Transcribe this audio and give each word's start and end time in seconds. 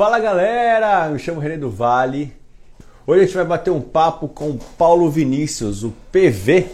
Fala 0.00 0.18
galera, 0.18 1.10
me 1.10 1.18
chamo 1.18 1.40
René 1.40 1.58
do 1.58 1.68
Vale. 1.68 2.32
Hoje 3.06 3.20
a 3.20 3.24
gente 3.26 3.34
vai 3.34 3.44
bater 3.44 3.70
um 3.70 3.82
papo 3.82 4.28
com 4.28 4.56
Paulo 4.56 5.10
Vinícius, 5.10 5.84
o 5.84 5.92
PV, 6.10 6.68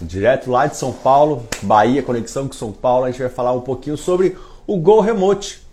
direto 0.00 0.48
lá 0.48 0.68
de 0.68 0.76
São 0.76 0.92
Paulo, 0.92 1.48
Bahia, 1.62 2.00
conexão 2.00 2.46
com 2.46 2.52
São 2.52 2.70
Paulo. 2.70 3.06
A 3.06 3.10
gente 3.10 3.20
vai 3.20 3.28
falar 3.28 3.52
um 3.54 3.60
pouquinho 3.60 3.96
sobre 3.96 4.36
o 4.68 4.76
Gol 4.76 5.00
Remote. 5.00 5.66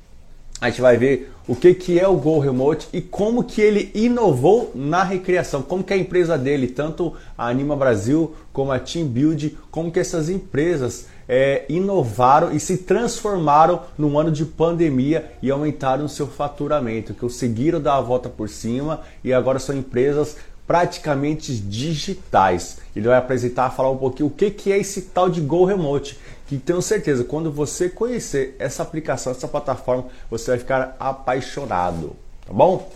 A 0.59 0.71
gente 0.71 0.81
vai 0.81 0.97
ver 0.97 1.31
o 1.47 1.55
que, 1.55 1.75
que 1.75 1.99
é 1.99 2.07
o 2.07 2.15
Gol 2.15 2.39
Remote 2.39 2.87
e 2.91 2.99
como 2.99 3.43
que 3.43 3.61
ele 3.61 3.91
inovou 3.93 4.71
na 4.73 5.03
recriação, 5.03 5.61
como 5.61 5.83
que 5.83 5.93
a 5.93 5.97
empresa 5.97 6.35
dele, 6.35 6.65
tanto 6.65 7.13
a 7.37 7.47
Anima 7.47 7.75
Brasil 7.75 8.35
como 8.51 8.71
a 8.71 8.79
Team 8.79 9.05
Build, 9.05 9.55
como 9.69 9.91
que 9.91 9.99
essas 9.99 10.29
empresas 10.29 11.05
é, 11.27 11.65
inovaram 11.67 12.53
e 12.53 12.59
se 12.59 12.77
transformaram 12.77 13.81
num 13.97 14.17
ano 14.17 14.31
de 14.31 14.45
pandemia 14.45 15.31
e 15.41 15.51
aumentaram 15.51 16.05
o 16.05 16.09
seu 16.09 16.27
faturamento, 16.27 17.13
que 17.13 17.19
conseguiram 17.19 17.81
dar 17.81 17.95
a 17.95 18.01
volta 18.01 18.29
por 18.29 18.49
cima 18.49 19.01
e 19.23 19.33
agora 19.33 19.59
são 19.59 19.75
empresas 19.75 20.37
praticamente 20.65 21.55
digitais. 21.55 22.79
Ele 22.95 23.07
vai 23.07 23.17
apresentar, 23.17 23.69
falar 23.69 23.89
um 23.89 23.97
pouquinho 23.97 24.27
o 24.27 24.31
que, 24.31 24.51
que 24.51 24.71
é 24.71 24.77
esse 24.77 25.03
tal 25.03 25.29
de 25.29 25.39
Go 25.39 25.63
Remote, 25.63 26.19
que 26.47 26.57
tenho 26.57 26.81
certeza, 26.81 27.23
quando 27.23 27.51
você 27.51 27.89
conhecer 27.89 28.55
essa 28.59 28.83
aplicação, 28.83 29.31
essa 29.31 29.47
plataforma, 29.47 30.05
você 30.29 30.51
vai 30.51 30.59
ficar 30.59 30.95
apaixonado, 30.99 32.15
tá 32.45 32.53
bom? 32.53 32.89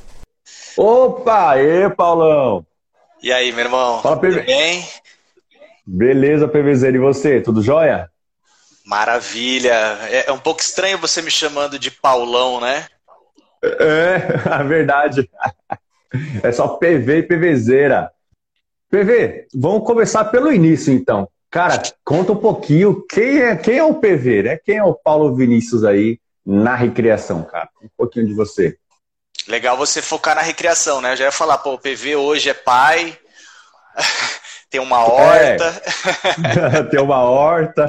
Opa, 0.78 1.58
e 1.58 1.90
Paulão! 1.90 2.66
E 3.22 3.32
aí, 3.32 3.52
meu 3.52 3.66
irmão? 3.66 4.02
Fala, 4.02 4.18
PV. 4.18 4.40
Tudo 4.40 4.46
bem? 4.46 4.86
Beleza, 5.86 6.48
PVZ, 6.48 6.84
e 6.84 6.98
você? 6.98 7.42
Tudo 7.42 7.62
jóia? 7.62 8.10
Maravilha. 8.86 9.74
É, 10.10 10.30
é 10.30 10.32
um 10.32 10.40
pouco 10.40 10.62
estranho 10.62 10.98
você 10.98 11.22
me 11.22 11.32
chamando 11.32 11.78
de 11.78 11.92
Paulão, 11.92 12.60
né? 12.60 12.88
É, 13.64 14.18
a 14.50 14.64
verdade. 14.64 15.30
É 16.44 16.52
só 16.52 16.68
PV 16.68 17.20
e 17.20 17.24
PVzeira. 17.24 18.12
PV, 18.90 19.48
vamos 19.54 19.86
começar 19.86 20.26
pelo 20.26 20.52
início 20.52 20.92
então. 20.94 21.30
Cara, 21.50 21.82
conta 22.04 22.34
um 22.34 22.38
pouquinho 22.38 23.06
quem 23.08 23.42
é, 23.42 23.56
quem 23.56 23.78
é 23.78 23.84
o 23.84 23.96
PV, 23.96 24.44
né? 24.44 24.58
Quem 24.58 24.78
é 24.78 24.84
o 24.84 24.94
Paulo 24.94 25.36
Vinícius 25.36 25.84
aí 25.84 26.20
na 26.46 26.76
recriação, 26.76 27.44
cara? 27.44 27.70
Um 27.82 27.90
pouquinho 27.98 28.28
de 28.28 28.34
você. 28.34 28.78
Legal 29.48 29.78
você 29.78 30.02
focar 30.02 30.36
na 30.36 30.42
recriação, 30.42 31.02
né? 31.02 31.14
Eu 31.14 31.18
já 31.18 31.26
ia 31.26 31.32
falar, 31.32 31.58
pô, 31.58 31.74
o 31.74 31.80
PV 31.80 32.16
hoje 32.16 32.50
é 32.50 32.54
pai, 32.54 33.18
tem 34.72 34.80
uma 34.80 35.06
horta. 35.06 35.84
É. 36.74 36.84
tem 36.90 37.00
uma 37.02 37.22
horta. 37.22 37.86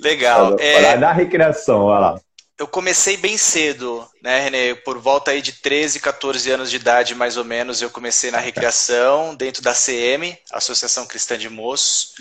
Legal. 0.00 0.56
É... 0.58 0.96
Na 0.96 1.12
recreação, 1.12 1.84
olha 1.84 2.00
lá. 2.00 2.20
Eu 2.58 2.68
comecei 2.68 3.16
bem 3.16 3.36
cedo, 3.36 4.06
né, 4.22 4.40
Renê? 4.40 4.74
Por 4.74 4.98
volta 4.98 5.30
aí 5.30 5.40
de 5.42 5.52
13, 5.52 5.98
14 5.98 6.48
anos 6.50 6.70
de 6.70 6.76
idade, 6.76 7.14
mais 7.14 7.36
ou 7.36 7.44
menos, 7.44 7.82
eu 7.82 7.90
comecei 7.90 8.30
na 8.30 8.38
recreação, 8.38 9.34
dentro 9.34 9.62
da 9.62 9.74
CM, 9.74 10.38
Associação 10.52 11.06
Cristã 11.06 11.36
de 11.36 11.48
Moços. 11.48 12.14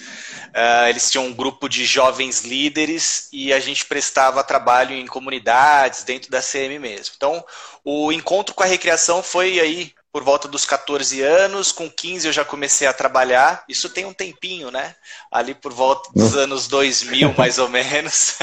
Uh, 0.47 0.87
eles 0.89 1.11
tinham 1.11 1.27
um 1.27 1.33
grupo 1.33 1.67
de 1.67 1.85
jovens 1.85 2.41
líderes 2.41 3.29
e 3.31 3.53
a 3.53 3.59
gente 3.59 3.85
prestava 3.85 4.43
trabalho 4.43 4.95
em 4.95 5.05
comunidades, 5.05 6.03
dentro 6.03 6.31
da 6.31 6.41
CM 6.41 6.79
mesmo. 6.79 7.13
Então, 7.15 7.45
o 7.83 8.11
encontro 8.11 8.55
com 8.55 8.63
a 8.63 8.67
recreação 8.67 9.21
foi 9.21 9.59
aí 9.59 9.93
por 10.11 10.23
volta 10.23 10.47
dos 10.47 10.65
14 10.65 11.21
anos, 11.21 11.71
com 11.71 11.89
15 11.89 12.27
eu 12.27 12.33
já 12.33 12.43
comecei 12.43 12.87
a 12.87 12.93
trabalhar. 12.93 13.63
Isso 13.67 13.89
tem 13.89 14.05
um 14.05 14.13
tempinho, 14.13 14.69
né? 14.69 14.95
Ali 15.31 15.55
por 15.55 15.71
volta 15.71 16.09
dos 16.13 16.35
anos 16.35 16.67
2000, 16.67 17.33
mais 17.37 17.57
ou 17.57 17.69
menos. 17.69 18.35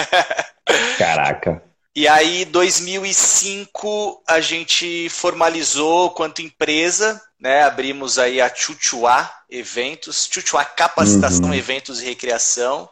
Caraca. 0.97 1.63
E 1.95 2.07
aí, 2.07 2.45
2005, 2.45 4.23
a 4.27 4.41
gente 4.41 5.09
formalizou 5.09 6.11
quanto 6.11 6.41
empresa, 6.41 7.21
né? 7.41 7.65
Abrimos 7.65 8.19
aí 8.19 8.41
a 8.41 8.55
Chuchuá 8.55 9.29
Eventos, 9.51 10.29
Chuchuá 10.31 10.65
Capacitação, 10.65 11.47
uhum. 11.47 11.55
Eventos 11.55 12.01
e 12.01 12.05
Recreação. 12.05 12.89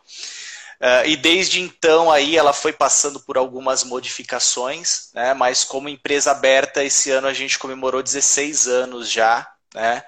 Uh, 0.81 1.07
e 1.07 1.17
desde 1.17 1.61
então 1.61 2.11
aí 2.11 2.37
ela 2.37 2.53
foi 2.53 2.73
passando 2.73 3.19
por 3.21 3.39
algumas 3.39 3.83
modificações, 3.83 5.09
né? 5.15 5.33
Mas 5.33 5.65
como 5.65 5.89
empresa 5.89 6.31
aberta, 6.31 6.85
esse 6.85 7.11
ano 7.11 7.27
a 7.27 7.33
gente 7.33 7.59
comemorou 7.59 8.03
16 8.03 8.69
anos 8.69 9.11
já, 9.11 9.49
né? 9.75 10.05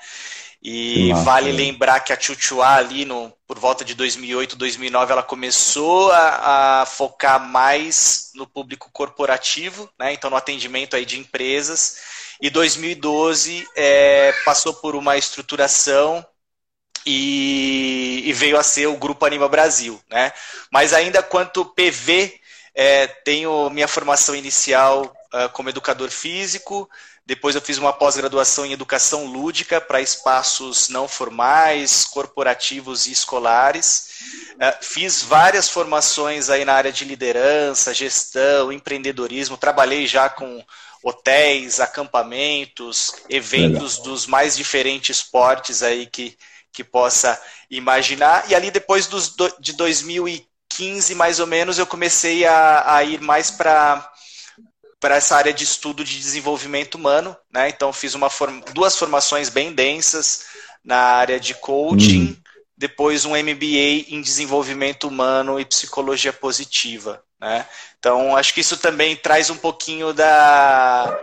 E 0.63 1.11
Nossa, 1.11 1.23
vale 1.23 1.53
lembrar 1.53 2.01
que 2.01 2.13
a 2.13 2.21
Chuchuá 2.21 2.75
ali 2.75 3.05
no, 3.05 3.33
por 3.47 3.59
volta 3.59 3.85
de 3.85 3.95
2008, 3.95 4.57
2009, 4.57 5.13
ela 5.13 5.23
começou 5.23 6.11
a, 6.11 6.83
a, 6.83 6.87
focar 6.87 7.41
mais 7.41 8.33
no 8.35 8.47
público 8.47 8.91
corporativo, 8.93 9.89
né? 9.99 10.13
Então 10.13 10.29
no 10.29 10.37
atendimento 10.37 10.97
aí 10.97 11.07
de 11.07 11.19
empresas. 11.19 11.99
E 12.41 12.51
2012 12.51 13.67
é, 13.77 14.33
passou 14.45 14.75
por 14.75 14.95
uma 14.95 15.17
estruturação 15.17 16.27
e, 17.07 18.23
e, 18.27 18.33
veio 18.33 18.59
a 18.59 18.63
ser 18.63 18.87
o 18.87 18.97
Grupo 18.97 19.25
Anima 19.25 19.49
Brasil. 19.49 20.01
Né? 20.11 20.33
Mas 20.71 20.93
ainda 20.93 21.23
quanto 21.23 21.65
PV, 21.65 22.39
é, 22.75 23.07
tenho 23.07 23.71
minha 23.71 23.89
formação 23.89 24.35
inicial 24.35 25.13
uh, 25.33 25.49
como 25.53 25.69
educador 25.69 26.11
físico, 26.11 26.89
depois 27.29 27.55
eu 27.55 27.61
fiz 27.61 27.77
uma 27.77 27.93
pós-graduação 27.93 28.65
em 28.65 28.73
educação 28.73 29.27
lúdica 29.27 29.81
para 29.81 30.01
espaços 30.01 30.89
não 30.89 31.07
formais, 31.07 32.05
corporativos 32.05 33.07
e 33.07 33.13
escolares. 33.13 34.09
Uh, 34.55 34.85
fiz 34.85 35.23
várias 35.23 35.69
formações 35.69 36.49
aí 36.49 36.65
na 36.65 36.73
área 36.73 36.93
de 36.93 37.05
liderança, 37.05 37.93
gestão, 37.93 38.73
empreendedorismo. 38.73 39.59
Trabalhei 39.59 40.07
já 40.07 40.31
com 40.31 40.65
hotéis, 41.03 41.81
acampamentos, 41.81 43.15
eventos 43.29 43.99
Legal. 43.99 44.05
dos 44.05 44.27
mais 44.27 44.57
diferentes 44.57 45.23
portes 45.23 45.83
aí 45.83 46.07
que, 46.07 46.37
que 46.73 46.85
possa 46.85 47.41
imaginar. 47.71 48.51
E 48.51 48.55
ali 48.55 48.71
depois 48.71 49.07
dos, 49.07 49.35
de 49.59 49.73
2015, 49.75 51.15
mais 51.15 51.41
ou 51.41 51.47
menos, 51.47 51.79
eu 51.79 51.87
comecei 51.87 52.45
a, 52.45 52.97
a 52.97 53.05
ir 53.05 53.21
mais 53.21 53.51
para 53.51 54.13
para 55.01 55.15
essa 55.15 55.37
área 55.37 55.55
de 55.55 55.63
estudo 55.63 56.03
de 56.03 56.19
desenvolvimento 56.19 56.97
humano, 56.97 57.37
né? 57.53 57.69
Então 57.69 57.93
fiz 57.93 58.15
uma 58.15 58.29
form 58.29 58.61
duas 58.75 58.97
formações 58.97 59.49
bem 59.49 59.73
densas 59.73 60.47
na 60.85 60.97
área 60.97 61.39
de 61.39 61.55
coaching, 61.55 62.23
hum. 62.33 62.37
depois 62.77 63.25
um 63.25 63.37
MBA 63.37 64.07
em 64.09 64.21
desenvolvimento 64.21 65.07
humano 65.07 65.61
e 65.61 65.65
psicologia 65.65 66.33
positiva, 66.33 67.23
né? 67.41 67.67
Então 67.99 68.37
acho 68.37 68.55
que 68.55 68.61
isso 68.61 68.77
também 68.77 69.17
traz 69.17 69.51
um 69.51 69.57
pouquinho 69.57 70.13
da 70.13 71.19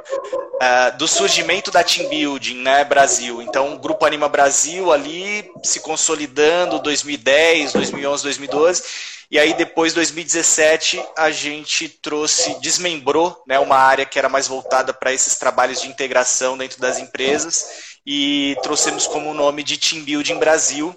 uh, 0.56 0.98
do 0.98 1.08
surgimento 1.08 1.72
da 1.72 1.84
team 1.84 2.10
building, 2.10 2.62
né, 2.62 2.84
Brasil. 2.84 3.42
Então 3.42 3.74
o 3.74 3.80
grupo 3.80 4.06
Anima 4.06 4.28
Brasil 4.28 4.92
ali 4.92 5.50
se 5.64 5.80
consolidando 5.80 6.80
2010, 6.80 7.74
2011, 7.74 8.24
2012 8.24 8.84
e 9.30 9.40
aí 9.40 9.54
depois, 9.54 9.94
2017, 9.94 11.04
a 11.18 11.32
gente 11.32 11.90
trouxe, 11.90 12.60
desmembrou 12.60 13.42
né, 13.48 13.58
uma 13.60 13.76
área 13.76 14.06
que 14.06 14.20
era 14.20 14.30
mais 14.30 14.48
voltada 14.48 14.94
para 14.94 15.12
esses 15.12 15.36
trabalhos 15.38 15.82
de 15.82 15.88
integração 15.88 16.58
dentro 16.58 16.80
das 16.80 17.00
empresas 17.00 17.98
e 18.06 18.56
trouxemos 18.62 19.08
como 19.08 19.34
nome 19.34 19.64
de 19.64 19.78
Team 19.78 20.04
Building 20.04 20.38
Brasil. 20.38 20.96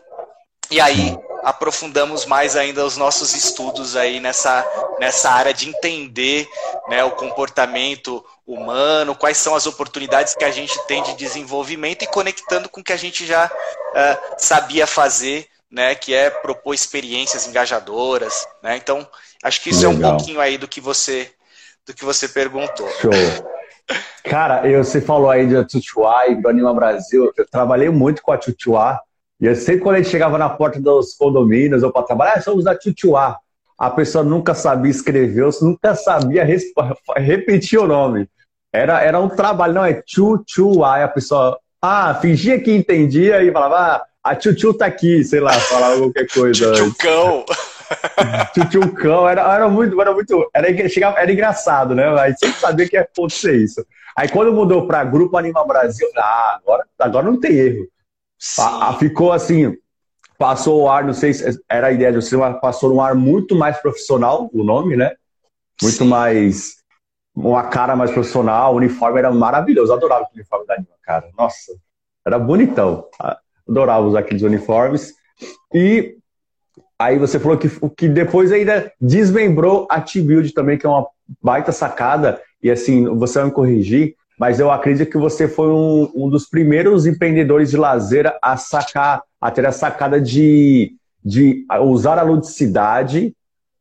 E 0.70 0.80
aí 0.80 1.16
aprofundamos 1.42 2.26
mais 2.26 2.56
ainda 2.56 2.84
os 2.84 2.96
nossos 2.96 3.34
estudos 3.34 3.96
aí 3.96 4.20
nessa, 4.20 4.66
nessa 4.98 5.30
área 5.30 5.54
de 5.54 5.68
entender 5.68 6.48
né, 6.88 7.04
o 7.04 7.12
comportamento 7.12 8.24
humano, 8.46 9.14
quais 9.14 9.36
são 9.36 9.54
as 9.54 9.66
oportunidades 9.66 10.34
que 10.34 10.44
a 10.44 10.50
gente 10.50 10.78
tem 10.86 11.02
de 11.02 11.14
desenvolvimento 11.14 12.02
e 12.02 12.06
conectando 12.06 12.68
com 12.68 12.80
o 12.80 12.84
que 12.84 12.92
a 12.92 12.96
gente 12.96 13.26
já 13.26 13.46
uh, 13.46 14.34
sabia 14.38 14.86
fazer, 14.86 15.46
né, 15.70 15.94
que 15.94 16.14
é 16.14 16.30
propor 16.30 16.74
experiências 16.74 17.46
engajadoras. 17.46 18.46
Né? 18.62 18.76
Então, 18.76 19.06
acho 19.42 19.62
que 19.62 19.70
isso 19.70 19.86
Legal. 19.88 20.10
é 20.10 20.14
um 20.14 20.16
pouquinho 20.16 20.40
aí 20.40 20.58
do 20.58 20.68
que 20.68 20.80
você 20.80 21.30
do 21.86 21.94
que 21.94 22.04
você 22.04 22.28
perguntou. 22.28 22.86
Show. 23.00 23.10
Cara, 24.22 24.68
eu, 24.68 24.84
você 24.84 25.00
falou 25.00 25.30
aí 25.30 25.46
de 25.46 25.64
Tutuá 25.64 26.28
e 26.28 26.34
do 26.34 26.48
Anima 26.48 26.74
Brasil. 26.74 27.32
Eu 27.34 27.46
trabalhei 27.48 27.88
muito 27.88 28.22
com 28.22 28.30
a 28.30 28.36
Tutuá. 28.36 29.00
E 29.40 29.46
eu 29.46 29.54
sempre 29.54 29.80
quando 29.80 29.96
a 29.96 29.98
gente 29.98 30.10
chegava 30.10 30.36
na 30.36 30.48
porta 30.48 30.80
dos 30.80 31.14
condomínios 31.14 31.82
ou 31.82 31.92
para 31.92 32.02
trabalhar, 32.02 32.34
ah, 32.36 32.40
somos 32.40 32.64
da 32.64 32.74
Tutuá. 32.74 33.38
A 33.78 33.90
pessoa 33.90 34.24
nunca 34.24 34.54
sabia 34.54 34.90
escrever, 34.90 35.48
nunca 35.62 35.94
sabia 35.94 36.44
repetir 37.16 37.78
o 37.78 37.86
nome. 37.86 38.28
Era, 38.72 39.00
era 39.00 39.20
um 39.20 39.28
trabalho, 39.28 39.74
não, 39.74 39.84
é 39.84 40.02
Tutuá. 40.02 40.98
E 40.98 41.02
a 41.04 41.08
pessoa, 41.08 41.58
ah, 41.80 42.14
fingia 42.14 42.60
que 42.60 42.74
entendia 42.74 43.42
e 43.42 43.52
falava, 43.52 43.76
ah, 43.76 44.06
a 44.22 44.34
Tutu 44.34 44.74
tá 44.74 44.86
aqui, 44.86 45.22
sei 45.22 45.40
lá, 45.40 45.52
falava 45.52 45.98
qualquer 45.98 46.26
coisa. 46.28 46.72
Tutucão. 46.72 47.44
Tchutchucão, 48.52 49.28
era, 49.28 49.42
era 49.54 49.68
muito, 49.68 50.00
era 50.00 50.12
muito, 50.12 50.50
era, 50.54 50.88
chegava, 50.88 51.18
era 51.18 51.32
engraçado, 51.32 51.94
né? 51.94 52.08
Aí 52.20 52.34
sempre 52.36 52.60
sabia 52.60 52.88
que 52.88 52.96
ia 52.96 53.02
acontecer 53.02 53.56
isso. 53.56 53.84
Aí 54.16 54.28
quando 54.28 54.52
mudou 54.52 54.86
para 54.86 55.04
Grupo 55.04 55.36
Anima 55.36 55.64
Brasil, 55.66 56.08
ah, 56.16 56.58
agora, 56.60 56.84
agora 56.98 57.26
não 57.26 57.38
tem 57.38 57.52
erro. 57.52 57.88
Ficou 58.98 59.32
assim, 59.32 59.76
passou 60.38 60.82
o 60.82 60.88
ar, 60.88 61.04
não 61.04 61.12
sei 61.12 61.34
se 61.34 61.60
era 61.68 61.88
a 61.88 61.92
ideia 61.92 62.12
de 62.12 62.22
você, 62.22 62.36
mas 62.36 62.60
passou 62.60 62.94
um 62.94 63.00
ar 63.00 63.14
muito 63.14 63.54
mais 63.54 63.76
profissional, 63.78 64.48
o 64.52 64.64
nome, 64.64 64.96
né? 64.96 65.12
Muito 65.82 65.98
Sim. 65.98 66.08
mais, 66.08 66.76
uma 67.34 67.64
cara 67.64 67.96
mais 67.96 68.10
profissional, 68.10 68.74
o 68.74 68.76
uniforme 68.76 69.18
era 69.18 69.32
maravilhoso, 69.32 69.92
adorava 69.92 70.24
o 70.24 70.34
uniforme 70.34 70.66
da 70.66 70.74
Anima, 70.74 70.94
cara. 71.02 71.28
Nossa, 71.36 71.72
era 72.26 72.38
bonitão. 72.38 73.06
Adorava 73.68 74.06
usar 74.06 74.20
aqueles 74.20 74.42
uniformes. 74.42 75.12
E 75.72 76.18
Aí 76.98 77.16
você 77.16 77.38
falou 77.38 77.56
que, 77.56 77.68
que 77.96 78.08
depois 78.08 78.50
ainda 78.50 78.92
desmembrou 79.00 79.86
a 79.88 80.00
T-Build 80.00 80.52
também, 80.52 80.76
que 80.76 80.84
é 80.84 80.88
uma 80.88 81.06
baita 81.40 81.70
sacada. 81.70 82.42
E 82.60 82.68
assim, 82.70 83.04
você 83.16 83.38
vai 83.38 83.48
me 83.48 83.54
corrigir, 83.54 84.16
mas 84.38 84.60
eu 84.60 84.70
acredito 84.70 85.10
que 85.10 85.18
você 85.18 85.48
foi 85.48 85.68
um, 85.68 86.10
um 86.14 86.28
dos 86.28 86.48
primeiros 86.48 87.06
empreendedores 87.06 87.70
de 87.70 87.76
lazer 87.76 88.32
a 88.40 88.56
sacar, 88.56 89.22
a 89.40 89.50
ter 89.50 89.66
a 89.66 89.72
sacada 89.72 90.20
de, 90.20 90.92
de 91.24 91.66
usar 91.82 92.18
a 92.18 92.22
ludicidade 92.22 93.34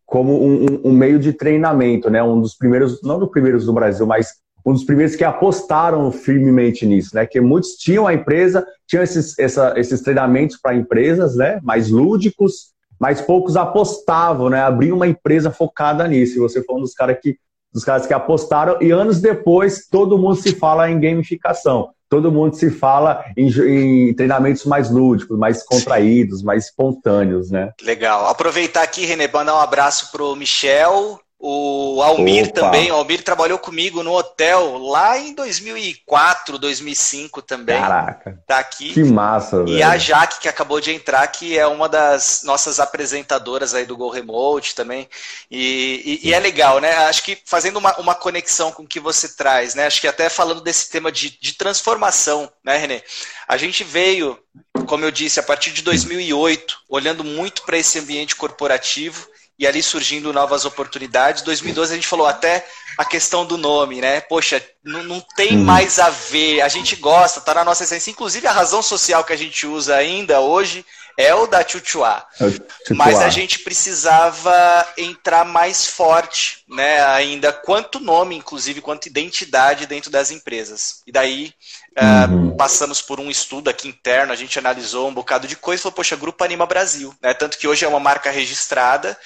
como 0.05 0.41
um, 0.41 0.81
um, 0.85 0.91
meio 0.93 1.19
de 1.19 1.33
treinamento, 1.33 2.09
né? 2.09 2.23
Um 2.23 2.41
dos 2.41 2.55
primeiros, 2.55 3.03
não 3.03 3.19
dos 3.19 3.29
primeiros 3.29 3.65
do 3.65 3.73
Brasil, 3.73 4.05
mas 4.05 4.35
um 4.65 4.71
dos 4.73 4.83
primeiros 4.83 5.15
que 5.15 5.23
apostaram 5.23 6.11
firmemente 6.11 6.85
nisso, 6.85 7.13
né? 7.13 7.25
Que 7.25 7.39
muitos 7.41 7.71
tinham 7.75 8.07
a 8.07 8.13
empresa, 8.13 8.65
tinham 8.87 9.03
esses, 9.03 9.37
essa, 9.37 9.73
esses 9.75 10.01
treinamentos 10.01 10.57
para 10.57 10.75
empresas, 10.75 11.35
né? 11.35 11.59
Mais 11.61 11.89
lúdicos, 11.89 12.71
mas 12.99 13.21
poucos 13.21 13.55
apostavam, 13.55 14.49
né? 14.49 14.61
Abriam 14.61 14.95
uma 14.95 15.07
empresa 15.07 15.51
focada 15.51 16.07
nisso. 16.07 16.37
E 16.37 16.39
você 16.39 16.63
foi 16.63 16.77
um 16.77 16.81
dos 16.81 16.93
caras 16.93 17.17
que, 17.21 17.37
dos 17.77 17.85
caras 17.85 18.07
que 18.07 18.13
apostaram, 18.13 18.81
e 18.81 18.89
anos 18.89 19.21
depois 19.21 19.87
todo 19.87 20.17
mundo 20.17 20.35
se 20.35 20.55
fala 20.55 20.89
em 20.89 20.99
gamificação. 20.99 21.89
Todo 22.09 22.31
mundo 22.31 22.55
se 22.55 22.71
fala 22.71 23.23
em, 23.37 23.49
em 23.49 24.13
treinamentos 24.15 24.65
mais 24.65 24.89
lúdicos, 24.89 25.37
mais 25.37 25.61
contraídos, 25.61 26.41
mais 26.41 26.65
espontâneos, 26.65 27.51
né? 27.51 27.71
Legal. 27.83 28.27
Aproveitar 28.27 28.81
aqui, 28.81 29.05
René, 29.05 29.29
mandar 29.31 29.55
um 29.55 29.59
abraço 29.59 30.11
pro 30.11 30.35
Michel, 30.35 31.19
o 31.39 32.01
Almir 32.01 32.45
Opa. 32.45 32.53
também, 32.61 32.91
o 32.91 32.95
Almir 32.95 33.21
trabalhou 33.23 33.59
comigo 33.59 34.01
no 34.01 34.11
hotel 34.11 34.77
lá 34.79 35.19
em 35.19 35.33
2004, 35.35 36.57
2005 36.57 37.43
também. 37.43 37.79
Caraca. 37.79 38.43
Tá 38.47 38.57
aqui. 38.57 38.91
Que 38.91 39.03
massa, 39.03 39.57
E 39.67 39.73
velho. 39.73 39.87
a 39.87 39.97
Jaque, 39.99 40.39
que 40.39 40.49
acabou 40.49 40.81
de 40.81 40.91
entrar, 40.91 41.27
que 41.27 41.57
é 41.57 41.67
uma 41.67 41.87
das 41.87 42.41
nossas 42.43 42.79
apresentadoras 42.79 43.75
aí 43.75 43.85
do 43.85 43.95
Go 43.95 44.09
Remote 44.09 44.73
também. 44.73 45.07
E, 45.51 46.19
e, 46.23 46.29
e 46.29 46.33
é 46.33 46.39
legal, 46.39 46.79
né? 46.79 46.91
Acho 47.07 47.21
que 47.23 47.37
fazendo 47.45 47.77
uma, 47.77 47.95
uma 47.99 48.15
conexão 48.15 48.71
com 48.71 48.81
o 48.81 48.87
que 48.87 48.99
você 48.99 49.29
traz, 49.29 49.75
né? 49.75 49.85
Acho 49.85 50.01
que 50.01 50.07
até 50.07 50.29
falando 50.29 50.61
desse 50.61 50.89
tema 50.89 51.11
de, 51.11 51.37
de 51.39 51.53
transformação, 51.53 52.51
né, 52.63 52.77
Renê? 52.77 53.03
A 53.47 53.57
gente 53.57 53.83
veio, 53.83 54.39
como 54.87 55.05
eu 55.05 55.11
disse, 55.11 55.39
a 55.39 55.43
partir 55.43 55.71
de 55.71 55.83
2008, 55.83 56.79
olhando 56.89 57.23
muito 57.23 57.61
para 57.61 57.77
esse 57.77 57.99
ambiente 57.99 58.35
corporativo 58.35 59.27
e 59.59 59.65
ali 59.65 59.81
surgindo 59.81 60.31
novas 60.31 60.65
oportunidades. 60.65 61.41
2012 61.41 61.91
a 61.91 61.95
gente 61.95 62.07
falou 62.07 62.27
até 62.27 62.65
a 62.97 63.03
questão 63.03 63.45
do 63.45 63.57
nome, 63.57 64.01
né? 64.01 64.21
Poxa, 64.21 64.63
não, 64.83 65.03
não 65.03 65.21
tem 65.35 65.57
uhum. 65.57 65.63
mais 65.63 65.99
a 65.99 66.09
ver. 66.09 66.61
A 66.61 66.67
gente 66.67 66.95
gosta, 66.95 67.41
tá 67.41 67.53
na 67.53 67.65
nossa 67.65 67.83
essência. 67.83 68.11
Inclusive 68.11 68.47
a 68.47 68.51
razão 68.51 68.81
social 68.81 69.23
que 69.23 69.33
a 69.33 69.37
gente 69.37 69.65
usa 69.65 69.95
ainda 69.95 70.39
hoje 70.39 70.85
é 71.17 71.33
o 71.33 71.47
da 71.47 71.67
Chuchuá. 71.67 72.25
É 72.39 72.93
Mas 72.93 73.19
a 73.19 73.29
gente 73.29 73.59
precisava 73.59 74.87
entrar 74.95 75.43
mais 75.43 75.87
forte, 75.87 76.63
né? 76.69 77.03
Ainda 77.07 77.51
quanto 77.51 77.99
nome, 77.99 78.35
inclusive, 78.35 78.81
quanto 78.81 79.07
identidade 79.07 79.87
dentro 79.87 80.11
das 80.11 80.29
empresas. 80.29 81.01
E 81.07 81.11
daí 81.11 81.51
é, 81.95 82.03
uhum. 82.27 82.49
uh, 82.49 82.55
passamos 82.55 83.01
por 83.01 83.19
um 83.19 83.31
estudo 83.31 83.69
aqui 83.69 83.87
interno, 83.87 84.31
a 84.31 84.35
gente 84.35 84.59
analisou 84.59 85.09
um 85.09 85.13
bocado 85.13 85.47
de 85.47 85.55
coisa 85.55 85.81
e 85.81 85.83
falou, 85.83 85.95
poxa, 85.95 86.15
Grupo 86.15 86.43
Anima 86.43 86.67
Brasil, 86.67 87.13
né? 87.21 87.33
Tanto 87.33 87.57
que 87.57 87.67
hoje 87.67 87.83
é 87.83 87.87
uma 87.87 87.99
marca 87.99 88.29
registrada 88.29 89.17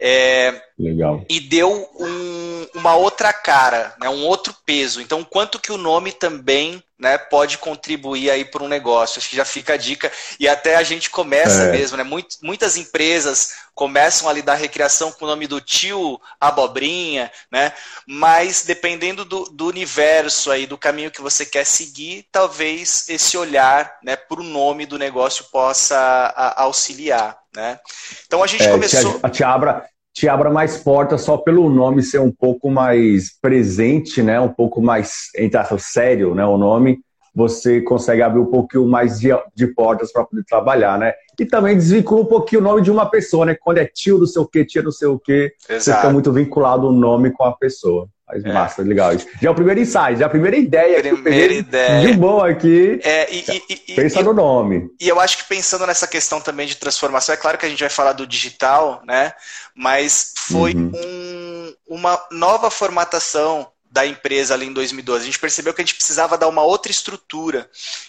é, 0.00 0.62
Legal. 0.78 1.24
E 1.28 1.40
deu 1.40 1.88
um, 1.98 2.66
uma 2.74 2.94
outra 2.94 3.32
cara, 3.32 3.94
né, 4.00 4.08
um 4.08 4.24
outro 4.24 4.54
peso. 4.64 5.00
Então, 5.00 5.24
quanto 5.24 5.58
que 5.58 5.72
o 5.72 5.76
nome 5.76 6.12
também 6.12 6.82
né, 6.98 7.16
pode 7.16 7.58
contribuir 7.58 8.30
aí 8.30 8.44
para 8.44 8.62
um 8.62 8.68
negócio? 8.68 9.18
Acho 9.18 9.28
que 9.28 9.36
já 9.36 9.44
fica 9.44 9.74
a 9.74 9.76
dica. 9.76 10.10
E 10.38 10.48
até 10.48 10.76
a 10.76 10.82
gente 10.82 11.10
começa 11.10 11.64
é. 11.64 11.72
mesmo, 11.72 11.96
né? 11.96 12.04
muitas 12.42 12.76
empresas 12.76 13.68
começam 13.78 14.28
ali 14.28 14.42
da 14.42 14.54
recreação 14.54 15.12
com 15.12 15.24
o 15.24 15.28
nome 15.28 15.46
do 15.46 15.60
tio 15.60 16.20
Abobrinha, 16.40 17.30
né? 17.48 17.72
Mas 18.04 18.64
dependendo 18.64 19.24
do, 19.24 19.44
do 19.44 19.68
universo 19.68 20.50
aí, 20.50 20.66
do 20.66 20.76
caminho 20.76 21.12
que 21.12 21.22
você 21.22 21.46
quer 21.46 21.64
seguir, 21.64 22.26
talvez 22.32 23.08
esse 23.08 23.38
olhar 23.38 23.96
né, 24.02 24.16
para 24.16 24.40
o 24.40 24.44
nome 24.44 24.84
do 24.84 24.98
negócio 24.98 25.44
possa 25.52 25.96
a, 25.96 26.62
auxiliar. 26.62 27.38
Né? 27.54 27.78
Então 28.26 28.42
a 28.42 28.48
gente 28.48 28.64
é, 28.64 28.70
começou. 28.70 29.20
Te, 29.20 29.30
te, 29.30 29.44
abra, 29.44 29.88
te 30.18 30.28
abra 30.28 30.50
mais 30.50 30.76
portas 30.76 31.20
só 31.20 31.36
pelo 31.36 31.70
nome 31.70 32.02
ser 32.02 32.18
um 32.18 32.32
pouco 32.32 32.68
mais 32.68 33.30
presente, 33.40 34.20
né? 34.20 34.40
um 34.40 34.48
pouco 34.48 34.82
mais, 34.82 35.30
entre 35.36 35.56
aspas, 35.56 35.84
sério, 35.84 36.34
né? 36.34 36.44
o 36.44 36.58
nome, 36.58 36.98
você 37.32 37.80
consegue 37.80 38.20
abrir 38.20 38.40
um 38.40 38.46
pouquinho 38.46 38.84
mais 38.84 39.20
de, 39.20 39.28
de 39.54 39.68
portas 39.68 40.12
para 40.12 40.24
poder 40.24 40.42
trabalhar, 40.44 40.98
né? 40.98 41.12
E 41.38 41.46
também 41.46 41.76
desvincula 41.76 42.22
um 42.22 42.26
pouquinho 42.26 42.60
o 42.60 42.64
nome 42.64 42.82
de 42.82 42.90
uma 42.90 43.06
pessoa, 43.06 43.46
né? 43.46 43.54
Quando 43.54 43.78
é 43.78 43.84
tio 43.84 44.18
do 44.18 44.26
seu 44.26 44.44
quê, 44.44 44.64
tia 44.64 44.82
do 44.82 44.90
seu 44.90 45.20
quê, 45.20 45.52
Exato. 45.68 45.84
você 45.84 45.94
fica 45.94 46.10
muito 46.10 46.32
vinculado 46.32 46.88
o 46.88 46.92
nome 46.92 47.30
com 47.30 47.44
a 47.44 47.52
pessoa. 47.52 48.08
Mas 48.28 48.44
é. 48.44 48.52
massa, 48.52 48.82
legal. 48.82 49.16
Já 49.16 49.48
é 49.48 49.50
o 49.50 49.54
primeiro 49.54 49.80
insight, 49.80 50.16
já 50.18 50.24
é 50.24 50.26
a 50.26 50.28
primeira 50.30 50.56
ideia. 50.56 51.00
Primeira 51.00 51.54
ideia. 51.54 52.06
De 52.06 52.12
bom 52.12 52.44
aqui. 52.44 53.00
É, 53.02 53.26
e, 53.32 53.62
e, 53.88 53.94
Pensa 53.94 54.20
e, 54.20 54.22
no 54.22 54.34
nome. 54.34 54.90
E 55.00 55.08
eu 55.08 55.18
acho 55.18 55.38
que 55.38 55.44
pensando 55.44 55.86
nessa 55.86 56.06
questão 56.06 56.38
também 56.40 56.66
de 56.66 56.76
transformação, 56.76 57.32
é 57.32 57.38
claro 57.38 57.56
que 57.56 57.64
a 57.64 57.68
gente 57.68 57.80
vai 57.80 57.88
falar 57.88 58.12
do 58.12 58.26
digital, 58.26 59.02
né? 59.06 59.32
Mas 59.74 60.34
foi 60.36 60.74
uhum. 60.74 60.92
um, 60.94 61.74
uma 61.96 62.20
nova 62.30 62.70
formatação 62.70 63.66
da 63.90 64.06
empresa 64.06 64.52
ali 64.52 64.66
em 64.66 64.72
2012. 64.74 65.22
A 65.22 65.24
gente 65.24 65.38
percebeu 65.38 65.72
que 65.72 65.80
a 65.80 65.84
gente 65.84 65.94
precisava 65.94 66.36
dar 66.36 66.48
uma 66.48 66.62
outra 66.62 66.92
estrutura. 66.92 67.68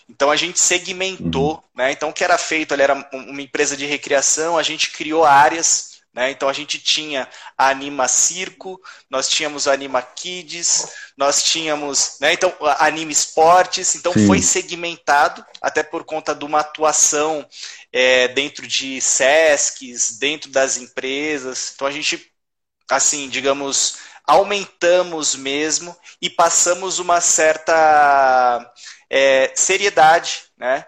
Então 0.10 0.30
a 0.30 0.36
gente 0.36 0.60
segmentou, 0.60 1.54
uhum. 1.54 1.62
né? 1.78 1.94
Então 1.94 2.10
o 2.10 2.14
que 2.14 2.26
era 2.26 2.38
feito, 2.38 2.74
ali 2.74 2.84
era 2.84 3.10
uma 3.14 3.42
empresa 3.42 3.78
de 3.78 3.86
recreação, 3.86 4.58
a 4.58 4.64
gente 4.64 4.92
criou 4.92 5.24
áreas 5.24 5.89
né? 6.14 6.32
Então 6.32 6.50
a 6.50 6.54
gente 6.54 6.80
tinha 6.80 7.30
a 7.58 7.70
Anima 7.70 8.08
Circo, 8.08 8.82
nós 9.10 9.30
tínhamos 9.30 9.68
a 9.68 9.74
Anima 9.74 10.02
Kids, 10.02 10.92
nós 11.16 11.44
tínhamos, 11.44 12.18
né? 12.20 12.34
então 12.34 12.54
a 12.62 12.86
Anima 12.86 13.12
Esportes, 13.12 13.96
então 13.96 14.14
Sim. 14.14 14.26
foi 14.26 14.42
segmentado 14.42 15.46
até 15.62 15.84
por 15.84 16.04
conta 16.04 16.34
de 16.34 16.44
uma 16.44 16.62
atuação 16.62 17.48
é, 17.92 18.28
dentro 18.30 18.66
de 18.68 19.00
SESCs, 19.00 20.18
dentro 20.18 20.50
das 20.50 20.78
empresas. 20.78 21.74
Então 21.76 21.88
a 21.88 21.92
gente, 21.92 22.32
assim, 22.90 23.30
digamos, 23.30 23.98
aumentamos 24.26 25.36
mesmo 25.36 25.96
e 26.22 26.30
passamos 26.30 27.00
uma 27.00 27.22
certa 27.22 28.72
é, 29.10 29.52
seriedade, 29.56 30.44
né? 30.58 30.86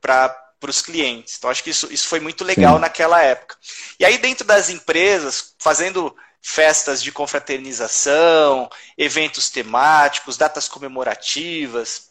Para 0.00 0.49
para 0.60 0.70
os 0.70 0.82
clientes. 0.82 1.36
Então, 1.38 1.50
acho 1.50 1.64
que 1.64 1.70
isso, 1.70 1.90
isso 1.90 2.06
foi 2.06 2.20
muito 2.20 2.44
legal 2.44 2.74
Sim. 2.74 2.80
naquela 2.80 3.22
época. 3.22 3.56
E 3.98 4.04
aí, 4.04 4.18
dentro 4.18 4.46
das 4.46 4.68
empresas, 4.68 5.54
fazendo 5.58 6.14
festas 6.42 7.02
de 7.02 7.10
confraternização, 7.10 8.68
eventos 8.96 9.50
temáticos, 9.50 10.36
datas 10.36 10.68
comemorativas, 10.68 12.10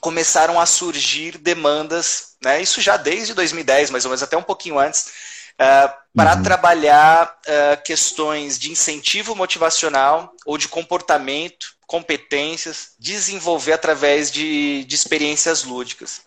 começaram 0.00 0.58
a 0.58 0.66
surgir 0.66 1.38
demandas, 1.38 2.36
né? 2.42 2.60
isso 2.62 2.80
já 2.80 2.96
desde 2.96 3.34
2010, 3.34 3.90
mais 3.90 4.04
ou 4.04 4.10
menos, 4.10 4.22
até 4.22 4.36
um 4.36 4.42
pouquinho 4.42 4.78
antes, 4.78 5.06
uh, 5.54 5.92
para 6.14 6.36
uhum. 6.36 6.42
trabalhar 6.42 7.38
uh, 7.46 7.82
questões 7.84 8.58
de 8.58 8.70
incentivo 8.70 9.36
motivacional 9.36 10.32
ou 10.46 10.56
de 10.56 10.68
comportamento, 10.68 11.74
competências, 11.86 12.92
desenvolver 12.98 13.72
através 13.72 14.30
de, 14.30 14.84
de 14.84 14.94
experiências 14.94 15.64
lúdicas. 15.64 16.22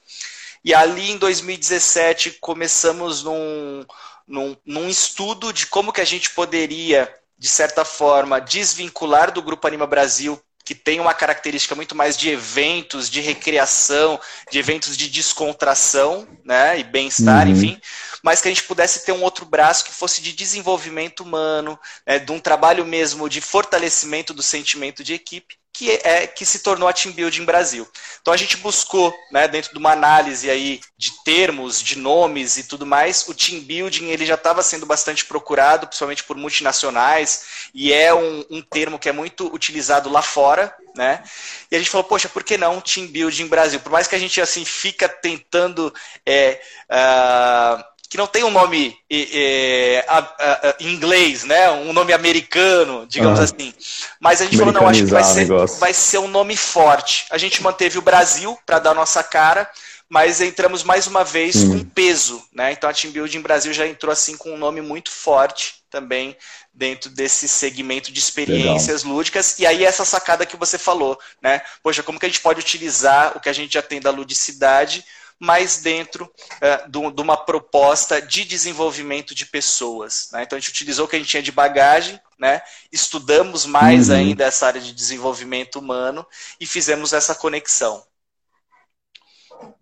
E 0.63 0.73
ali 0.73 1.11
em 1.11 1.17
2017 1.17 2.37
começamos 2.39 3.23
num, 3.23 3.85
num, 4.27 4.57
num 4.65 4.89
estudo 4.89 5.51
de 5.51 5.67
como 5.67 5.91
que 5.91 6.01
a 6.01 6.05
gente 6.05 6.29
poderia, 6.29 7.13
de 7.37 7.49
certa 7.49 7.83
forma, 7.83 8.39
desvincular 8.39 9.31
do 9.31 9.41
Grupo 9.41 9.67
Anima 9.67 9.85
Brasil 9.85 10.41
que 10.65 10.73
tem 10.73 10.99
uma 10.99 11.13
característica 11.13 11.75
muito 11.75 11.93
mais 11.93 12.15
de 12.15 12.29
eventos, 12.29 13.09
de 13.09 13.19
recreação, 13.19 14.19
de 14.49 14.57
eventos 14.57 14.95
de 14.95 15.09
descontração, 15.09 16.27
né, 16.43 16.79
e 16.79 16.83
bem-estar, 16.83 17.45
uhum. 17.45 17.51
enfim, 17.51 17.81
mas 18.23 18.39
que 18.39 18.47
a 18.47 18.51
gente 18.51 18.63
pudesse 18.63 19.03
ter 19.03 19.11
um 19.11 19.23
outro 19.23 19.45
braço 19.45 19.83
que 19.83 19.91
fosse 19.91 20.21
de 20.21 20.31
desenvolvimento 20.31 21.21
humano, 21.21 21.77
né, 22.07 22.17
de 22.17 22.31
um 22.31 22.39
trabalho 22.39 22.85
mesmo 22.85 23.27
de 23.27 23.41
fortalecimento 23.41 24.33
do 24.33 24.41
sentimento 24.41 25.03
de 25.03 25.13
equipe, 25.13 25.57
que 25.73 25.99
é 26.03 26.27
que 26.27 26.45
se 26.45 26.59
tornou 26.59 26.87
a 26.87 26.93
Team 26.93 27.13
Building 27.13 27.45
Brasil. 27.45 27.87
Então 28.21 28.31
a 28.31 28.37
gente 28.37 28.57
buscou, 28.57 29.13
né, 29.31 29.47
dentro 29.47 29.73
de 29.73 29.79
uma 29.79 29.91
análise 29.91 30.47
aí 30.49 30.79
de 30.95 31.11
termos, 31.23 31.81
de 31.81 31.97
nomes 31.97 32.57
e 32.57 32.63
tudo 32.63 32.85
mais, 32.85 33.27
o 33.27 33.33
Team 33.33 33.59
Building 33.61 34.05
ele 34.05 34.23
já 34.25 34.35
estava 34.35 34.61
sendo 34.61 34.85
bastante 34.85 35.25
procurado, 35.25 35.87
principalmente 35.87 36.23
por 36.23 36.37
multinacionais, 36.37 37.69
e 37.73 37.91
é 37.91 38.13
um, 38.13 38.45
um, 38.51 38.61
termo 38.61 38.99
que 38.99 39.09
é 39.09 39.11
muito 39.11 39.51
utilizado 39.53 40.11
lá 40.11 40.21
fora, 40.21 40.73
né? 40.95 41.23
E 41.71 41.75
a 41.75 41.79
gente 41.79 41.89
falou, 41.89 42.05
poxa, 42.05 42.29
por 42.29 42.43
que 42.43 42.55
não 42.55 42.79
Team 42.79 43.07
Building 43.07 43.47
Brasil? 43.47 43.79
Por 43.79 43.91
mais 43.91 44.07
que 44.07 44.15
a 44.15 44.19
gente 44.19 44.39
assim 44.39 44.63
fica 44.63 45.09
tentando 45.09 45.91
é, 46.23 46.61
uh, 46.91 47.83
que 48.13 48.17
não 48.17 48.27
tem 48.27 48.43
um 48.43 48.51
nome 48.51 48.95
é, 49.09 50.05
é, 50.07 50.75
em 50.79 50.93
inglês, 50.93 51.43
né? 51.45 51.71
Um 51.71 51.91
nome 51.91 52.13
americano, 52.13 53.07
digamos 53.07 53.39
ah, 53.39 53.43
assim. 53.45 53.73
Mas 54.19 54.39
a 54.39 54.45
gente 54.45 54.55
falou, 54.55 54.71
não, 54.71 54.87
acho 54.87 55.03
que 55.03 55.09
vai 55.09 55.23
ser, 55.23 55.47
vai 55.79 55.93
ser 55.95 56.19
um 56.19 56.27
nome 56.27 56.55
forte. 56.55 57.25
A 57.31 57.39
gente 57.39 57.63
manteve 57.63 57.97
o 57.97 58.03
Brasil 58.03 58.55
para 58.67 58.77
dar 58.77 58.93
nossa 58.93 59.23
cara, 59.23 59.67
mas 60.07 60.41
entramos 60.41 60.83
mais 60.83 61.07
uma 61.07 61.23
vez 61.23 61.55
hum. 61.55 61.79
com 61.79 61.85
peso, 61.85 62.39
né? 62.53 62.71
Então 62.71 62.87
a 62.87 62.93
Team 62.93 63.11
Building 63.11 63.41
Brasil 63.41 63.73
já 63.73 63.87
entrou 63.87 64.11
assim 64.11 64.37
com 64.37 64.53
um 64.53 64.57
nome 64.59 64.79
muito 64.79 65.09
forte 65.09 65.81
também 65.89 66.37
dentro 66.71 67.09
desse 67.09 67.47
segmento 67.47 68.11
de 68.11 68.19
experiências 68.19 69.01
Legal. 69.01 69.17
lúdicas. 69.17 69.57
E 69.57 69.65
aí 69.65 69.83
essa 69.83 70.05
sacada 70.05 70.45
que 70.45 70.55
você 70.55 70.77
falou, 70.77 71.17
né? 71.41 71.63
Poxa, 71.81 72.03
como 72.03 72.19
que 72.19 72.27
a 72.27 72.29
gente 72.29 72.41
pode 72.41 72.59
utilizar 72.59 73.35
o 73.35 73.39
que 73.39 73.49
a 73.49 73.53
gente 73.53 73.73
já 73.73 73.81
tem 73.81 73.99
da 73.99 74.11
ludicidade 74.11 75.03
mas 75.39 75.81
dentro 75.81 76.25
uh, 76.25 76.89
do, 76.89 77.11
de 77.11 77.21
uma 77.21 77.37
proposta 77.37 78.21
de 78.21 78.45
desenvolvimento 78.45 79.35
de 79.35 79.45
pessoas. 79.45 80.29
Né? 80.31 80.43
Então 80.43 80.57
a 80.57 80.59
gente 80.59 80.69
utilizou 80.69 81.05
o 81.05 81.07
que 81.07 81.15
a 81.15 81.19
gente 81.19 81.29
tinha 81.29 81.43
de 81.43 81.51
bagagem, 81.51 82.19
né? 82.39 82.61
estudamos 82.91 83.65
mais 83.65 84.09
uhum. 84.09 84.15
ainda 84.15 84.43
essa 84.45 84.67
área 84.67 84.81
de 84.81 84.93
desenvolvimento 84.93 85.77
humano 85.79 86.25
e 86.59 86.65
fizemos 86.65 87.13
essa 87.13 87.35
conexão. 87.35 88.03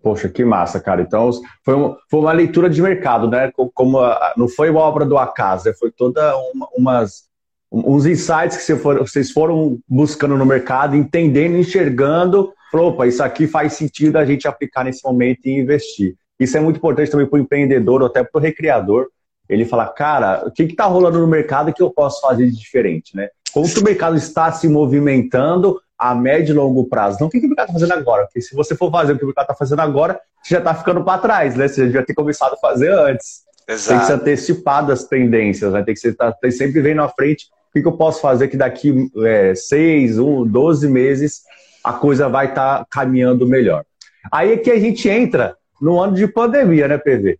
Poxa, 0.01 0.29
que 0.29 0.43
massa, 0.43 0.79
cara. 0.79 1.01
Então, 1.01 1.29
foi 1.63 1.73
uma, 1.73 1.97
foi 2.09 2.19
uma 2.19 2.31
leitura 2.31 2.69
de 2.69 2.81
mercado, 2.81 3.27
né? 3.27 3.51
Como 3.73 3.99
a, 3.99 4.33
não 4.35 4.47
foi 4.47 4.69
uma 4.69 4.81
obra 4.81 5.05
do 5.05 5.17
acaso, 5.17 5.67
né? 5.67 5.73
foi 5.73 5.91
toda 5.91 6.35
uma, 6.53 6.67
umas 6.75 7.29
uns 7.71 8.05
insights 8.05 8.65
que 8.65 8.73
vocês 8.73 9.31
foram 9.31 9.79
buscando 9.87 10.37
no 10.37 10.45
mercado, 10.45 10.95
entendendo, 10.95 11.55
enxergando 11.55 12.51
falou, 12.71 12.89
opa, 12.89 13.05
isso 13.05 13.21
aqui 13.21 13.45
faz 13.47 13.73
sentido 13.73 14.17
a 14.17 14.25
gente 14.25 14.47
aplicar 14.47 14.85
nesse 14.85 15.03
momento 15.03 15.45
e 15.45 15.59
investir. 15.59 16.15
Isso 16.39 16.57
é 16.57 16.59
muito 16.59 16.77
importante 16.77 17.11
também 17.11 17.27
para 17.27 17.37
o 17.37 17.41
empreendedor 17.41 18.01
ou 18.01 18.07
até 18.07 18.23
para 18.23 18.39
o 18.39 18.41
recreador. 18.41 19.07
Ele 19.47 19.65
fala, 19.65 19.87
cara, 19.87 20.43
o 20.47 20.51
que 20.51 20.63
está 20.63 20.85
rolando 20.85 21.19
no 21.19 21.27
mercado 21.27 21.73
que 21.73 21.83
eu 21.83 21.91
posso 21.91 22.21
fazer 22.21 22.49
de 22.49 22.57
diferente, 22.57 23.15
né? 23.15 23.29
Como 23.53 23.71
que 23.71 23.79
o 23.79 23.83
mercado 23.83 24.15
está 24.15 24.51
se 24.51 24.67
movimentando 24.69 25.79
a 25.97 26.15
médio 26.15 26.53
e 26.53 26.55
longo 26.55 26.87
prazo? 26.87 27.17
Não 27.19 27.27
o 27.27 27.29
que, 27.29 27.39
que 27.39 27.45
o 27.45 27.49
mercado 27.49 27.67
está 27.67 27.79
fazendo 27.79 27.99
agora? 27.99 28.23
Porque 28.23 28.41
se 28.41 28.55
você 28.55 28.75
for 28.75 28.89
fazer 28.89 29.13
o 29.13 29.17
que 29.17 29.23
o 29.23 29.27
mercado 29.27 29.43
está 29.43 29.55
fazendo 29.55 29.81
agora, 29.81 30.19
você 30.41 30.55
já 30.55 30.59
está 30.59 30.73
ficando 30.73 31.03
para 31.03 31.21
trás, 31.21 31.55
né? 31.55 31.67
Você 31.67 31.81
já 31.81 31.85
devia 31.87 32.05
ter 32.05 32.13
começado 32.13 32.53
a 32.53 32.57
fazer 32.57 32.91
antes. 32.91 33.41
Exato. 33.67 33.89
Tem 33.89 33.99
que 33.99 34.05
ser 34.05 34.13
antecipado 34.13 34.91
as 34.91 35.03
tendências, 35.03 35.73
né? 35.73 35.83
Tem 35.83 35.93
que 35.93 35.99
ser, 35.99 36.15
tá, 36.15 36.33
sempre 36.49 36.81
vendo 36.81 37.01
à 37.01 37.09
frente 37.09 37.47
o 37.69 37.73
que, 37.73 37.81
que 37.81 37.87
eu 37.87 37.93
posso 37.93 38.19
fazer 38.19 38.47
que 38.47 38.57
daqui 38.57 39.09
é, 39.23 39.53
seis, 39.53 40.17
um, 40.17 40.45
12 40.45 40.89
meses 40.89 41.41
a 41.83 41.93
coisa 41.93 42.29
vai 42.29 42.47
estar 42.47 42.79
tá 42.79 42.85
caminhando 42.89 43.47
melhor. 43.47 43.83
Aí 44.31 44.53
é 44.53 44.57
que 44.57 44.71
a 44.71 44.79
gente 44.79 45.07
entra 45.09 45.55
no 45.81 45.99
ano 45.99 46.15
de 46.15 46.27
pandemia, 46.27 46.87
né, 46.87 46.97
PV? 46.97 47.39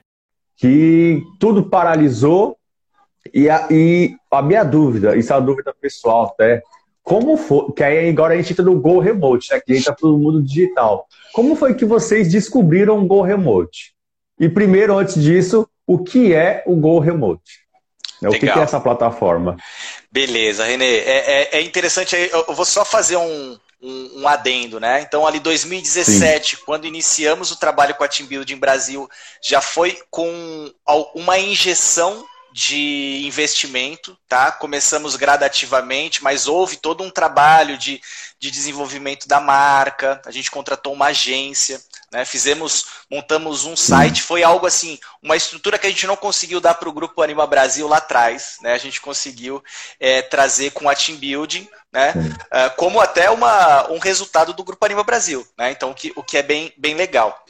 Que 0.61 1.23
tudo 1.39 1.63
paralisou 1.63 2.55
e 3.33 3.49
a, 3.49 3.67
e 3.69 4.15
a 4.29 4.41
minha 4.41 4.63
dúvida, 4.63 5.15
isso 5.17 5.33
é 5.33 5.35
uma 5.35 5.41
dúvida 5.41 5.75
pessoal 5.79 6.25
até, 6.25 6.61
como 7.03 7.35
foi, 7.35 7.71
que 7.71 7.83
aí 7.83 8.09
agora 8.09 8.33
a 8.33 8.37
gente 8.37 8.53
entra 8.53 8.63
no 8.63 8.79
Go 8.79 8.99
Remote, 8.99 9.51
né, 9.51 9.59
que 9.59 9.75
entra 9.75 9.93
para 9.93 10.07
o 10.07 10.17
mundo 10.17 10.41
digital. 10.41 11.07
Como 11.33 11.55
foi 11.55 11.73
que 11.73 11.83
vocês 11.83 12.31
descobriram 12.31 12.99
o 12.99 13.07
Go 13.07 13.21
Remote? 13.21 13.93
E 14.39 14.47
primeiro, 14.47 14.97
antes 14.97 15.21
disso, 15.21 15.67
o 15.85 15.99
que 15.99 16.33
é 16.33 16.63
o 16.65 16.75
Go 16.75 16.99
Remote. 16.99 17.61
Né? 18.21 18.29
O 18.29 18.31
que 18.31 18.47
é 18.47 18.59
essa 18.59 18.79
plataforma? 18.79 19.57
Beleza, 20.11 20.63
Renê. 20.63 20.99
É, 20.99 21.57
é, 21.57 21.57
é 21.57 21.61
interessante, 21.61 22.15
eu 22.15 22.53
vou 22.53 22.65
só 22.65 22.85
fazer 22.85 23.17
um, 23.17 23.57
um, 23.81 24.21
um, 24.21 24.27
adendo, 24.27 24.79
né? 24.79 25.01
Então, 25.01 25.25
ali 25.25 25.39
2017, 25.39 26.55
Sim. 26.55 26.61
quando 26.65 26.85
iniciamos 26.85 27.51
o 27.51 27.55
trabalho 27.55 27.95
com 27.95 28.03
a 28.03 28.07
Team 28.07 28.27
Building 28.27 28.57
Brasil, 28.57 29.09
já 29.43 29.61
foi 29.61 29.99
com 30.09 30.71
uma 31.15 31.39
injeção 31.39 32.25
de 32.53 33.21
investimento, 33.25 34.17
tá? 34.27 34.51
Começamos 34.51 35.15
gradativamente, 35.15 36.23
mas 36.23 36.47
houve 36.47 36.77
todo 36.77 37.03
um 37.03 37.09
trabalho 37.09 37.77
de, 37.77 38.01
de 38.39 38.51
desenvolvimento 38.51 39.27
da 39.27 39.39
marca, 39.39 40.21
a 40.25 40.31
gente 40.31 40.51
contratou 40.51 40.93
uma 40.93 41.07
agência, 41.07 41.81
né? 42.11 42.25
Fizemos, 42.25 42.85
montamos 43.09 43.65
um 43.65 43.75
site, 43.75 44.21
foi 44.21 44.43
algo 44.43 44.65
assim, 44.65 44.99
uma 45.21 45.35
estrutura 45.35 45.79
que 45.79 45.87
a 45.87 45.89
gente 45.89 46.05
não 46.05 46.15
conseguiu 46.15 46.59
dar 46.59 46.73
para 46.73 46.89
o 46.89 46.93
Grupo 46.93 47.21
Anima 47.21 47.47
Brasil 47.47 47.87
lá 47.87 47.97
atrás, 47.97 48.57
né? 48.61 48.73
A 48.73 48.77
gente 48.77 48.99
conseguiu 48.99 49.63
é, 49.99 50.21
trazer 50.21 50.71
com 50.71 50.89
a 50.89 50.95
Team 50.95 51.17
Building, 51.17 51.67
né? 51.91 52.13
É, 52.51 52.69
como 52.69 52.99
até 52.99 53.29
uma, 53.29 53.89
um 53.89 53.99
resultado 53.99 54.53
do 54.53 54.63
Grupo 54.63 54.85
Anima 54.85 55.03
Brasil, 55.03 55.47
né? 55.57 55.71
Então, 55.71 55.91
o 55.91 55.95
que, 55.95 56.11
o 56.15 56.23
que 56.23 56.37
é 56.37 56.43
bem, 56.43 56.73
bem 56.77 56.95
legal. 56.95 57.45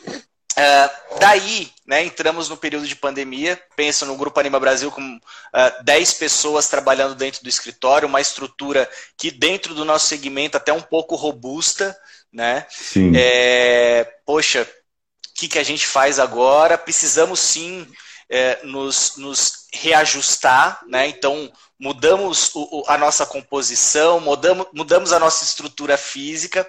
Uh, 0.51 1.19
daí, 1.19 1.71
né, 1.85 2.03
entramos 2.03 2.49
no 2.49 2.57
período 2.57 2.87
de 2.87 2.95
pandemia. 2.95 3.61
Pensa 3.75 4.05
no 4.05 4.17
Grupo 4.17 4.39
Anima 4.39 4.59
Brasil 4.59 4.91
com 4.91 5.01
uh, 5.01 5.83
10 5.83 6.13
pessoas 6.15 6.67
trabalhando 6.67 7.15
dentro 7.15 7.43
do 7.43 7.49
escritório, 7.49 8.07
uma 8.07 8.21
estrutura 8.21 8.89
que, 9.17 9.31
dentro 9.31 9.73
do 9.73 9.85
nosso 9.85 10.07
segmento, 10.07 10.57
até 10.57 10.71
um 10.71 10.81
pouco 10.81 11.15
robusta. 11.15 11.97
Né? 12.31 12.65
Sim. 12.69 13.11
É, 13.15 14.05
poxa, 14.25 14.61
o 14.63 15.33
que, 15.35 15.47
que 15.47 15.59
a 15.59 15.63
gente 15.63 15.85
faz 15.85 16.19
agora? 16.19 16.77
Precisamos 16.77 17.39
sim 17.39 17.87
é, 18.29 18.59
nos, 18.63 19.17
nos 19.17 19.67
reajustar, 19.73 20.81
né? 20.87 21.07
Então 21.07 21.51
mudamos 21.81 22.51
o, 22.53 22.83
a 22.87 22.95
nossa 22.95 23.25
composição, 23.25 24.19
mudamos, 24.19 24.67
mudamos 24.71 25.11
a 25.11 25.19
nossa 25.19 25.43
estrutura 25.43 25.97
física, 25.97 26.65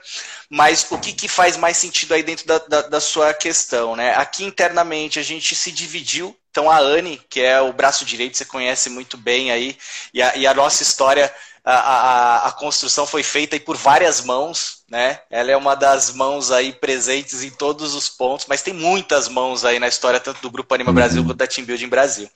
mas 0.48 0.86
o 0.90 0.98
que, 0.98 1.12
que 1.12 1.28
faz 1.28 1.56
mais 1.58 1.76
sentido 1.76 2.14
aí 2.14 2.22
dentro 2.22 2.46
da, 2.46 2.58
da, 2.58 2.82
da 2.82 3.00
sua 3.00 3.34
questão, 3.34 3.94
né? 3.94 4.14
Aqui 4.16 4.42
internamente 4.42 5.18
a 5.18 5.22
gente 5.22 5.54
se 5.54 5.70
dividiu 5.70 6.34
então 6.50 6.70
a 6.70 6.78
Anne, 6.78 7.18
que 7.30 7.40
é 7.40 7.60
o 7.62 7.72
braço 7.72 8.04
direito, 8.04 8.36
você 8.36 8.44
conhece 8.44 8.90
muito 8.90 9.16
bem 9.16 9.50
aí, 9.50 9.76
e 10.12 10.20
a, 10.20 10.36
e 10.36 10.46
a 10.46 10.52
nossa 10.52 10.82
história, 10.82 11.34
a, 11.64 11.74
a, 11.74 12.48
a, 12.48 12.52
construção 12.52 13.06
foi 13.06 13.22
feita 13.22 13.58
por 13.60 13.76
várias 13.76 14.20
mãos, 14.20 14.82
né? 14.90 15.20
Ela 15.30 15.52
é 15.52 15.56
uma 15.56 15.76
das 15.76 16.12
mãos 16.12 16.50
aí 16.50 16.72
presentes 16.72 17.44
em 17.44 17.50
todos 17.50 17.94
os 17.94 18.08
pontos, 18.08 18.46
mas 18.48 18.62
tem 18.62 18.74
muitas 18.74 19.28
mãos 19.28 19.64
aí 19.64 19.78
na 19.78 19.86
história, 19.86 20.18
tanto 20.18 20.40
do 20.42 20.50
Grupo 20.50 20.74
Anima 20.74 20.92
Brasil 20.92 21.22
uhum. 21.22 21.28
quanto 21.28 21.38
da 21.38 21.46
Team 21.46 21.64
Building 21.64 21.88
Brasil. 21.88 22.28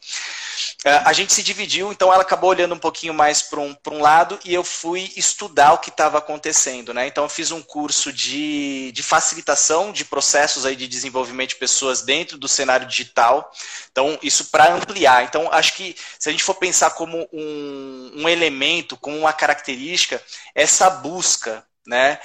É, 0.85 0.91
a 1.05 1.13
gente 1.13 1.33
se 1.33 1.43
dividiu, 1.43 1.91
então 1.91 2.13
ela 2.13 2.23
acabou 2.23 2.51
olhando 2.51 2.75
um 2.75 2.79
pouquinho 2.79 3.13
mais 3.13 3.43
para 3.43 3.61
um, 3.61 3.77
um 3.91 4.01
lado 4.01 4.39
e 4.45 4.55
eu 4.55 4.63
fui 4.63 5.11
estudar 5.17 5.73
o 5.73 5.79
que 5.79 5.91
estava 5.91 6.19
acontecendo. 6.19 6.95
Né? 6.95 7.07
Então 7.07 7.25
eu 7.25 7.29
fiz 7.29 7.51
um 7.51 7.61
curso 7.61 8.13
de, 8.13 8.93
de 8.93 9.03
facilitação 9.03 9.91
de 9.91 10.05
processos 10.05 10.65
aí 10.65 10.77
de 10.77 10.87
desenvolvimento 10.87 11.51
de 11.51 11.57
pessoas 11.57 12.03
dentro 12.03 12.39
do 12.39 12.47
cenário 12.47 12.87
digital. 12.87 13.51
Então, 13.91 14.19
isso 14.23 14.47
para 14.51 14.75
ampliar. 14.75 15.25
Então, 15.25 15.49
acho 15.51 15.75
que 15.75 15.97
se 16.19 16.29
a 16.29 16.33
gente 16.33 16.45
for 16.45 16.55
pensar 16.55 16.91
como 16.91 17.27
um, 17.33 18.13
um 18.15 18.29
elemento, 18.29 18.97
como 18.97 19.16
uma 19.19 19.33
característica, 19.33 20.23
essa 20.55 20.89
busca, 20.91 21.65
né? 21.87 22.19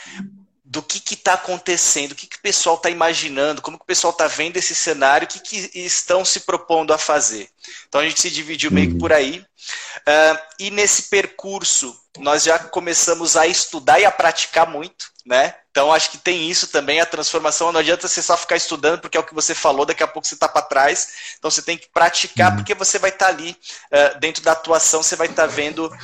do 0.72 0.82
que 0.82 1.14
está 1.14 1.34
acontecendo, 1.34 2.14
o 2.14 2.16
que, 2.16 2.26
que 2.26 2.38
o 2.38 2.42
pessoal 2.42 2.78
está 2.78 2.90
imaginando, 2.90 3.62
como 3.62 3.78
que 3.78 3.84
o 3.84 3.86
pessoal 3.86 4.12
está 4.12 4.26
vendo 4.26 4.56
esse 4.56 4.74
cenário, 4.74 5.28
o 5.28 5.30
que, 5.30 5.42
que 5.42 5.70
estão 5.78 6.24
se 6.24 6.40
propondo 6.42 6.94
a 6.94 6.98
fazer. 6.98 7.50
Então 7.90 8.00
a 8.00 8.08
gente 8.08 8.22
se 8.22 8.32
dividiu 8.32 8.72
meio 8.72 8.92
que 8.92 8.98
por 8.98 9.12
aí. 9.12 9.40
Uh, 9.40 10.40
e 10.58 10.72
nesse 10.72 11.10
percurso 11.10 11.94
nós 12.20 12.44
já 12.44 12.58
começamos 12.58 13.36
a 13.36 13.46
estudar 13.46 14.00
e 14.00 14.06
a 14.06 14.12
praticar 14.12 14.66
muito, 14.66 15.12
né? 15.26 15.56
Então 15.72 15.92
acho 15.92 16.12
que 16.12 16.18
tem 16.18 16.50
isso 16.50 16.68
também, 16.68 17.00
a 17.00 17.06
transformação. 17.06 17.72
Não 17.72 17.80
adianta 17.80 18.08
você 18.08 18.22
só 18.22 18.36
ficar 18.36 18.58
estudando, 18.58 19.00
porque 19.00 19.18
é 19.18 19.20
o 19.20 19.24
que 19.24 19.34
você 19.34 19.56
falou, 19.56 19.86
daqui 19.86 20.04
a 20.04 20.08
pouco 20.08 20.28
você 20.28 20.34
está 20.34 20.48
para 20.48 20.62
trás. 20.62 21.36
Então 21.40 21.50
você 21.50 21.62
tem 21.62 21.78
que 21.78 21.88
praticar, 21.88 22.52
uhum. 22.52 22.58
porque 22.58 22.76
você 22.76 23.00
vai 23.00 23.10
estar 23.10 23.28
tá 23.28 23.32
ali, 23.32 23.52
uh, 23.52 24.20
dentro 24.20 24.44
da 24.44 24.52
atuação, 24.52 25.02
você 25.02 25.16
vai 25.16 25.28
estar 25.28 25.48
tá 25.48 25.48
vendo 25.48 25.88
uh, 25.88 25.96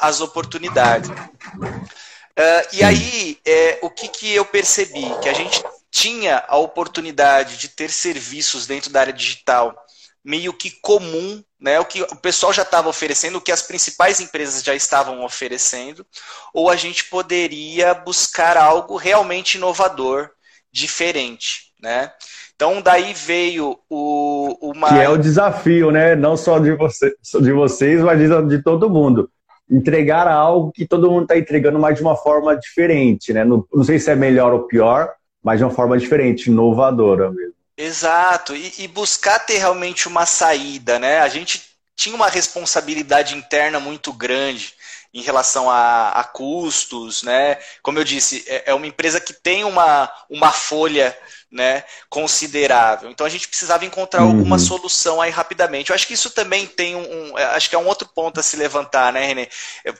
as 0.00 0.22
oportunidades. 0.22 1.10
Uh, 1.10 2.66
e 2.72 2.82
aí, 2.82 3.38
é, 3.44 3.78
o 3.82 3.90
que, 3.90 4.08
que 4.08 4.34
eu 4.34 4.44
percebi? 4.44 5.04
Que 5.20 5.28
a 5.28 5.34
gente 5.34 5.62
tinha 5.90 6.42
a 6.48 6.56
oportunidade 6.56 7.58
de 7.58 7.68
ter 7.68 7.90
serviços 7.90 8.66
dentro 8.66 8.90
da 8.90 9.00
área 9.00 9.12
digital 9.12 9.83
meio 10.24 10.52
que 10.54 10.70
comum, 10.70 11.42
né? 11.60 11.78
O 11.78 11.84
que 11.84 12.02
o 12.02 12.16
pessoal 12.16 12.52
já 12.52 12.62
estava 12.62 12.88
oferecendo, 12.88 13.36
o 13.36 13.40
que 13.40 13.52
as 13.52 13.62
principais 13.62 14.20
empresas 14.20 14.62
já 14.62 14.74
estavam 14.74 15.24
oferecendo, 15.24 16.06
ou 16.52 16.70
a 16.70 16.76
gente 16.76 17.04
poderia 17.04 17.92
buscar 17.92 18.56
algo 18.56 18.96
realmente 18.96 19.56
inovador, 19.56 20.30
diferente, 20.72 21.72
né? 21.80 22.10
Então 22.56 22.80
daí 22.80 23.12
veio 23.12 23.78
o 23.90 24.56
uma 24.62 24.88
que 24.88 25.00
é 25.00 25.08
o 25.08 25.18
desafio, 25.18 25.90
né? 25.90 26.14
Não 26.16 26.36
só 26.36 26.58
de, 26.58 26.72
você, 26.72 27.14
de 27.40 27.52
vocês, 27.52 28.00
mas 28.00 28.18
de, 28.48 28.62
todo 28.62 28.88
mundo 28.88 29.28
entregar 29.70 30.28
algo 30.28 30.70
que 30.72 30.86
todo 30.86 31.10
mundo 31.10 31.22
está 31.22 31.38
entregando, 31.38 31.78
mas 31.78 31.96
de 31.96 32.02
uma 32.02 32.16
forma 32.16 32.56
diferente, 32.56 33.32
né? 33.32 33.44
Não, 33.44 33.66
não, 33.72 33.82
sei 33.82 33.98
se 33.98 34.10
é 34.10 34.14
melhor 34.14 34.52
ou 34.52 34.66
pior, 34.66 35.10
mas 35.42 35.58
de 35.58 35.64
uma 35.64 35.70
forma 35.70 35.98
diferente, 35.98 36.50
inovadora 36.50 37.30
mesmo. 37.30 37.54
Exato, 37.76 38.54
e, 38.54 38.72
e 38.78 38.88
buscar 38.88 39.40
ter 39.40 39.58
realmente 39.58 40.06
uma 40.06 40.26
saída, 40.26 40.98
né? 40.98 41.20
A 41.20 41.28
gente 41.28 41.62
tinha 41.96 42.14
uma 42.14 42.28
responsabilidade 42.28 43.34
interna 43.34 43.80
muito 43.80 44.12
grande 44.12 44.74
em 45.12 45.22
relação 45.22 45.70
a, 45.70 46.08
a, 46.10 46.24
custos, 46.24 47.22
né? 47.22 47.58
Como 47.82 47.98
eu 47.98 48.04
disse, 48.04 48.44
é, 48.48 48.64
é 48.66 48.74
uma 48.74 48.86
empresa 48.86 49.20
que 49.20 49.32
tem 49.32 49.64
uma, 49.64 50.12
uma 50.28 50.50
folha 50.50 51.16
né, 51.50 51.84
considerável. 52.10 53.08
Então 53.10 53.24
a 53.24 53.30
gente 53.30 53.46
precisava 53.46 53.84
encontrar 53.84 54.22
uhum. 54.22 54.30
alguma 54.30 54.58
solução 54.58 55.20
aí 55.20 55.30
rapidamente. 55.30 55.90
Eu 55.90 55.94
acho 55.94 56.06
que 56.06 56.14
isso 56.14 56.30
também 56.30 56.66
tem 56.66 56.96
um, 56.96 57.30
um, 57.30 57.36
acho 57.36 57.70
que 57.70 57.76
é 57.76 57.78
um 57.78 57.86
outro 57.86 58.08
ponto 58.08 58.40
a 58.40 58.42
se 58.42 58.56
levantar, 58.56 59.12
né, 59.12 59.24
René? 59.24 59.48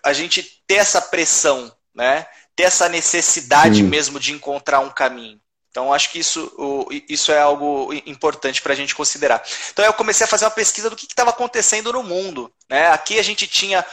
A 0.03 0.13
gente 0.13 0.43
ter 0.67 0.75
essa 0.75 1.01
pressão, 1.01 1.73
né, 1.95 2.27
ter 2.57 2.65
essa 2.65 2.89
necessidade 2.89 3.77
Sim. 3.77 3.83
mesmo 3.85 4.19
de 4.19 4.33
encontrar 4.33 4.81
um 4.81 4.91
caminho. 4.91 5.41
Então, 5.75 5.93
acho 5.93 6.13
que 6.13 6.21
isso, 6.21 6.87
isso 7.09 7.33
é 7.33 7.41
algo 7.41 7.93
importante 8.07 8.63
para 8.63 8.73
a 8.73 8.77
gente 8.77 8.95
considerar. 8.95 9.43
Então, 9.73 9.85
eu 9.85 9.93
comecei 9.93 10.25
a 10.25 10.29
fazer 10.29 10.45
uma 10.45 10.53
pesquisa 10.53 10.89
do 10.89 10.95
que 10.95 11.05
estava 11.05 11.31
acontecendo 11.31 11.93
no 11.93 12.05
mundo. 12.05 12.49
Né? 12.71 12.87
Aqui 12.91 13.19
a 13.19 13.23
gente 13.25 13.49
tinha. 13.49 13.85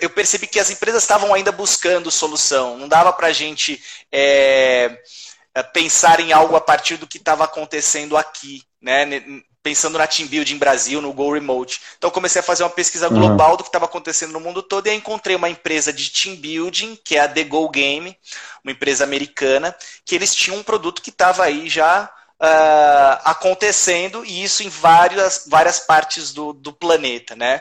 Eu 0.00 0.08
percebi 0.08 0.46
que 0.46 0.58
as 0.58 0.70
empresas 0.70 1.02
estavam 1.02 1.34
ainda 1.34 1.52
buscando 1.52 2.10
solução. 2.10 2.78
Não 2.78 2.88
dava 2.88 3.12
para 3.12 3.26
a 3.26 3.32
gente. 3.32 3.82
É 4.10 4.96
é, 5.54 5.62
pensar 5.62 6.20
em 6.20 6.32
algo 6.32 6.56
a 6.56 6.60
partir 6.60 6.96
do 6.96 7.06
que 7.06 7.18
estava 7.18 7.44
acontecendo 7.44 8.16
aqui, 8.16 8.62
né? 8.80 9.04
Pensando 9.62 9.98
na 9.98 10.06
Team 10.06 10.28
Building 10.28 10.56
Brasil, 10.56 11.02
no 11.02 11.12
Go 11.12 11.32
Remote. 11.32 11.80
Então 11.98 12.10
comecei 12.10 12.40
a 12.40 12.42
fazer 12.42 12.62
uma 12.62 12.70
pesquisa 12.70 13.08
global 13.08 13.50
uhum. 13.50 13.56
do 13.56 13.62
que 13.62 13.68
estava 13.68 13.84
acontecendo 13.84 14.32
no 14.32 14.40
mundo 14.40 14.62
todo 14.62 14.86
e 14.86 14.94
encontrei 14.94 15.36
uma 15.36 15.50
empresa 15.50 15.92
de 15.92 16.10
Team 16.10 16.36
Building, 16.36 16.98
que 17.04 17.16
é 17.16 17.20
a 17.20 17.28
The 17.28 17.44
Go 17.44 17.68
Game, 17.68 18.16
uma 18.64 18.72
empresa 18.72 19.04
americana, 19.04 19.76
que 20.04 20.14
eles 20.14 20.34
tinham 20.34 20.58
um 20.58 20.62
produto 20.62 21.02
que 21.02 21.10
estava 21.10 21.44
aí 21.44 21.68
já 21.68 22.10
uh, 22.40 23.20
acontecendo, 23.24 24.24
e 24.24 24.42
isso 24.42 24.62
em 24.62 24.68
várias, 24.68 25.44
várias 25.46 25.80
partes 25.80 26.32
do, 26.32 26.52
do 26.52 26.72
planeta, 26.72 27.36
né? 27.36 27.60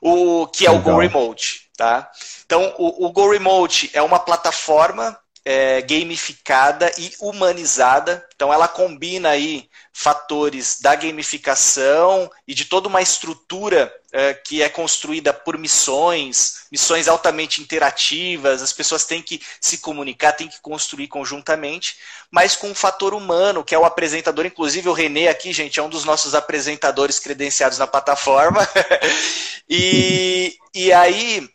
O, 0.00 0.46
que 0.46 0.66
é 0.66 0.70
o 0.70 0.80
Go 0.80 0.98
Remote. 0.98 1.68
Tá? 1.76 2.10
Então, 2.44 2.74
o, 2.76 3.06
o 3.06 3.12
Go 3.12 3.30
Remote 3.30 3.90
é 3.94 4.02
uma 4.02 4.18
plataforma 4.18 5.18
é, 5.50 5.80
gamificada 5.80 6.92
e 6.98 7.10
humanizada. 7.18 8.22
Então 8.34 8.52
ela 8.52 8.68
combina 8.68 9.30
aí 9.30 9.66
fatores 9.94 10.78
da 10.78 10.94
gamificação 10.94 12.30
e 12.46 12.52
de 12.52 12.66
toda 12.66 12.86
uma 12.86 13.00
estrutura 13.00 13.90
é, 14.12 14.34
que 14.34 14.62
é 14.62 14.68
construída 14.68 15.32
por 15.32 15.56
missões, 15.56 16.66
missões 16.70 17.08
altamente 17.08 17.62
interativas, 17.62 18.62
as 18.62 18.74
pessoas 18.74 19.06
têm 19.06 19.22
que 19.22 19.40
se 19.58 19.78
comunicar, 19.78 20.32
têm 20.32 20.48
que 20.48 20.60
construir 20.60 21.08
conjuntamente, 21.08 21.96
mas 22.30 22.54
com 22.54 22.68
um 22.68 22.74
fator 22.74 23.14
humano, 23.14 23.64
que 23.64 23.74
é 23.74 23.78
o 23.78 23.86
apresentador, 23.86 24.44
inclusive 24.44 24.86
o 24.90 24.92
Renê 24.92 25.28
aqui, 25.28 25.50
gente, 25.54 25.80
é 25.80 25.82
um 25.82 25.88
dos 25.88 26.04
nossos 26.04 26.34
apresentadores 26.34 27.18
credenciados 27.18 27.78
na 27.78 27.86
plataforma. 27.86 28.68
e, 29.66 30.58
e 30.74 30.92
aí 30.92 31.48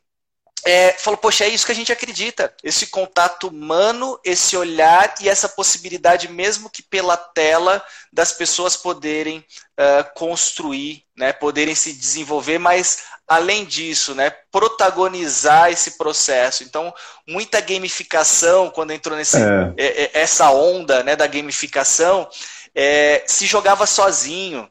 é, 0.65 0.93
falou, 0.93 1.17
poxa, 1.17 1.43
é 1.43 1.49
isso 1.49 1.65
que 1.65 1.71
a 1.71 1.75
gente 1.75 1.91
acredita. 1.91 2.53
Esse 2.63 2.87
contato 2.87 3.47
humano, 3.47 4.17
esse 4.23 4.55
olhar 4.55 5.13
e 5.19 5.27
essa 5.27 5.49
possibilidade, 5.49 6.29
mesmo 6.29 6.69
que 6.69 6.81
pela 6.81 7.17
tela, 7.17 7.83
das 8.11 8.31
pessoas 8.31 8.77
poderem 8.77 9.39
uh, 9.39 10.13
construir, 10.15 11.03
né, 11.17 11.33
poderem 11.33 11.75
se 11.75 11.91
desenvolver, 11.91 12.59
mas 12.59 13.03
além 13.27 13.65
disso, 13.65 14.15
né, 14.15 14.29
protagonizar 14.51 15.69
esse 15.69 15.97
processo. 15.97 16.63
Então, 16.63 16.93
muita 17.27 17.59
gamificação, 17.59 18.69
quando 18.69 18.91
entrou 18.91 19.17
nesse, 19.17 19.37
é. 19.37 19.73
é, 19.77 20.03
é 20.03 20.11
essa 20.13 20.49
onda 20.51 21.03
né, 21.03 21.15
da 21.15 21.27
gamificação, 21.27 22.29
é, 22.73 23.23
se 23.27 23.45
jogava 23.45 23.85
sozinho. 23.85 24.69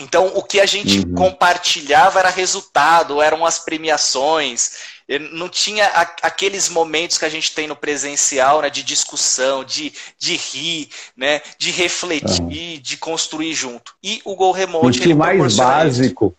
Então, 0.00 0.32
o 0.34 0.42
que 0.42 0.60
a 0.60 0.66
gente 0.66 0.98
uhum. 1.00 1.14
compartilhava 1.14 2.18
era 2.18 2.28
resultado, 2.28 3.22
eram 3.22 3.46
as 3.46 3.60
premiações 3.60 4.93
não 5.32 5.48
tinha 5.48 5.86
aqueles 6.22 6.68
momentos 6.68 7.18
que 7.18 7.24
a 7.24 7.28
gente 7.28 7.54
tem 7.54 7.66
no 7.66 7.76
presencial, 7.76 8.62
né, 8.62 8.70
de 8.70 8.82
discussão, 8.82 9.62
de, 9.62 9.92
de 10.18 10.36
rir, 10.36 10.88
né, 11.16 11.40
de 11.58 11.70
refletir, 11.70 12.40
uhum. 12.40 12.80
de 12.80 12.96
construir 12.96 13.52
junto. 13.52 13.92
E 14.02 14.20
o 14.24 14.34
Gol 14.34 14.52
Remote. 14.52 15.12
O 15.12 15.16
mais 15.16 15.56
básico. 15.56 16.34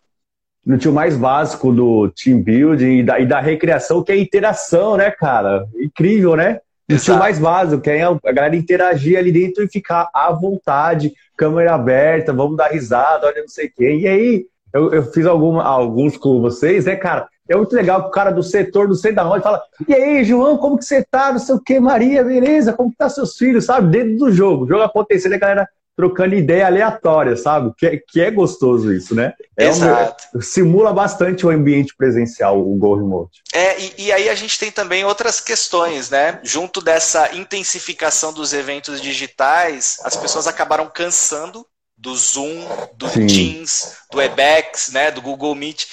Não 0.66 0.80
tinha 0.80 0.90
o 0.90 0.96
mais 0.96 1.16
básico 1.16 1.72
do 1.72 2.10
team 2.10 2.42
building 2.42 3.00
e 3.00 3.04
da, 3.04 3.20
e 3.20 3.26
da 3.28 3.40
recreação, 3.40 4.04
que 4.04 4.12
é 4.12 4.16
a 4.16 4.20
interação, 4.20 4.98
né, 4.98 5.12
cara? 5.12 5.68
Incrível, 5.76 6.36
né? 6.36 6.60
Não 6.90 6.98
tinha 6.98 7.16
o 7.16 7.20
mais 7.20 7.38
básico, 7.38 7.82
que 7.82 7.90
é 7.92 8.04
a 8.04 8.32
galera 8.32 8.56
interagir 8.56 9.18
ali 9.18 9.32
dentro 9.32 9.64
e 9.64 9.68
ficar 9.68 10.10
à 10.12 10.32
vontade, 10.32 11.14
câmera 11.38 11.76
aberta, 11.76 12.34
vamos 12.34 12.58
dar 12.58 12.72
risada, 12.72 13.28
olha 13.28 13.42
não 13.42 13.48
sei 13.48 13.70
quem. 13.70 14.02
E 14.02 14.08
aí, 14.08 14.46
eu, 14.74 14.92
eu 14.92 15.04
fiz 15.12 15.26
alguma, 15.26 15.64
alguns 15.64 16.18
com 16.18 16.42
vocês, 16.42 16.86
né, 16.86 16.96
cara? 16.96 17.28
É 17.48 17.56
muito 17.56 17.76
legal 17.76 18.02
que 18.02 18.08
o 18.08 18.12
cara 18.12 18.32
do 18.32 18.42
setor, 18.42 18.88
não 18.88 18.96
sei 18.96 19.12
da 19.12 19.30
onde, 19.30 19.44
fala: 19.44 19.62
E 19.88 19.94
aí, 19.94 20.24
João, 20.24 20.58
como 20.58 20.78
que 20.78 20.86
você 20.86 21.04
tá? 21.04 21.32
Não 21.32 21.40
sei 21.40 21.56
o 21.56 21.60
que, 21.60 21.80
Maria, 21.80 22.24
beleza? 22.24 22.74
Como 22.74 22.92
que 22.92 22.98
tá 22.98 23.10
seus 23.10 23.38
filhos, 23.38 23.66
sabe? 23.66 23.90
Dentro 23.90 24.18
do 24.18 24.32
jogo. 24.32 24.66
O 24.66 24.68
jogo 24.68 24.82
acontecendo, 24.82 25.34
a 25.34 25.38
galera 25.38 25.70
trocando 25.96 26.36
ideia 26.36 26.66
aleatória, 26.66 27.38
sabe? 27.38 27.74
Que 27.78 27.86
é, 27.86 27.98
que 27.98 28.22
é 28.22 28.30
gostoso 28.30 28.94
isso, 28.94 29.16
né? 29.16 29.34
É 29.58 29.68
Exato. 29.68 30.26
Um, 30.36 30.42
simula 30.42 30.92
bastante 30.92 31.46
o 31.46 31.50
ambiente 31.50 31.96
presencial, 31.96 32.60
o 32.60 32.76
Go 32.76 32.96
Remote. 32.96 33.42
É, 33.54 33.80
e, 33.80 33.94
e, 34.00 34.12
aí 34.12 34.28
a 34.28 34.36
gente 34.36 34.60
tem 34.60 34.72
também 34.72 35.06
outras 35.06 35.40
questões, 35.40 36.10
né? 36.10 36.40
Junto 36.44 36.82
dessa 36.82 37.34
intensificação 37.34 38.34
dos 38.34 38.54
eventos 38.54 39.00
digitais, 39.00 39.98
as 40.04 40.18
pessoas 40.18 40.48
acabaram 40.48 40.92
cansando 40.94 41.66
do 41.98 42.14
Zoom, 42.16 42.68
do 42.98 43.08
Sim. 43.08 43.26
Teams, 43.26 43.98
do 44.12 44.18
Webex, 44.18 44.92
né, 44.92 45.12
do 45.12 45.22
Google 45.22 45.56
Meet. 45.56 45.86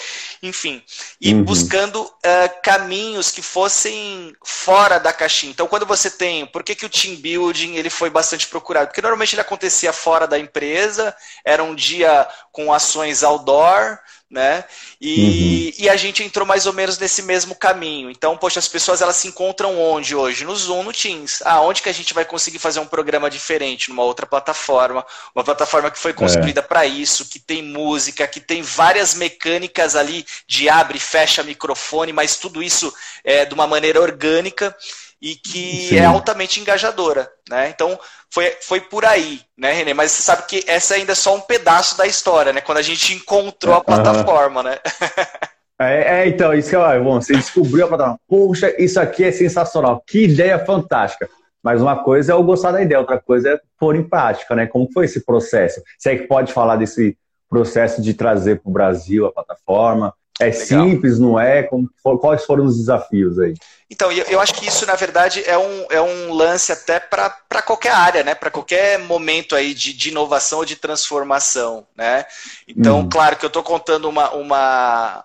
Enfim, 0.43 0.83
e 1.21 1.33
uhum. 1.33 1.45
buscando 1.45 2.03
uh, 2.03 2.63
caminhos 2.65 3.31
que 3.31 3.41
fossem 3.41 4.35
fora 4.45 4.99
da 4.99 5.13
caixinha. 5.13 5.53
Então, 5.53 5.69
quando 5.69 5.87
você 5.87 6.11
tem, 6.11 6.45
por 6.47 6.65
que, 6.65 6.75
que 6.75 6.85
o 6.85 6.91
team 6.91 7.15
building 7.15 7.77
ele 7.77 7.89
foi 7.89 8.11
bastante 8.11 8.49
procurado? 8.49 8.89
Porque 8.89 9.01
normalmente 9.01 9.35
ele 9.35 9.43
acontecia 9.43 9.93
fora 9.93 10.27
da 10.27 10.39
empresa, 10.39 11.15
era 11.45 11.63
um 11.63 11.77
dia 11.77 12.27
com 12.51 12.73
ações 12.73 13.23
outdoor, 13.23 13.99
né? 14.33 14.65
E, 14.99 15.75
uhum. 15.79 15.85
e, 15.85 15.89
a 15.91 15.97
gente 15.97 16.25
entrou 16.25 16.47
mais 16.47 16.65
ou 16.65 16.73
menos 16.73 16.99
nesse 16.99 17.21
mesmo 17.21 17.55
caminho. 17.55 18.11
Então, 18.11 18.35
poxa, 18.35 18.59
as 18.59 18.67
pessoas 18.67 19.03
elas 19.03 19.17
se 19.17 19.29
encontram 19.29 19.79
onde 19.79 20.17
hoje? 20.17 20.47
No 20.47 20.57
Zoom, 20.57 20.85
no 20.85 20.93
Teams. 20.93 21.43
Ah, 21.45 21.61
onde 21.61 21.83
que 21.83 21.89
a 21.91 21.93
gente 21.93 22.15
vai 22.15 22.25
conseguir 22.25 22.59
fazer 22.59 22.81
um 22.81 22.87
programa 22.87 23.29
diferente 23.29 23.91
numa 23.91 24.03
outra 24.03 24.25
plataforma? 24.25 25.05
Uma 25.35 25.45
plataforma 25.45 25.91
que 25.91 25.99
foi 25.99 26.15
construída 26.15 26.61
é. 26.61 26.63
para 26.63 26.87
isso, 26.87 27.27
que 27.27 27.39
tem 27.39 27.63
música, 27.63 28.27
que 28.27 28.41
tem 28.41 28.63
várias 28.63 29.15
mecânicas 29.15 29.95
ali 29.95 30.25
de 30.47 30.69
abre 30.69 30.99
e 30.99 31.01
fecha 31.01 31.43
microfone, 31.43 32.13
mas 32.13 32.37
tudo 32.37 32.63
isso 32.63 32.93
é 33.25 33.45
de 33.45 33.55
uma 33.55 33.67
maneira 33.67 34.01
orgânica 34.01 34.77
e 35.21 35.37
que 35.37 35.89
Sim. 35.89 35.97
é 35.97 36.05
altamente 36.05 36.61
engajadora, 36.61 37.31
né? 37.49 37.69
Então 37.69 37.99
foi, 38.29 38.57
foi 38.61 38.81
por 38.81 39.05
aí, 39.05 39.41
né, 39.57 39.73
Renê? 39.73 39.95
Mas 39.95 40.11
você 40.11 40.23
sabe 40.23 40.47
que 40.47 40.65
essa 40.67 40.95
ainda 40.95 41.13
é 41.13 41.15
só 41.15 41.37
um 41.37 41.41
pedaço 41.41 41.97
da 41.97 42.07
história, 42.07 42.53
né? 42.53 42.61
Quando 42.61 42.79
a 42.79 42.83
gente 42.83 43.15
encontrou 43.15 43.77
a 43.77 43.85
plataforma, 43.85 44.63
né? 44.63 44.79
É, 45.81 46.21
é, 46.21 46.29
então, 46.29 46.55
isso 46.55 46.71
que 46.71 46.77
eu, 46.77 47.03
bom, 47.03 47.21
você 47.21 47.35
descobriu 47.35 47.85
a 47.85 47.89
plataforma. 47.89 48.21
Poxa, 48.29 48.73
isso 48.81 49.01
aqui 49.01 49.25
é 49.25 49.33
sensacional. 49.33 50.01
Que 50.07 50.27
ideia 50.27 50.65
fantástica. 50.65 51.29
Mas 51.61 51.81
uma 51.81 52.05
coisa 52.05 52.33
é 52.33 52.35
eu 52.35 52.43
gostar 52.45 52.71
da 52.71 52.83
ideia, 52.83 53.01
outra 53.01 53.21
coisa 53.21 53.51
é 53.51 53.61
pôr 53.79 53.97
em 53.97 54.09
prática, 54.09 54.55
né? 54.55 54.67
Como 54.67 54.89
foi 54.93 55.07
esse 55.07 55.25
processo? 55.25 55.83
Você 55.99 56.11
é 56.11 56.17
que 56.17 56.29
pode 56.29 56.53
falar 56.53 56.77
desse 56.77 57.17
processo 57.49 58.01
de 58.01 58.15
trazer 58.15 58.61
para 58.61 58.71
o 58.71 58.73
Brasil 58.73 59.27
a 59.27 59.33
plataforma? 59.33 60.15
É 60.43 60.51
Legal. 60.51 60.85
simples, 60.85 61.19
não 61.19 61.39
é? 61.39 61.63
Como, 61.63 61.89
quais 62.21 62.45
foram 62.45 62.65
os 62.65 62.77
desafios 62.77 63.39
aí? 63.39 63.55
Então, 63.91 64.11
eu 64.11 64.41
acho 64.41 64.55
que 64.55 64.67
isso, 64.67 64.87
na 64.87 64.95
verdade, 64.95 65.43
é 65.47 65.59
um, 65.59 65.87
é 65.91 66.01
um 66.01 66.33
lance 66.33 66.73
até 66.73 66.99
para 66.99 67.63
qualquer 67.63 67.93
área, 67.93 68.25
né? 68.25 68.35
Para 68.35 68.51
qualquer 68.51 68.99
momento 68.99 69.55
aí 69.55 69.75
de, 69.75 69.93
de 69.93 70.09
inovação 70.09 70.61
ou 70.61 70.65
de 70.65 70.77
transformação, 70.77 71.87
né? 71.95 72.25
Então, 72.67 73.01
hum. 73.01 73.09
claro 73.09 73.37
que 73.37 73.45
eu 73.45 73.49
estou 73.49 73.63
contando 73.63 74.09
uma, 74.09 74.31
uma, 74.31 75.25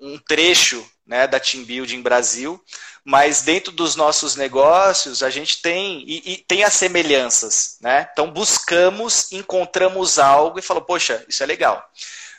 um 0.00 0.18
trecho 0.18 0.82
né, 1.06 1.26
da 1.26 1.38
Team 1.38 1.64
Building 1.64 2.00
Brasil, 2.00 2.62
mas 3.04 3.40
dentro 3.40 3.72
dos 3.72 3.96
nossos 3.96 4.36
negócios 4.36 5.22
a 5.22 5.30
gente 5.30 5.62
tem 5.62 6.04
e, 6.06 6.32
e, 6.32 6.36
tem 6.36 6.62
as 6.62 6.74
semelhanças, 6.74 7.78
né? 7.80 8.06
Então 8.12 8.30
buscamos, 8.30 9.32
encontramos 9.32 10.18
algo 10.18 10.58
e 10.58 10.62
falou, 10.62 10.82
poxa, 10.82 11.24
isso 11.26 11.42
é 11.42 11.46
legal. 11.46 11.82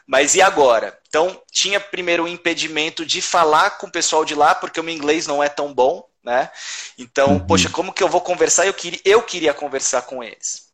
Mas 0.09 0.33
e 0.33 0.41
agora? 0.41 0.99
Então, 1.07 1.39
tinha 1.51 1.79
primeiro 1.79 2.23
o 2.23 2.27
impedimento 2.27 3.05
de 3.05 3.21
falar 3.21 3.77
com 3.77 3.85
o 3.85 3.91
pessoal 3.91 4.25
de 4.25 4.33
lá, 4.33 4.55
porque 4.55 4.79
o 4.79 4.83
meu 4.83 4.95
inglês 4.95 5.27
não 5.27 5.43
é 5.43 5.47
tão 5.47 5.71
bom, 5.71 6.03
né? 6.23 6.49
Então, 6.97 7.33
uhum. 7.33 7.45
poxa, 7.45 7.69
como 7.69 7.93
que 7.93 8.01
eu 8.01 8.09
vou 8.09 8.19
conversar? 8.19 8.65
Eu 8.65 8.73
queria, 8.73 8.99
eu 9.05 9.21
queria 9.21 9.53
conversar 9.53 10.01
com 10.01 10.23
eles. 10.23 10.69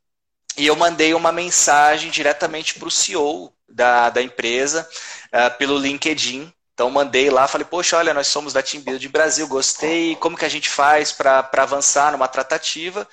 E 0.57 0.65
eu 0.65 0.75
mandei 0.77 1.13
uma 1.13 1.33
mensagem 1.33 2.09
diretamente 2.09 2.75
para 2.75 2.87
o 2.87 2.91
CEO 2.91 3.53
da, 3.67 4.09
da 4.09 4.21
empresa, 4.21 4.87
uh, 5.27 5.57
pelo 5.57 5.77
LinkedIn. 5.77 6.49
Então, 6.73 6.89
mandei 6.89 7.29
lá, 7.29 7.45
falei, 7.45 7.67
poxa, 7.69 7.97
olha, 7.97 8.13
nós 8.13 8.27
somos 8.27 8.53
da 8.53 8.63
Team 8.63 8.83
Build 8.83 9.05
Brasil, 9.09 9.49
gostei, 9.49 10.15
como 10.15 10.37
que 10.37 10.45
a 10.45 10.49
gente 10.49 10.69
faz 10.69 11.11
para 11.11 11.49
avançar 11.57 12.13
numa 12.13 12.29
tratativa? 12.29 13.05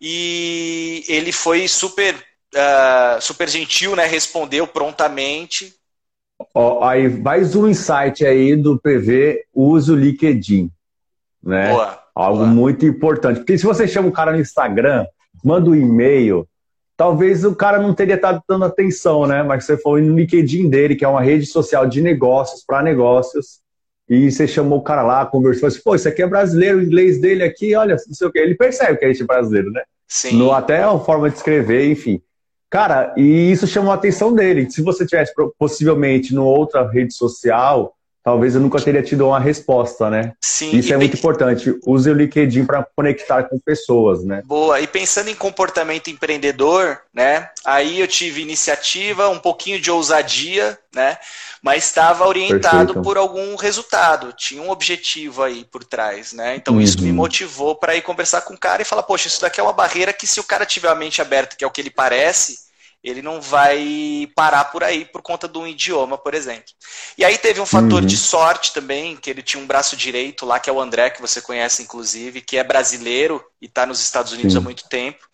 E 0.00 1.04
ele 1.06 1.30
foi 1.30 1.68
super 1.68 2.31
uh, 2.54 3.20
super 3.20 3.48
gentil, 3.48 3.96
né? 3.96 4.06
Respondeu 4.06 4.66
prontamente. 4.66 5.74
Ó, 6.54 6.84
aí, 6.84 7.08
mais 7.08 7.54
um 7.54 7.68
insight 7.68 8.24
aí 8.24 8.56
do 8.56 8.78
PV, 8.78 9.44
use 9.54 9.90
o 9.90 9.96
LinkedIn. 9.96 10.70
Né? 11.42 11.70
Boa, 11.70 11.98
Algo 12.14 12.38
boa. 12.38 12.48
muito 12.48 12.86
importante. 12.86 13.38
Porque 13.38 13.58
se 13.58 13.64
você 13.64 13.86
chama 13.86 14.08
o 14.08 14.12
cara 14.12 14.32
no 14.32 14.40
Instagram, 14.40 15.06
manda 15.42 15.70
um 15.70 15.74
e-mail, 15.74 16.48
talvez 16.96 17.44
o 17.44 17.54
cara 17.54 17.78
não 17.78 17.94
teria 17.94 18.16
estado 18.16 18.42
dando 18.48 18.64
atenção, 18.64 19.26
né? 19.26 19.42
Mas 19.42 19.64
você 19.64 19.76
foi 19.76 20.02
no 20.02 20.16
LinkedIn 20.16 20.68
dele, 20.68 20.96
que 20.96 21.04
é 21.04 21.08
uma 21.08 21.22
rede 21.22 21.46
social 21.46 21.86
de 21.86 22.00
negócios 22.00 22.64
para 22.64 22.82
negócios, 22.82 23.60
e 24.08 24.30
você 24.30 24.46
chamou 24.46 24.80
o 24.80 24.82
cara 24.82 25.02
lá, 25.02 25.24
conversou, 25.24 25.68
assim, 25.68 25.80
pô, 25.82 25.94
isso 25.94 26.08
aqui 26.08 26.22
é 26.22 26.26
brasileiro, 26.26 26.78
o 26.78 26.82
inglês 26.82 27.20
dele 27.20 27.42
aqui, 27.42 27.74
olha, 27.74 27.96
não 28.06 28.14
sei 28.14 28.26
o 28.26 28.32
que. 28.32 28.38
Ele 28.38 28.54
percebe 28.54 28.98
que 28.98 29.04
a 29.04 29.08
gente 29.08 29.22
é 29.22 29.26
brasileiro, 29.26 29.70
né? 29.70 29.82
Sim. 30.06 30.36
No, 30.36 30.52
até 30.52 30.82
a 30.82 30.98
forma 30.98 31.30
de 31.30 31.36
escrever, 31.36 31.90
enfim. 31.90 32.20
Cara, 32.72 33.12
e 33.18 33.52
isso 33.52 33.66
chamou 33.66 33.92
a 33.92 33.96
atenção 33.96 34.32
dele. 34.32 34.70
Se 34.70 34.80
você 34.80 35.04
tivesse 35.04 35.34
possivelmente 35.58 36.34
numa 36.34 36.48
outra 36.48 36.90
rede 36.90 37.12
social, 37.12 37.94
talvez 38.22 38.54
eu 38.54 38.60
nunca 38.60 38.80
teria 38.80 39.02
tido 39.02 39.26
uma 39.26 39.40
resposta, 39.40 40.08
né? 40.08 40.32
Sim. 40.40 40.76
Isso 40.76 40.92
é 40.92 40.96
muito 40.96 41.16
importante. 41.16 41.74
Use 41.84 42.08
o 42.08 42.14
LinkedIn 42.14 42.64
para 42.64 42.86
conectar 42.94 43.44
com 43.44 43.58
pessoas, 43.58 44.24
né? 44.24 44.42
Boa. 44.44 44.80
E 44.80 44.86
pensando 44.86 45.28
em 45.28 45.34
comportamento 45.34 46.08
empreendedor, 46.08 47.00
né? 47.12 47.50
Aí 47.64 48.00
eu 48.00 48.06
tive 48.06 48.40
iniciativa, 48.40 49.28
um 49.28 49.38
pouquinho 49.38 49.80
de 49.80 49.90
ousadia, 49.90 50.78
né? 50.94 51.18
Mas 51.60 51.84
estava 51.84 52.26
orientado 52.26 52.94
Perfeito. 52.94 53.02
por 53.02 53.18
algum 53.18 53.56
resultado. 53.56 54.32
Tinha 54.32 54.62
um 54.62 54.70
objetivo 54.70 55.42
aí 55.42 55.64
por 55.64 55.84
trás, 55.84 56.32
né? 56.32 56.56
Então 56.56 56.74
uhum. 56.74 56.80
isso 56.80 57.02
me 57.02 57.10
uhum. 57.10 57.16
motivou 57.16 57.74
para 57.74 57.96
ir 57.96 58.02
conversar 58.02 58.42
com 58.42 58.54
o 58.54 58.58
cara 58.58 58.82
e 58.82 58.84
falar, 58.84 59.02
poxa, 59.02 59.28
isso 59.28 59.40
daqui 59.40 59.60
é 59.60 59.62
uma 59.62 59.72
barreira 59.72 60.12
que 60.12 60.26
se 60.26 60.38
o 60.38 60.44
cara 60.44 60.64
tiver 60.64 60.88
a 60.88 60.94
mente 60.94 61.20
aberta, 61.20 61.56
que 61.56 61.64
é 61.64 61.66
o 61.66 61.70
que 61.70 61.80
ele 61.80 61.90
parece, 61.90 62.71
ele 63.02 63.20
não 63.20 63.40
vai 63.40 64.28
parar 64.34 64.66
por 64.66 64.84
aí 64.84 65.04
por 65.04 65.22
conta 65.22 65.48
de 65.48 65.58
um 65.58 65.66
idioma, 65.66 66.16
por 66.16 66.34
exemplo. 66.34 66.72
E 67.18 67.24
aí 67.24 67.36
teve 67.36 67.60
um 67.60 67.66
fator 67.66 68.00
uhum. 68.00 68.06
de 68.06 68.16
sorte 68.16 68.72
também, 68.72 69.16
que 69.16 69.28
ele 69.28 69.42
tinha 69.42 69.62
um 69.62 69.66
braço 69.66 69.96
direito 69.96 70.46
lá, 70.46 70.60
que 70.60 70.70
é 70.70 70.72
o 70.72 70.80
André, 70.80 71.10
que 71.10 71.20
você 71.20 71.40
conhece 71.40 71.82
inclusive, 71.82 72.40
que 72.40 72.56
é 72.56 72.64
brasileiro 72.64 73.44
e 73.60 73.66
está 73.66 73.86
nos 73.86 74.00
Estados 74.00 74.32
Unidos 74.32 74.52
Sim. 74.52 74.58
há 74.58 74.60
muito 74.60 74.88
tempo, 74.88 75.24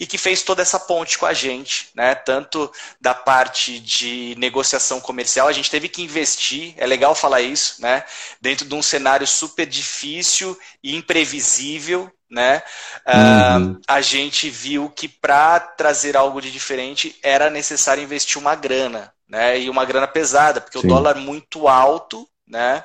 e 0.00 0.06
que 0.06 0.16
fez 0.16 0.42
toda 0.42 0.62
essa 0.62 0.80
ponte 0.80 1.18
com 1.18 1.26
a 1.26 1.34
gente, 1.34 1.88
né? 1.94 2.14
Tanto 2.14 2.72
da 2.98 3.14
parte 3.14 3.78
de 3.78 4.34
negociação 4.38 5.00
comercial, 5.00 5.48
a 5.48 5.52
gente 5.52 5.70
teve 5.70 5.88
que 5.88 6.02
investir, 6.02 6.74
é 6.78 6.86
legal 6.86 7.14
falar 7.14 7.42
isso, 7.42 7.80
né? 7.82 8.04
Dentro 8.40 8.66
de 8.66 8.74
um 8.74 8.82
cenário 8.82 9.26
super 9.26 9.66
difícil 9.66 10.58
e 10.82 10.96
imprevisível, 10.96 12.10
né? 12.34 12.62
Uhum. 13.06 13.72
Uh, 13.72 13.80
a 13.86 14.00
gente 14.00 14.50
viu 14.50 14.90
que 14.90 15.08
para 15.08 15.60
trazer 15.60 16.16
algo 16.16 16.42
de 16.42 16.50
diferente 16.50 17.16
era 17.22 17.48
necessário 17.48 18.02
investir 18.02 18.38
uma 18.38 18.56
grana, 18.56 19.12
né? 19.28 19.60
E 19.60 19.70
uma 19.70 19.84
grana 19.84 20.08
pesada, 20.08 20.60
porque 20.60 20.78
Sim. 20.78 20.86
o 20.86 20.88
dólar 20.88 21.14
muito 21.14 21.68
alto, 21.68 22.28
né? 22.46 22.84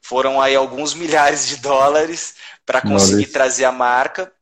Foram 0.00 0.40
aí 0.40 0.56
alguns 0.56 0.94
milhares 0.96 1.46
de 1.46 1.56
dólares 1.56 2.34
para 2.64 2.80
conseguir 2.80 3.26
trazer 3.26 3.66
a 3.66 3.72
marca 3.72 4.32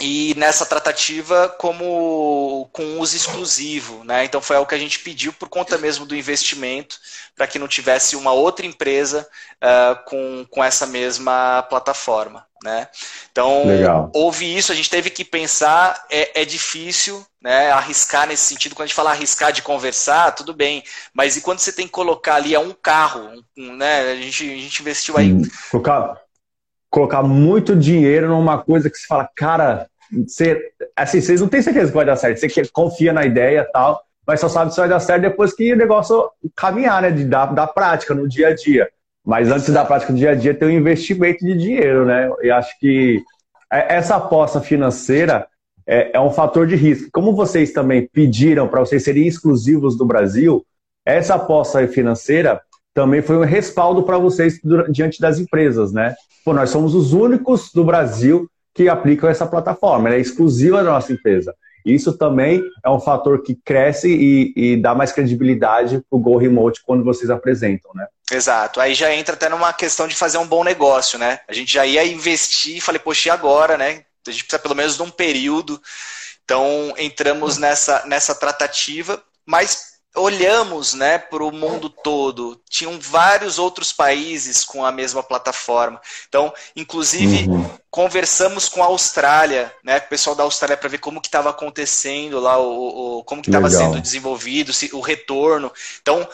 e 0.00 0.34
nessa 0.36 0.66
tratativa 0.66 1.48
como 1.58 2.68
com 2.72 2.98
uso 3.00 3.16
exclusivo, 3.16 4.04
né? 4.04 4.24
Então 4.24 4.42
foi 4.42 4.56
algo 4.56 4.68
que 4.68 4.74
a 4.74 4.78
gente 4.78 4.98
pediu 4.98 5.32
por 5.32 5.48
conta 5.48 5.78
mesmo 5.78 6.04
do 6.04 6.14
investimento 6.14 6.98
para 7.34 7.46
que 7.46 7.58
não 7.58 7.66
tivesse 7.66 8.14
uma 8.14 8.32
outra 8.32 8.66
empresa 8.66 9.26
uh, 9.56 10.04
com, 10.04 10.46
com 10.50 10.62
essa 10.62 10.86
mesma 10.86 11.62
plataforma, 11.62 12.46
né? 12.62 12.88
Então 13.32 13.66
Legal. 13.66 14.10
houve 14.14 14.56
isso, 14.56 14.70
a 14.70 14.74
gente 14.74 14.90
teve 14.90 15.08
que 15.08 15.24
pensar, 15.24 16.04
é, 16.10 16.42
é 16.42 16.44
difícil, 16.44 17.26
né? 17.40 17.70
Arriscar 17.70 18.26
nesse 18.26 18.44
sentido, 18.44 18.74
quando 18.74 18.84
a 18.84 18.86
gente 18.88 18.96
fala 18.96 19.12
arriscar 19.12 19.50
de 19.50 19.62
conversar, 19.62 20.32
tudo 20.32 20.52
bem, 20.52 20.84
mas 21.14 21.38
e 21.38 21.40
quando 21.40 21.60
você 21.60 21.72
tem 21.72 21.86
que 21.86 21.92
colocar 21.92 22.34
ali 22.34 22.54
é 22.54 22.60
um 22.60 22.72
carro, 22.72 23.42
um, 23.56 23.74
né? 23.74 24.12
A 24.12 24.16
gente, 24.16 24.44
a 24.44 24.56
gente 24.56 24.82
investiu 24.82 25.16
aí. 25.16 25.32
Hum, 25.32 25.42
colocar 26.96 27.22
muito 27.22 27.76
dinheiro 27.76 28.26
numa 28.26 28.56
coisa 28.56 28.88
que 28.88 28.96
se 28.96 29.06
fala, 29.06 29.28
cara, 29.36 29.86
você, 30.26 30.58
assim, 30.96 31.20
vocês 31.20 31.42
não 31.42 31.48
têm 31.48 31.60
certeza 31.60 31.88
que 31.88 31.94
vai 31.94 32.06
dar 32.06 32.16
certo. 32.16 32.38
Você 32.38 32.62
confia 32.72 33.12
na 33.12 33.26
ideia 33.26 33.66
e 33.68 33.70
tal, 33.70 34.00
mas 34.26 34.40
só 34.40 34.48
sabe 34.48 34.72
se 34.72 34.80
vai 34.80 34.88
dar 34.88 34.98
certo 34.98 35.20
depois 35.20 35.52
que 35.52 35.74
o 35.74 35.76
negócio 35.76 36.30
caminhar, 36.56 37.02
né? 37.02 37.10
De 37.10 37.26
dar, 37.26 37.52
da 37.52 37.66
prática 37.66 38.14
no 38.14 38.26
dia 38.26 38.48
a 38.48 38.54
dia. 38.54 38.88
Mas 39.22 39.50
antes 39.50 39.68
da 39.68 39.84
prática 39.84 40.10
no 40.10 40.18
dia 40.18 40.30
a 40.30 40.34
dia 40.34 40.54
tem 40.54 40.68
um 40.68 40.70
investimento 40.70 41.44
de 41.44 41.54
dinheiro, 41.58 42.06
né? 42.06 42.30
E 42.40 42.50
acho 42.50 42.78
que 42.80 43.22
é, 43.70 43.96
essa 43.96 44.16
aposta 44.16 44.62
financeira 44.62 45.46
é, 45.86 46.16
é 46.16 46.20
um 46.20 46.30
fator 46.30 46.66
de 46.66 46.76
risco. 46.76 47.10
Como 47.12 47.36
vocês 47.36 47.72
também 47.72 48.08
pediram 48.10 48.68
para 48.68 48.80
vocês 48.80 49.04
serem 49.04 49.26
exclusivos 49.26 49.98
do 49.98 50.06
Brasil, 50.06 50.64
essa 51.04 51.34
aposta 51.34 51.86
financeira 51.88 52.58
também 52.96 53.20
foi 53.20 53.36
um 53.36 53.44
respaldo 53.44 54.02
para 54.04 54.16
vocês 54.16 54.58
diante 54.88 55.20
das 55.20 55.38
empresas, 55.38 55.92
né? 55.92 56.16
Pô, 56.42 56.54
nós 56.54 56.70
somos 56.70 56.94
os 56.94 57.12
únicos 57.12 57.70
do 57.70 57.84
Brasil 57.84 58.50
que 58.74 58.88
aplicam 58.88 59.28
essa 59.28 59.46
plataforma, 59.46 60.08
ela 60.08 60.16
é 60.16 60.20
exclusiva 60.20 60.82
da 60.82 60.92
nossa 60.92 61.12
empresa. 61.12 61.54
Isso 61.84 62.16
também 62.16 62.64
é 62.82 62.88
um 62.88 62.98
fator 62.98 63.42
que 63.42 63.54
cresce 63.54 64.08
e, 64.08 64.52
e 64.56 64.76
dá 64.78 64.94
mais 64.94 65.12
credibilidade 65.12 66.02
para 66.08 66.16
o 66.16 66.18
Go 66.18 66.38
Remote 66.38 66.80
quando 66.86 67.04
vocês 67.04 67.28
apresentam, 67.28 67.90
né? 67.94 68.06
Exato. 68.32 68.80
Aí 68.80 68.94
já 68.94 69.14
entra 69.14 69.34
até 69.34 69.50
numa 69.50 69.74
questão 69.74 70.08
de 70.08 70.16
fazer 70.16 70.38
um 70.38 70.46
bom 70.46 70.64
negócio, 70.64 71.18
né? 71.18 71.40
A 71.46 71.52
gente 71.52 71.74
já 71.74 71.84
ia 71.84 72.04
investir, 72.04 72.80
falei, 72.80 72.98
poxa, 72.98 73.28
e 73.28 73.30
agora, 73.30 73.76
né? 73.76 74.04
A 74.26 74.30
gente 74.30 74.44
precisa 74.44 74.58
pelo 74.58 74.74
menos 74.74 74.96
de 74.96 75.02
um 75.02 75.10
período. 75.10 75.80
Então 76.44 76.94
entramos 76.96 77.58
nessa, 77.58 78.06
nessa 78.06 78.34
tratativa, 78.34 79.22
mas 79.44 79.95
olhamos 80.16 80.94
né, 80.94 81.18
para 81.18 81.44
o 81.44 81.52
mundo 81.52 81.88
todo, 81.88 82.60
tinham 82.68 82.98
vários 82.98 83.58
outros 83.58 83.92
países 83.92 84.64
com 84.64 84.84
a 84.84 84.90
mesma 84.90 85.22
plataforma. 85.22 86.00
Então, 86.28 86.52
inclusive, 86.74 87.48
uhum. 87.48 87.70
conversamos 87.90 88.68
com 88.68 88.82
a 88.82 88.86
Austrália, 88.86 89.72
né, 89.84 90.00
com 90.00 90.06
o 90.06 90.10
pessoal 90.10 90.34
da 90.34 90.42
Austrália, 90.42 90.76
para 90.76 90.88
ver 90.88 90.98
como 90.98 91.20
que 91.20 91.28
estava 91.28 91.50
acontecendo 91.50 92.40
lá, 92.40 92.58
o, 92.58 93.18
o 93.18 93.24
como 93.24 93.42
que 93.42 93.48
estava 93.48 93.70
sendo 93.70 94.00
desenvolvido, 94.00 94.72
se, 94.72 94.90
o 94.94 95.00
retorno. 95.00 95.70
Então, 96.00 96.26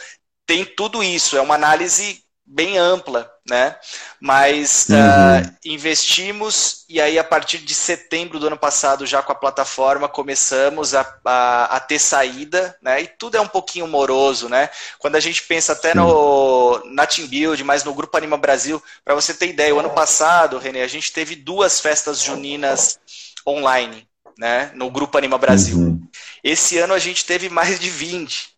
tem 0.47 0.65
tudo 0.65 1.03
isso, 1.03 1.37
é 1.37 1.41
uma 1.41 1.55
análise 1.55 2.22
bem 2.45 2.77
ampla, 2.77 3.31
né? 3.49 3.77
Mas 4.21 4.87
uhum. 4.89 4.97
uh, 4.97 5.57
investimos 5.65 6.85
e 6.89 7.01
aí 7.01 7.19
a 7.19 7.25
partir 7.25 7.59
de 7.59 7.75
setembro 7.75 8.39
do 8.39 8.47
ano 8.47 8.59
passado 8.59 9.07
já 9.07 9.23
com 9.23 9.33
a 9.33 9.37
plataforma 9.37 10.09
começamos 10.09 10.95
a, 10.95 11.01
a, 11.25 11.77
a 11.77 11.81
ter 11.81 11.99
saída, 11.99 12.77
né? 12.83 13.03
E 13.03 13.07
tudo 13.07 13.37
é 13.37 13.41
um 13.41 13.49
pouquinho 13.49 13.87
moroso, 13.87 14.49
né? 14.49 14.69
Quando 14.99 15.17
a 15.17 15.21
gente 15.21 15.43
pensa 15.43 15.73
até 15.73 15.95
no 15.95 16.83
na 16.87 17.07
Team 17.07 17.29
Build, 17.29 17.63
mas 17.65 17.85
no 17.85 17.95
Grupo 17.95 18.17
Anima 18.17 18.37
Brasil, 18.37 18.83
para 19.05 19.15
você 19.15 19.33
ter 19.33 19.49
ideia, 19.49 19.75
o 19.75 19.79
ano 19.79 19.91
passado, 19.91 20.59
René, 20.59 20.83
a 20.83 20.89
gente 20.89 21.13
teve 21.13 21.37
duas 21.37 21.81
festas 21.81 22.21
juninas 22.21 22.99
online, 23.47 24.07
né? 24.37 24.71
No 24.75 24.91
Grupo 24.91 25.17
Anima 25.17 25.39
Brasil. 25.39 25.79
Uhum. 25.79 26.09
Esse 26.43 26.79
ano 26.79 26.93
a 26.93 26.99
gente 26.99 27.25
teve 27.25 27.49
mais 27.49 27.79
de 27.79 27.89
20. 27.89 28.53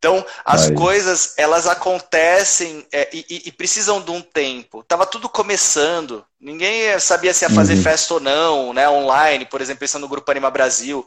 Então, 0.00 0.24
as 0.46 0.68
Aí. 0.68 0.74
coisas, 0.74 1.34
elas 1.36 1.66
acontecem 1.66 2.86
é, 2.90 3.06
e, 3.12 3.42
e, 3.44 3.52
precisam 3.52 4.00
de 4.00 4.10
um 4.10 4.22
tempo. 4.22 4.82
Tava 4.82 5.04
tudo 5.04 5.28
começando. 5.28 6.24
Ninguém 6.40 6.98
sabia 6.98 7.34
se 7.34 7.44
ia 7.44 7.50
fazer 7.50 7.74
uhum. 7.74 7.82
festa 7.82 8.14
ou 8.14 8.20
não, 8.20 8.72
né? 8.72 8.88
Online, 8.88 9.44
por 9.44 9.60
exemplo, 9.60 9.80
pensando 9.80 10.00
no 10.00 10.08
Grupo 10.08 10.30
Anima 10.30 10.50
Brasil. 10.50 11.06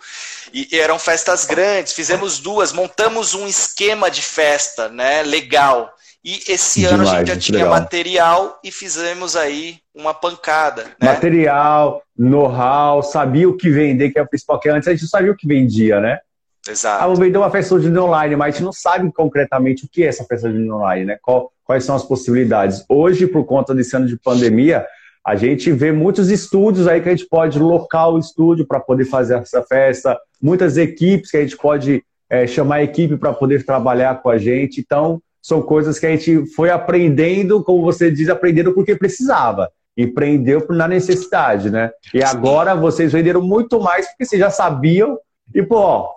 E, 0.53 0.67
e, 0.71 0.79
eram 0.79 0.99
festas 0.99 1.43
grandes. 1.43 1.93
Fizemos 1.93 2.38
duas, 2.38 2.71
montamos 2.71 3.34
um 3.34 3.47
esquema 3.47 4.12
de 4.12 4.21
festa, 4.21 4.89
né? 4.89 5.23
Legal. 5.23 5.91
E 6.23 6.43
esse 6.47 6.82
Demais, 6.82 6.93
ano 6.93 7.10
a 7.10 7.17
gente 7.17 7.27
já 7.29 7.38
tinha 7.38 7.58
legal. 7.63 7.73
material 7.73 8.60
e 8.63 8.71
fizemos 8.71 9.36
aí 9.36 9.79
uma 9.95 10.13
pancada. 10.13 10.84
Né? 11.01 11.12
Material, 11.13 12.03
know-how, 12.15 13.01
sabia 13.01 13.49
o 13.49 13.58
que 13.58 13.71
vender, 13.71 14.12
que 14.12 14.19
é 14.19 14.21
o 14.21 14.27
principal, 14.27 14.60
que 14.60 14.69
antes 14.69 14.88
a 14.88 14.91
gente 14.91 15.01
não 15.01 15.10
sabia 15.10 15.32
o 15.32 15.36
que 15.36 15.47
vendia, 15.47 15.99
né? 15.99 16.19
Exato. 16.67 17.04
Ah, 17.04 17.08
vou 17.08 17.15
vender 17.15 17.38
uma 17.38 17.52
festa 17.52 17.78
de 17.78 17.97
online, 17.97 18.36
mas 18.36 18.47
a 18.47 18.52
gente 18.52 18.63
não 18.63 18.71
sabe 18.71 19.12
concretamente 19.12 19.86
o 19.86 19.89
que 19.89 20.04
é 20.04 20.08
essa 20.08 20.23
festa 20.23 20.52
de 20.52 20.71
online, 20.71 21.06
né? 21.06 21.17
Qual, 21.21 21.52
quais 21.65 21.84
são 21.84 21.95
as 21.95 22.04
possibilidades. 22.04 22.86
Hoje, 22.88 23.28
por 23.28 23.45
conta 23.45 23.76
desse 23.76 23.95
ano 23.95 24.08
de 24.08 24.17
pandemia, 24.17 24.86
a 25.26 25.36
gente 25.36 25.71
vê 25.71 25.91
muitos 25.91 26.30
estúdios 26.30 26.88
aí 26.88 27.02
que 27.02 27.10
a 27.10 27.15
gente 27.15 27.28
pode 27.28 27.60
locar 27.60 28.10
o 28.10 28.19
estúdio 28.19 28.65
para 28.65 28.80
poder 28.80 29.06
fazer 29.06 29.36
essa 29.36 29.62
festa, 29.63 30.17
muitas 30.41 30.78
equipes 30.78 31.32
que 31.32 31.38
a 31.38 31.41
gente 31.41 31.58
pode 31.58 32.04
é, 32.30 32.47
chamar 32.47 32.76
a 32.76 32.84
equipe 32.84 33.17
para 33.17 33.34
poder 33.34 33.65
trabalhar 33.65 34.21
com 34.21 34.30
a 34.30 34.38
gente. 34.38 34.82
Então, 34.82 35.21
são 35.41 35.62
coisas 35.62 35.99
que 35.99 36.06
a 36.06 36.10
gente 36.10 36.45
foi 36.54 36.69
aprendendo, 36.69 37.63
como 37.63 37.84
você 37.84 38.10
diz, 38.10 38.30
aprendendo 38.30 38.73
porque 38.73 38.95
precisava. 38.95 39.69
Empreendeu 39.95 40.65
na 40.69 40.88
necessidade, 40.88 41.69
né? 41.69 41.91
E 42.13 42.23
agora 42.23 42.73
vocês 42.73 43.12
venderam 43.12 43.41
muito 43.41 43.80
mais 43.80 44.08
porque 44.08 44.26
vocês 44.26 44.39
já 44.39 44.49
sabiam. 44.49 45.17
E, 45.54 45.62
pô, 45.62 46.08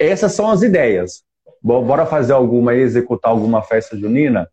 essas 0.00 0.32
são 0.32 0.50
as 0.50 0.62
ideias. 0.62 1.22
Bora 1.62 2.06
fazer 2.06 2.32
alguma 2.32 2.72
aí, 2.72 2.80
executar 2.80 3.30
alguma 3.30 3.62
festa 3.62 3.96
junina? 3.96 4.48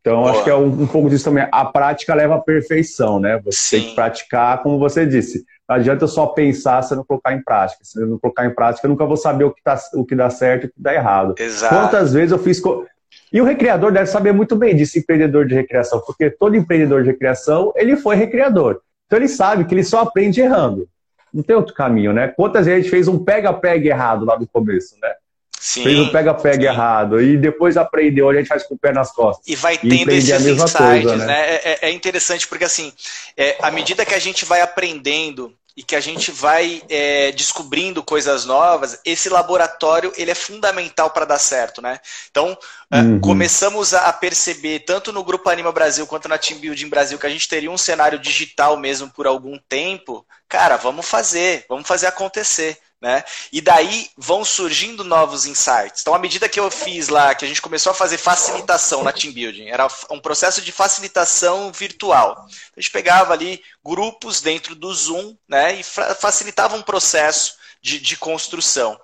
Então, 0.00 0.22
Boa. 0.22 0.30
acho 0.32 0.44
que 0.44 0.50
é 0.50 0.54
um, 0.54 0.82
um, 0.82 0.86
pouco 0.86 1.08
disso 1.08 1.24
também. 1.24 1.46
A 1.50 1.64
prática 1.64 2.14
leva 2.14 2.36
à 2.36 2.40
perfeição, 2.40 3.18
né? 3.18 3.40
Você 3.44 3.58
Sim. 3.58 3.78
tem 3.78 3.88
que 3.88 3.94
praticar, 3.94 4.62
como 4.62 4.78
você 4.78 5.06
disse. 5.06 5.44
Não 5.68 5.76
adianta 5.76 6.04
eu 6.04 6.08
só 6.08 6.26
pensar 6.26 6.82
se 6.82 6.92
eu 6.92 6.96
não 6.96 7.04
colocar 7.04 7.32
em 7.32 7.42
prática. 7.42 7.84
Se 7.84 8.00
eu 8.00 8.06
não 8.06 8.18
colocar 8.18 8.44
em 8.44 8.54
prática, 8.54 8.86
eu 8.86 8.90
nunca 8.90 9.06
vou 9.06 9.16
saber 9.16 9.44
o 9.44 9.52
que, 9.52 9.62
tá, 9.62 9.78
o 9.94 10.04
que 10.04 10.14
dá 10.14 10.28
certo 10.28 10.64
e 10.64 10.66
o 10.66 10.70
que 10.70 10.82
dá 10.82 10.94
errado. 10.94 11.34
Exato. 11.38 11.74
Quantas 11.74 12.12
vezes 12.12 12.32
eu 12.32 12.38
fiz. 12.38 12.60
Co... 12.60 12.86
E 13.32 13.40
o 13.40 13.44
recreador 13.44 13.92
deve 13.92 14.06
saber 14.06 14.32
muito 14.32 14.56
bem 14.56 14.74
disso, 14.74 14.98
empreendedor 14.98 15.46
de 15.46 15.54
recreação, 15.54 16.00
porque 16.04 16.30
todo 16.30 16.56
empreendedor 16.56 17.02
de 17.02 17.10
recreação, 17.10 17.72
ele 17.76 17.96
foi 17.96 18.16
recreador. 18.16 18.80
Então 19.06 19.18
ele 19.18 19.28
sabe 19.28 19.64
que 19.64 19.74
ele 19.74 19.84
só 19.84 20.00
aprende 20.00 20.40
errando. 20.40 20.88
Não 21.32 21.42
tem 21.42 21.56
outro 21.56 21.74
caminho, 21.74 22.12
né? 22.12 22.28
Quantas 22.28 22.66
vezes 22.66 22.80
a 22.80 22.82
gente 22.82 22.90
fez 22.90 23.08
um 23.08 23.22
pega-pega 23.22 23.88
errado 23.88 24.24
lá 24.24 24.38
no 24.38 24.46
começo, 24.46 24.96
né? 25.00 25.12
Sim, 25.60 25.82
fez 25.82 25.98
um 25.98 26.08
pega-pega 26.08 26.64
errado 26.64 27.20
e 27.20 27.36
depois 27.36 27.76
aprendeu, 27.76 28.30
a 28.30 28.34
gente 28.34 28.48
faz 28.48 28.66
com 28.66 28.74
o 28.74 28.78
pé 28.78 28.92
nas 28.92 29.12
costas. 29.12 29.46
E 29.46 29.54
vai 29.54 29.76
tendo 29.76 30.10
e 30.10 30.16
esses 30.16 30.46
insights, 30.46 30.72
coisa, 30.72 31.16
né? 31.16 31.26
né? 31.26 31.40
É, 31.40 31.54
é, 31.54 31.78
é, 31.82 31.90
interessante 31.92 32.48
porque 32.48 32.64
assim, 32.64 32.90
é, 33.36 33.56
à 33.60 33.70
medida 33.70 34.06
que 34.06 34.14
a 34.14 34.18
gente 34.18 34.46
vai 34.46 34.62
aprendendo 34.62 35.54
e 35.76 35.82
que 35.82 35.96
a 35.96 36.00
gente 36.00 36.30
vai 36.30 36.82
é, 36.88 37.32
descobrindo 37.32 38.02
coisas 38.02 38.44
novas, 38.44 38.98
esse 39.04 39.28
laboratório 39.28 40.12
ele 40.16 40.30
é 40.30 40.34
fundamental 40.34 41.10
para 41.10 41.24
dar 41.24 41.38
certo, 41.38 41.80
né? 41.80 42.00
Então 42.30 42.56
é, 42.90 42.98
uhum. 42.98 43.20
começamos 43.20 43.94
a 43.94 44.12
perceber 44.12 44.80
tanto 44.80 45.12
no 45.12 45.24
grupo 45.24 45.48
Anima 45.48 45.72
Brasil 45.72 46.06
quanto 46.06 46.28
na 46.28 46.38
Team 46.38 46.58
Building 46.58 46.88
Brasil 46.88 47.18
que 47.18 47.26
a 47.26 47.30
gente 47.30 47.48
teria 47.48 47.70
um 47.70 47.78
cenário 47.78 48.18
digital 48.18 48.76
mesmo 48.76 49.10
por 49.10 49.26
algum 49.26 49.58
tempo. 49.68 50.26
Cara, 50.48 50.76
vamos 50.76 51.06
fazer, 51.06 51.64
vamos 51.68 51.86
fazer 51.86 52.06
acontecer. 52.06 52.78
Né? 53.00 53.24
E 53.50 53.62
daí 53.62 54.10
vão 54.14 54.44
surgindo 54.44 55.02
novos 55.02 55.46
insights. 55.46 56.02
Então, 56.02 56.14
à 56.14 56.18
medida 56.18 56.50
que 56.50 56.60
eu 56.60 56.70
fiz 56.70 57.08
lá, 57.08 57.34
que 57.34 57.46
a 57.46 57.48
gente 57.48 57.62
começou 57.62 57.92
a 57.92 57.94
fazer 57.94 58.18
facilitação 58.18 59.02
na 59.02 59.10
team 59.10 59.32
building, 59.32 59.68
era 59.68 59.88
um 60.10 60.20
processo 60.20 60.60
de 60.60 60.70
facilitação 60.70 61.72
virtual. 61.72 62.46
A 62.76 62.80
gente 62.80 62.90
pegava 62.90 63.32
ali 63.32 63.62
grupos 63.82 64.42
dentro 64.42 64.74
do 64.74 64.92
Zoom, 64.94 65.34
né, 65.48 65.76
e 65.76 65.82
facilitava 65.82 66.76
um 66.76 66.82
processo 66.82 67.54
de, 67.80 67.98
de 67.98 68.16
construção. 68.16 69.00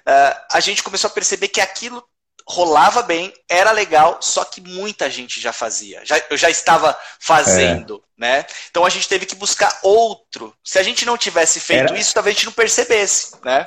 Uh, 0.00 0.40
a 0.52 0.60
gente 0.60 0.82
começou 0.82 1.08
a 1.08 1.12
perceber 1.12 1.48
que 1.48 1.60
aquilo 1.60 2.02
rolava 2.50 3.02
bem, 3.02 3.32
era 3.48 3.70
legal, 3.70 4.18
só 4.20 4.44
que 4.44 4.60
muita 4.60 5.08
gente 5.08 5.40
já 5.40 5.52
fazia. 5.52 6.00
Já, 6.04 6.20
eu 6.28 6.36
já 6.36 6.50
estava 6.50 6.96
fazendo, 7.20 8.02
é. 8.18 8.20
né? 8.20 8.44
Então 8.70 8.84
a 8.84 8.88
gente 8.90 9.08
teve 9.08 9.24
que 9.24 9.36
buscar 9.36 9.78
outro. 9.82 10.52
Se 10.64 10.78
a 10.78 10.82
gente 10.82 11.06
não 11.06 11.16
tivesse 11.16 11.60
feito 11.60 11.92
era... 11.92 11.98
isso, 11.98 12.12
talvez 12.12 12.34
a 12.34 12.36
gente 12.36 12.46
não 12.46 12.52
percebesse, 12.52 13.36
né? 13.44 13.66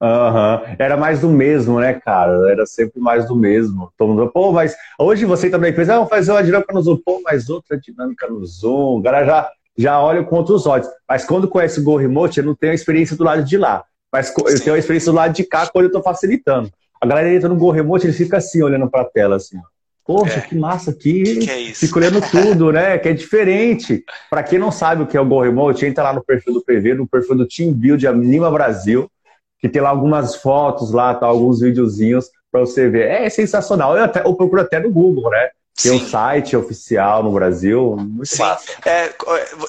Uhum. 0.00 0.74
Era 0.80 0.96
mais 0.96 1.20
do 1.20 1.28
mesmo, 1.28 1.78
né, 1.78 1.94
cara? 1.94 2.50
Era 2.50 2.66
sempre 2.66 3.00
mais 3.00 3.28
do 3.28 3.36
mesmo. 3.36 3.92
Todo 3.96 4.08
mundo, 4.08 4.32
pô, 4.32 4.50
mas 4.50 4.74
hoje 4.98 5.24
você 5.24 5.48
também 5.48 5.72
fez, 5.72 5.88
ah, 5.88 5.94
vamos 5.94 6.10
fazer 6.10 6.32
uma 6.32 6.42
dinâmica 6.42 6.74
no 6.74 6.82
Zoom, 6.82 6.96
pô, 7.04 7.22
mas 7.24 7.48
outra 7.48 7.78
dinâmica 7.78 8.26
no 8.26 8.44
Zoom. 8.44 8.98
O 8.98 9.02
cara 9.02 9.24
já, 9.24 9.50
já 9.78 10.00
olha 10.00 10.24
com 10.24 10.34
outros 10.34 10.66
olhos. 10.66 10.88
Mas 11.08 11.24
quando 11.24 11.46
conhece 11.46 11.78
o 11.78 11.84
Go 11.84 11.96
Remote, 11.96 12.40
eu 12.40 12.46
não 12.46 12.56
tenho 12.56 12.72
a 12.72 12.74
experiência 12.74 13.16
do 13.16 13.22
lado 13.22 13.44
de 13.44 13.56
lá. 13.56 13.84
Mas 14.12 14.26
Sim. 14.26 14.34
eu 14.44 14.60
tenho 14.60 14.74
a 14.74 14.78
experiência 14.78 15.12
do 15.12 15.16
lado 15.16 15.32
de 15.32 15.44
cá 15.44 15.68
quando 15.68 15.84
eu 15.84 15.88
estou 15.88 16.02
facilitando. 16.02 16.68
A 17.02 17.06
galera 17.06 17.34
entra 17.34 17.48
no 17.48 17.56
Go 17.56 17.72
Remote, 17.72 18.06
ele 18.06 18.12
fica 18.12 18.36
assim, 18.36 18.62
olhando 18.62 18.88
para 18.88 19.02
a 19.02 19.04
tela, 19.04 19.34
assim. 19.34 19.58
Poxa, 20.04 20.38
é. 20.38 20.40
que 20.40 20.54
massa 20.54 20.92
aqui. 20.92 21.24
Que 21.24 21.36
que 21.38 21.50
é 21.50 21.58
isso? 21.58 21.80
Fica 21.84 21.98
olhando 21.98 22.20
tudo, 22.30 22.70
né? 22.70 22.96
Que 22.96 23.08
é 23.08 23.12
diferente. 23.12 24.04
Para 24.30 24.44
quem 24.44 24.56
não 24.56 24.70
sabe 24.70 25.02
o 25.02 25.06
que 25.08 25.16
é 25.16 25.20
o 25.20 25.26
Go 25.26 25.40
Remote, 25.40 25.84
entra 25.84 26.04
lá 26.04 26.12
no 26.12 26.22
perfil 26.22 26.54
do 26.54 26.62
PV, 26.62 26.94
no 26.94 27.08
perfil 27.08 27.34
do 27.34 27.48
Team 27.48 27.72
Build 27.72 28.06
Anima 28.06 28.48
Brasil, 28.52 29.10
que 29.58 29.68
tem 29.68 29.82
lá 29.82 29.88
algumas 29.88 30.36
fotos 30.36 30.92
lá, 30.92 31.12
tá, 31.12 31.26
alguns 31.26 31.58
videozinhos 31.58 32.30
para 32.52 32.60
você 32.60 32.88
ver. 32.88 33.10
É 33.10 33.28
sensacional. 33.28 33.96
Eu, 33.96 34.04
até, 34.04 34.20
eu 34.20 34.34
procuro 34.36 34.62
até 34.62 34.78
no 34.78 34.92
Google, 34.92 35.28
né? 35.28 35.50
Tem 35.74 35.90
um 35.90 36.06
site 36.06 36.56
oficial 36.56 37.24
no 37.24 37.32
Brasil. 37.32 37.96
Muito 37.96 38.26
Sim. 38.26 38.42
massa. 38.42 38.72
É, 38.86 39.12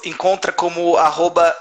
encontra 0.04 0.52
como 0.52 0.96
arroba 0.96 1.52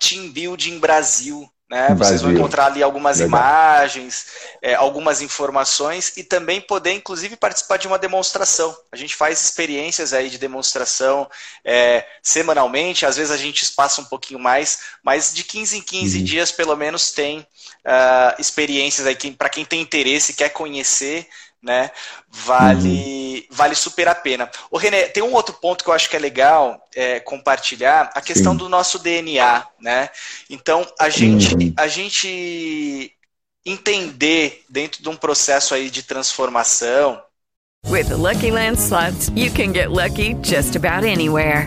Team 0.00 0.32
Building 0.32 0.80
Brasil 0.80 1.48
né? 1.72 1.94
Vocês 1.94 2.20
vão 2.20 2.30
encontrar 2.30 2.66
ali 2.66 2.82
algumas 2.82 3.18
Legal. 3.18 3.28
imagens, 3.40 4.26
é, 4.60 4.74
algumas 4.74 5.22
informações 5.22 6.12
e 6.18 6.22
também 6.22 6.60
poder, 6.60 6.92
inclusive, 6.92 7.34
participar 7.34 7.78
de 7.78 7.86
uma 7.86 7.98
demonstração. 7.98 8.76
A 8.92 8.96
gente 8.96 9.16
faz 9.16 9.42
experiências 9.42 10.12
aí 10.12 10.28
de 10.28 10.36
demonstração 10.36 11.26
é, 11.64 12.04
semanalmente, 12.22 13.06
às 13.06 13.16
vezes 13.16 13.32
a 13.32 13.38
gente 13.38 13.62
espaça 13.62 14.02
um 14.02 14.04
pouquinho 14.04 14.38
mais, 14.38 14.80
mas 15.02 15.32
de 15.32 15.44
15 15.44 15.78
em 15.78 15.80
15 15.80 16.18
uhum. 16.18 16.24
dias, 16.24 16.52
pelo 16.52 16.76
menos, 16.76 17.10
tem 17.10 17.38
uh, 17.38 18.38
experiências 18.38 19.06
aí 19.06 19.16
para 19.32 19.48
quem 19.48 19.64
tem 19.64 19.80
interesse, 19.80 20.34
quer 20.34 20.50
conhecer 20.50 21.26
né? 21.62 21.90
Vale, 22.28 22.88
uhum. 22.88 23.21
Vale 23.52 23.74
super 23.74 24.08
a 24.08 24.14
pena. 24.14 24.50
O 24.70 24.78
René, 24.78 25.04
tem 25.04 25.22
um 25.22 25.32
outro 25.32 25.54
ponto 25.54 25.84
que 25.84 25.90
eu 25.90 25.94
acho 25.94 26.08
que 26.08 26.16
é 26.16 26.18
legal 26.18 26.88
é, 26.94 27.20
compartilhar, 27.20 28.10
a 28.14 28.20
questão 28.20 28.52
Sim. 28.52 28.58
do 28.58 28.68
nosso 28.68 28.98
DNA, 28.98 29.66
né? 29.80 30.08
Então, 30.50 30.86
a 30.98 31.08
gente, 31.08 31.54
uhum. 31.54 31.74
a 31.76 31.86
gente 31.86 33.12
entender 33.64 34.64
dentro 34.68 35.02
de 35.02 35.08
um 35.08 35.16
processo 35.16 35.74
aí 35.74 35.90
de 35.90 36.02
transformação. 36.02 37.22
With 37.86 38.08
the 38.08 38.16
Lucky 38.16 38.50
Land 38.50 38.78
slots, 38.78 39.30
you 39.34 39.50
can 39.52 39.72
get 39.72 39.90
lucky 39.90 40.34
just 40.42 40.76
about 40.76 41.04
anywhere. 41.04 41.66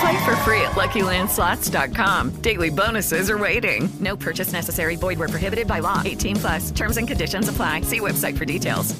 Play 0.00 0.24
for 0.24 0.34
free 0.36 0.62
at 0.62 0.72
LuckyLandSlots.com. 0.76 2.40
Daily 2.40 2.70
bonuses 2.70 3.28
are 3.28 3.36
waiting. 3.36 3.90
No 4.00 4.16
purchase 4.16 4.50
necessary. 4.50 4.96
Void 4.96 5.18
where 5.18 5.28
prohibited 5.28 5.66
by 5.66 5.80
law. 5.80 6.00
18 6.02 6.36
plus. 6.36 6.70
Terms 6.70 6.96
and 6.96 7.06
conditions 7.06 7.48
apply. 7.48 7.82
See 7.82 8.00
website 8.00 8.38
for 8.38 8.46
details. 8.46 8.94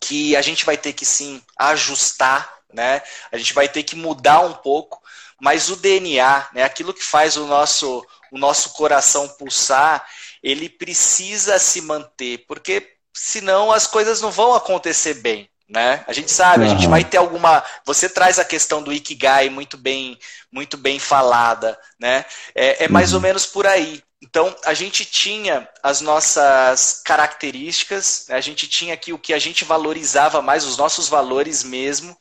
Que 0.00 0.34
a 0.34 0.42
gente 0.42 0.64
vai 0.64 0.76
ter 0.76 0.94
que 0.94 1.04
sim 1.04 1.40
ajustar, 1.56 2.52
né? 2.72 3.02
A 3.30 3.36
gente 3.36 3.54
vai 3.54 3.68
ter 3.68 3.84
que 3.84 3.94
mudar 3.94 4.40
um 4.40 4.54
pouco, 4.54 5.00
mas 5.40 5.68
o 5.70 5.76
DNA, 5.76 6.48
né? 6.54 6.64
Aquilo 6.64 6.92
que 6.92 7.04
faz 7.04 7.36
o 7.36 7.46
nosso 7.46 8.04
o 8.32 8.38
nosso 8.38 8.70
coração 8.70 9.28
pulsar, 9.28 10.04
ele 10.42 10.68
precisa 10.68 11.58
se 11.58 11.80
manter, 11.82 12.44
porque 12.46 12.96
senão 13.12 13.72
as 13.72 13.86
coisas 13.86 14.20
não 14.20 14.30
vão 14.30 14.54
acontecer 14.54 15.14
bem. 15.14 15.49
Né? 15.70 16.04
A 16.08 16.12
gente 16.12 16.32
sabe, 16.32 16.64
uhum. 16.64 16.70
a 16.72 16.74
gente 16.74 16.88
vai 16.88 17.04
ter 17.04 17.16
alguma. 17.16 17.62
Você 17.86 18.08
traz 18.08 18.40
a 18.40 18.44
questão 18.44 18.82
do 18.82 18.92
Ikigai 18.92 19.48
muito 19.48 19.76
bem, 19.76 20.18
muito 20.50 20.76
bem 20.76 20.98
falada, 20.98 21.78
né? 21.98 22.24
É, 22.56 22.86
é 22.86 22.88
mais 22.88 23.12
uhum. 23.12 23.18
ou 23.18 23.22
menos 23.22 23.46
por 23.46 23.68
aí. 23.68 24.02
Então, 24.22 24.54
a 24.66 24.74
gente 24.74 25.04
tinha 25.04 25.66
as 25.82 26.02
nossas 26.02 27.00
características, 27.02 28.26
né? 28.28 28.36
a 28.36 28.40
gente 28.40 28.68
tinha 28.68 28.92
aqui 28.92 29.14
o 29.14 29.18
que 29.18 29.32
a 29.32 29.38
gente 29.38 29.64
valorizava 29.64 30.42
mais, 30.42 30.66
os 30.66 30.76
nossos 30.76 31.08
valores 31.08 31.64
mesmo, 31.64 32.14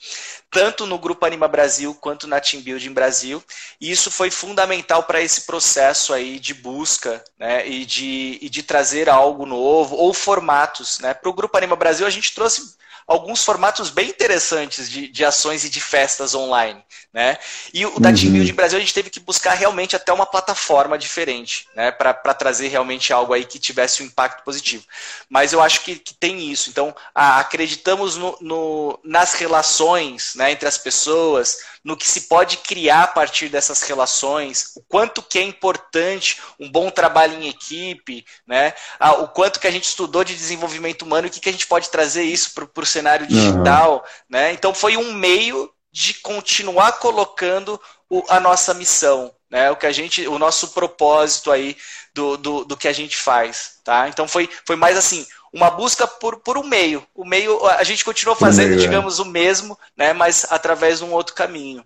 tanto 0.49 0.85
no 0.85 0.97
Grupo 0.97 1.25
Anima 1.25 1.47
Brasil 1.47 1.93
quanto 1.93 2.25
na 2.25 2.39
Team 2.39 2.63
Building 2.63 2.93
Brasil, 2.93 3.43
e 3.81 3.91
isso 3.91 4.09
foi 4.09 4.31
fundamental 4.31 5.03
para 5.03 5.21
esse 5.21 5.41
processo 5.41 6.13
aí 6.13 6.39
de 6.39 6.53
busca 6.53 7.21
né? 7.38 7.67
e, 7.67 7.85
de, 7.85 8.38
e 8.41 8.49
de 8.49 8.63
trazer 8.63 9.09
algo 9.09 9.45
novo, 9.45 9.97
ou 9.97 10.13
formatos. 10.13 10.99
Né? 10.99 11.13
Para 11.13 11.29
o 11.29 11.33
Grupo 11.33 11.57
Anima 11.57 11.75
Brasil, 11.75 12.07
a 12.07 12.12
gente 12.12 12.33
trouxe 12.33 12.77
alguns 13.10 13.43
formatos 13.43 13.89
bem 13.89 14.08
interessantes 14.10 14.88
de, 14.88 15.08
de 15.08 15.26
ações 15.26 15.65
e 15.65 15.69
de 15.69 15.82
festas 15.82 16.36
online. 16.36 16.82
Né? 17.12 17.39
E 17.74 17.88
o 17.88 18.00
da 18.00 18.10
uhum. 18.10 18.15
Team 18.15 18.32
Building 18.34 18.54
Brasil 18.54 18.78
a 18.78 18.82
gente 18.82 18.93
teve 18.93 19.10
que 19.10 19.19
buscar 19.19 19.56
realmente 19.56 19.95
até 19.95 20.13
uma 20.13 20.28
plataforma 20.28 20.95
diferente, 20.95 21.67
né? 21.76 21.89
Para 21.89 22.13
trazer 22.36 22.67
realmente 22.67 23.12
algo 23.12 23.34
aí 23.34 23.45
que 23.45 23.58
tivesse 23.58 24.04
um 24.04 24.06
impacto 24.06 24.43
positivo. 24.43 24.84
Mas 25.28 25.52
eu 25.52 25.60
acho 25.60 25.82
que, 25.82 25.95
que 25.95 26.13
tem 26.13 26.52
isso. 26.52 26.69
Então, 26.69 26.95
a, 27.15 27.39
acreditamos 27.39 28.15
no, 28.15 28.38
no, 28.39 29.00
nas 29.04 29.34
relações 29.34 30.36
né, 30.36 30.52
entre 30.52 30.67
as 30.67 30.78
pessoas, 30.78 31.58
no 31.84 31.98
que 31.98 32.08
se 32.08 32.22
pode 32.22 32.58
criar 32.58 33.04
a 33.04 33.08
partir 33.08 33.50
dessas 33.50 33.82
relações, 33.82 34.74
o 34.76 34.82
quanto 34.82 35.24
que 35.24 35.39
é 35.39 35.43
importante 35.43 36.39
um 36.60 36.69
bom 36.69 36.91
trabalho 36.91 37.41
em 37.41 37.48
equipe, 37.48 38.24
né? 38.45 38.74
Ah, 39.00 39.13
o 39.13 39.30
quanto 39.30 39.60
que 39.60 39.67
a 39.67 39.72
gente 39.72 39.86
estudou 39.86 40.24
de 40.24 40.36
desenvolvimento 40.36 41.02
humano 41.04 41.26
e 41.26 41.30
o 41.30 41.32
que, 41.32 41.39
que 41.39 41.50
a 41.50 41.52
gente 41.52 41.65
pode 41.65 41.89
trazer 41.89 42.24
isso 42.24 42.54
para 42.54 42.65
o 42.65 42.86
cenário 42.99 43.25
digital, 43.25 43.95
uhum. 43.95 44.01
né? 44.29 44.53
Então 44.53 44.73
foi 44.73 44.97
um 44.97 45.13
meio 45.13 45.69
de 45.91 46.13
continuar 46.15 46.93
colocando 46.93 47.79
o, 48.09 48.23
a 48.29 48.39
nossa 48.39 48.73
missão, 48.73 49.31
né? 49.49 49.71
O 49.71 49.75
que 49.75 49.85
a 49.85 49.91
gente, 49.91 50.27
o 50.27 50.38
nosso 50.38 50.69
propósito 50.69 51.51
aí 51.51 51.75
do, 52.13 52.38
do, 52.38 52.65
do 52.65 52.77
que 52.77 52.88
a 52.88 52.93
gente 52.93 53.17
faz, 53.17 53.79
tá? 53.83 54.07
Então 54.07 54.27
foi, 54.27 54.49
foi 54.65 54.75
mais 54.75 54.97
assim 54.97 55.25
uma 55.51 55.71
busca 55.71 56.05
por, 56.05 56.38
por 56.38 56.57
um 56.57 56.63
meio. 56.63 57.03
O 57.15 57.25
meio 57.25 57.65
a 57.65 57.83
gente 57.83 58.05
continua 58.05 58.35
fazendo, 58.35 58.69
meio, 58.69 58.79
é. 58.79 58.81
digamos, 58.81 59.19
é. 59.19 59.21
o 59.21 59.25
mesmo, 59.25 59.77
né? 59.97 60.13
Mas 60.13 60.45
através 60.49 60.99
de 60.99 61.05
um 61.05 61.12
outro 61.12 61.33
caminho. 61.33 61.83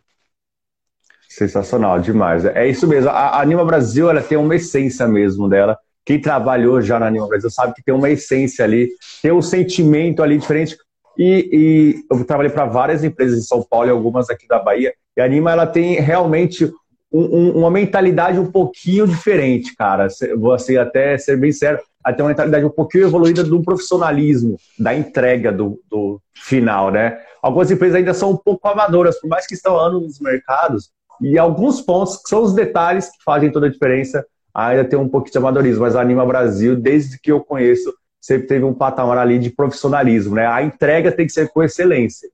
Sensacional, 1.30 2.00
demais. 2.00 2.46
É 2.46 2.68
isso 2.68 2.88
mesmo. 2.88 3.10
A 3.10 3.42
Anima 3.42 3.66
Brasil 3.66 4.10
ela 4.10 4.22
tem 4.22 4.38
uma 4.38 4.56
essência 4.56 5.08
mesmo 5.08 5.50
dela. 5.50 5.78
Quem 6.06 6.20
trabalhou 6.20 6.82
já 6.82 7.00
na 7.00 7.08
Anima 7.08 7.28
Brasil 7.28 7.50
sabe 7.50 7.74
que 7.74 7.82
tem 7.82 7.94
uma 7.94 8.10
essência 8.10 8.66
ali, 8.66 8.90
tem 9.22 9.32
um 9.32 9.42
sentimento 9.42 10.22
ali 10.22 10.38
diferente. 10.38 10.78
E, 11.18 11.50
e 11.52 12.06
eu 12.12 12.24
trabalhei 12.26 12.52
para 12.52 12.66
várias 12.66 13.04
empresas 13.04 13.40
em 13.40 13.44
São 13.44 13.62
Paulo 13.62 13.88
e 13.88 13.92
algumas 13.92 14.30
aqui 14.30 14.48
da 14.48 14.60
Bahia. 14.60 14.94
E 15.16 15.22
a 15.22 15.26
Anima 15.26 15.52
ela 15.52 15.68
tem 15.68 16.00
realmente 16.00 16.66
um, 17.12 17.22
um, 17.22 17.58
uma 17.60 17.70
mentalidade 17.70 18.40
um 18.40 18.52
pouquinho 18.52 19.08
diferente, 19.08 19.76
cara. 19.76 20.08
Vou 20.36 20.54
assim, 20.54 20.78
até 20.78 21.18
ser 21.18 21.38
bem 21.38 21.52
sério, 21.52 21.80
até 22.04 22.24
uma 22.24 22.30
mentalidade 22.30 22.66
um 22.66 22.70
pouquinho 22.70 23.06
evoluída 23.06 23.44
do 23.44 23.62
profissionalismo, 23.62 24.58
da 24.80 24.94
entrega 24.96 25.52
do, 25.52 25.80
do 25.90 26.20
final, 26.34 26.92
né? 26.92 27.20
Algumas 27.42 27.70
empresas 27.70 27.96
ainda 27.96 28.14
são 28.14 28.32
um 28.32 28.38
pouco 28.38 28.68
amadoras, 28.68 29.20
por 29.20 29.28
mais 29.28 29.46
que 29.46 29.54
estão 29.54 29.78
anos 29.78 30.02
nos 30.02 30.20
mercados, 30.20 30.90
e 31.22 31.38
alguns 31.38 31.80
pontos 31.82 32.18
que 32.18 32.30
são 32.30 32.42
os 32.42 32.54
detalhes 32.54 33.10
que 33.10 33.24
fazem 33.24 33.52
toda 33.52 33.68
a 33.68 33.70
diferença, 33.70 34.26
ainda 34.54 34.84
tem 34.84 34.98
um 34.98 35.08
pouquinho 35.08 35.34
de 35.34 35.38
amadorismo, 35.38 35.84
mas 35.84 35.96
a 35.96 36.02
Anima 36.02 36.26
Brasil, 36.26 36.76
desde 36.76 37.20
que 37.20 37.32
eu 37.32 37.42
conheço, 37.42 37.94
sempre 38.24 38.48
teve 38.48 38.64
um 38.64 38.74
patamar 38.74 39.18
ali 39.18 39.38
de 39.38 39.50
profissionalismo, 39.50 40.36
né? 40.36 40.48
A 40.48 40.64
entrega 40.64 41.12
tem 41.12 41.28
que 41.28 41.34
ser 41.34 41.50
com 41.50 41.62
excelência. 41.62 42.30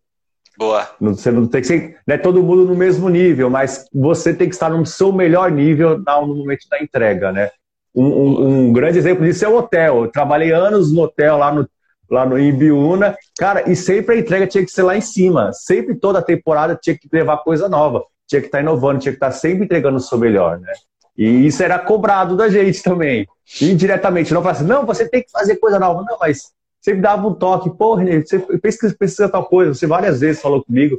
Boa. 0.56 0.88
Você 1.02 1.32
não 1.32 1.47
tem 1.47 1.62
que 1.62 1.67
ser, 1.67 1.97
não 2.06 2.13
é 2.13 2.17
todo 2.17 2.43
mundo 2.43 2.63
no 2.63 2.75
mesmo 2.75 3.10
nível, 3.10 3.49
mas 3.49 3.86
você 3.91 4.32
tem 4.32 4.47
que 4.47 4.54
estar 4.54 4.69
no 4.69 4.86
seu 4.86 5.12
melhor 5.12 5.49
nível 5.49 5.97
no 5.97 6.36
momento 6.36 6.67
da 6.69 6.80
entrega, 6.80 7.32
né? 7.32 7.49
Um, 7.95 8.06
um, 8.06 8.47
um 8.67 8.73
grande 8.73 8.99
exemplo 8.99 9.25
disso 9.25 9.43
é 9.43 9.47
o 9.47 9.58
hotel. 9.58 10.04
Eu 10.04 10.12
trabalhei 10.12 10.52
anos 10.52 10.93
no 10.93 11.02
hotel 11.02 11.38
lá 11.38 11.52
no 11.52 11.67
lá 12.10 12.25
no 12.25 12.39
Ibiúna, 12.39 13.15
cara, 13.38 13.69
e 13.69 13.75
sempre 13.75 14.15
a 14.15 14.17
entrega 14.17 14.47
tinha 14.47 14.65
que 14.65 14.71
ser 14.71 14.82
lá 14.82 14.97
em 14.97 15.02
cima. 15.02 15.54
Sempre 15.54 15.93
toda 15.93 16.21
temporada 16.23 16.75
tinha 16.75 16.97
que 16.97 17.08
levar 17.13 17.38
coisa 17.38 17.69
nova, 17.69 18.04
tinha 18.28 18.41
que 18.41 18.47
estar 18.47 18.62
inovando, 18.62 18.99
tinha 18.99 19.12
que 19.12 19.17
estar 19.17 19.32
sempre 19.32 19.65
entregando 19.65 19.97
o 19.97 20.02
seu 20.02 20.17
melhor, 20.17 20.60
né? 20.60 20.73
E 21.19 21.47
isso 21.47 21.62
era 21.62 21.77
cobrado 21.77 22.38
da 22.38 22.47
gente 22.47 22.82
também, 22.82 23.27
indiretamente. 23.62 24.34
Não 24.34 24.41
falava 24.41 24.58
assim, 24.58 24.69
não, 24.69 24.86
você 24.86 25.05
tem 25.05 25.21
que 25.21 25.29
fazer 25.29 25.58
coisa 25.58 25.77
nova. 25.77 26.01
Não, 26.01 26.17
mas 26.17 26.53
sempre 26.79 27.01
dava 27.01 27.27
um 27.27 27.34
toque, 27.34 27.69
pô, 27.69 27.93
René, 27.95 28.21
você 28.21 28.39
precisa, 28.39 28.95
precisa 28.97 29.27
tal 29.27 29.45
coisa. 29.45 29.73
Você 29.73 29.86
várias 29.86 30.21
vezes 30.21 30.41
falou 30.41 30.63
comigo, 30.63 30.97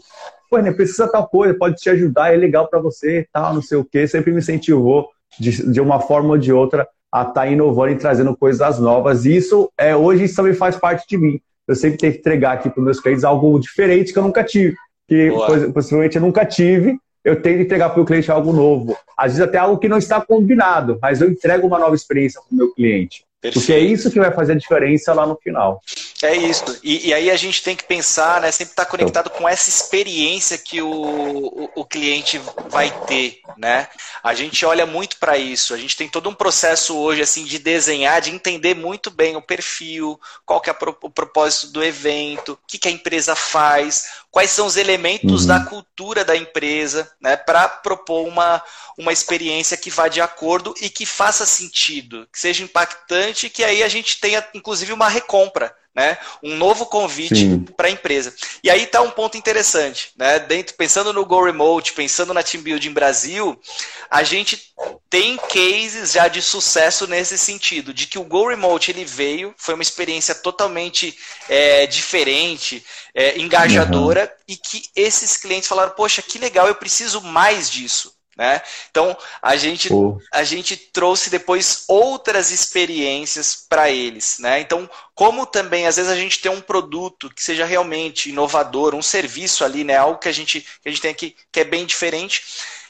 pô, 0.51 0.59
René, 0.59 0.73
precisa 0.73 1.11
tal 1.11 1.27
coisa, 1.27 1.55
pode 1.55 1.77
te 1.77 1.89
ajudar, 1.89 2.35
é 2.35 2.37
legal 2.37 2.69
para 2.69 2.79
você, 2.79 3.27
tal, 3.33 3.55
não 3.55 3.63
sei 3.63 3.79
o 3.79 3.85
quê. 3.85 4.07
Sempre 4.07 4.31
me 4.31 4.41
incentivou 4.41 5.09
de, 5.39 5.73
de 5.73 5.81
uma 5.81 6.01
forma 6.01 6.29
ou 6.29 6.39
de 6.39 6.53
outra 6.53 6.87
a 7.11 7.23
estar 7.23 7.33
tá 7.33 7.47
inovando 7.47 7.93
e 7.93 7.97
trazendo 7.97 8.37
coisas 8.37 8.79
novas. 8.79 9.25
E 9.25 9.35
isso 9.35 9.73
é, 9.79 9.97
hoje 9.97 10.25
isso 10.25 10.37
também 10.37 10.53
faz 10.53 10.77
parte 10.77 11.09
de 11.09 11.17
mim. 11.17 11.41
Eu 11.67 11.75
sempre 11.75 11.97
tenho 11.97 12.13
que 12.13 12.19
entregar 12.19 12.53
aqui 12.53 12.69
para 12.69 12.79
os 12.79 12.85
meus 12.85 13.01
clientes 13.01 13.25
algo 13.25 13.59
diferente 13.59 14.13
que 14.13 14.19
eu 14.19 14.23
nunca 14.23 14.45
tive. 14.45 14.77
Que 15.09 15.31
possivelmente 15.73 16.17
eu 16.17 16.23
nunca 16.23 16.45
tive, 16.45 16.99
eu 17.25 17.41
tenho 17.41 17.59
que 17.59 17.65
entregar 17.65 17.91
para 17.91 18.03
o 18.03 18.05
cliente 18.05 18.31
algo 18.31 18.53
novo. 18.53 18.97
Às 19.17 19.33
vezes 19.33 19.41
até 19.41 19.59
algo 19.59 19.79
que 19.79 19.89
não 19.89 19.99
está 19.99 20.21
combinado, 20.21 20.99
mas 21.01 21.21
eu 21.21 21.31
entrego 21.31 21.67
uma 21.67 21.79
nova 21.79 21.95
experiência 21.95 22.41
para 22.41 22.55
o 22.55 22.57
meu 22.57 22.73
cliente. 22.73 23.25
Perfeito. 23.41 23.59
Porque 23.59 23.73
é 23.73 23.79
isso 23.79 24.11
que 24.11 24.21
vai 24.21 24.31
fazer 24.31 24.53
a 24.53 24.57
diferença 24.57 25.15
lá 25.15 25.27
no 25.27 25.35
final. 25.35 25.81
É 26.23 26.37
isso. 26.37 26.79
E, 26.85 27.09
e 27.09 27.15
aí 27.15 27.31
a 27.31 27.37
gente 27.37 27.63
tem 27.63 27.75
que 27.75 27.85
pensar, 27.85 28.39
né? 28.43 28.53
Sempre 28.53 28.73
estar 28.73 28.85
tá 28.85 28.91
conectado 28.91 29.31
com 29.31 29.49
essa 29.49 29.71
experiência 29.71 30.59
que 30.59 30.83
o, 30.83 30.91
o, 30.91 31.71
o 31.77 31.85
cliente 31.87 32.39
vai 32.69 32.91
ter, 33.07 33.41
né? 33.57 33.89
A 34.23 34.35
gente 34.35 34.67
olha 34.67 34.85
muito 34.85 35.17
para 35.17 35.39
isso. 35.39 35.73
A 35.73 35.79
gente 35.79 35.97
tem 35.97 36.07
todo 36.07 36.29
um 36.29 36.35
processo 36.35 36.95
hoje 36.99 37.23
assim 37.23 37.45
de 37.45 37.59
desenhar, 37.59 38.21
de 38.21 38.31
entender 38.31 38.75
muito 38.75 39.11
bem 39.11 39.35
o 39.37 39.43
perfil, 39.43 40.21
qual 40.45 40.61
que 40.61 40.69
é 40.69 40.75
o 41.03 41.11
propósito 41.11 41.73
do 41.73 41.83
evento, 41.83 42.53
o 42.53 42.59
que, 42.67 42.77
que 42.77 42.89
a 42.89 42.93
empresa 42.93 43.35
faz, 43.35 44.05
quais 44.31 44.51
são 44.51 44.67
os 44.67 44.77
elementos 44.77 45.43
uhum. 45.43 45.49
da 45.49 45.61
cultura 45.61 46.25
da 46.25 46.37
empresa, 46.37 47.11
né? 47.21 47.37
Para 47.37 47.69
propor 47.69 48.27
uma, 48.27 48.63
uma 48.97 49.13
experiência 49.13 49.77
que 49.77 49.91
vá 49.91 50.09
de 50.09 50.21
acordo 50.21 50.75
e 50.81 50.89
que 50.89 51.05
faça 51.05 51.45
sentido, 51.45 52.29
que 52.33 52.39
seja 52.39 52.63
impactante, 52.63 53.51
que 53.51 53.65
aí 53.65 53.83
a 53.83 53.89
gente 53.89 54.21
tenha, 54.21 54.47
inclusive, 54.55 54.93
uma 54.93 55.09
recompra. 55.09 55.75
Né? 55.95 56.17
Um 56.41 56.57
novo 56.57 56.87
convite 56.87 57.65
para 57.77 57.89
a 57.89 57.91
empresa. 57.91 58.33
E 58.63 58.71
aí 58.71 58.85
está 58.85 59.03
um 59.03 59.11
ponto 59.11 59.37
interessante, 59.37 60.13
né? 60.17 60.39
Dentro, 60.39 60.77
pensando 60.77 61.13
no 61.13 61.27
Go 61.27 61.43
Remote, 61.45 61.95
pensando 61.95 62.33
na 62.33 62.45
Team 62.45 62.63
Building 62.63 62.93
Brasil, 62.93 63.61
a 64.09 64.23
gente 64.23 64.73
tem 65.11 65.37
cases 65.37 66.13
já 66.13 66.29
de 66.29 66.41
sucesso 66.41 67.09
nesse 67.09 67.37
sentido, 67.37 67.93
de 67.93 68.07
que 68.07 68.21
o 68.21 68.25
Go 68.25 68.49
Remote 68.49 68.93
ele 68.93 69.05
veio, 69.05 69.53
foi 69.59 69.75
uma 69.75 69.83
experiência 69.83 70.35
totalmente 70.35 71.19
é, 71.49 71.87
diferente, 71.87 72.85
é, 73.13 73.37
engajadora, 73.37 74.23
uhum. 74.23 74.45
e 74.55 74.57
que 74.57 74.85
esses 74.95 75.37
clientes 75.37 75.69
falaram, 75.69 75.91
poxa, 75.97 76.23
que 76.23 76.39
legal, 76.39 76.69
eu 76.69 76.75
preciso 76.77 77.21
mais 77.21 77.69
disso. 77.69 78.15
Né? 78.41 78.63
Então 78.91 79.15
a 79.43 79.55
gente, 79.55 79.91
a 80.33 80.43
gente 80.45 80.75
trouxe 80.75 81.29
depois 81.29 81.85
outras 81.87 82.51
experiências 82.51 83.67
para 83.69 83.91
eles. 83.91 84.39
Né? 84.39 84.61
Então, 84.61 84.89
como 85.15 85.45
também 85.45 85.87
às 85.87 85.97
vezes 85.97 86.11
a 86.11 86.17
gente 86.17 86.41
tem 86.41 86.51
um 86.51 86.63
produto 86.63 87.29
que 87.29 87.43
seja 87.43 87.67
realmente 87.67 88.31
inovador, 88.31 88.95
um 88.95 89.03
serviço 89.03 89.63
ali, 89.63 89.85
né? 89.85 89.99
algo 89.99 90.19
que 90.19 90.27
a 90.27 90.33
gente, 90.33 90.63
que 90.63 90.89
a 90.89 90.91
gente 90.91 91.03
tem 91.03 91.11
aqui 91.11 91.37
que 91.53 91.61
é 91.61 91.65
bem 91.65 91.85
diferente. 91.85 92.43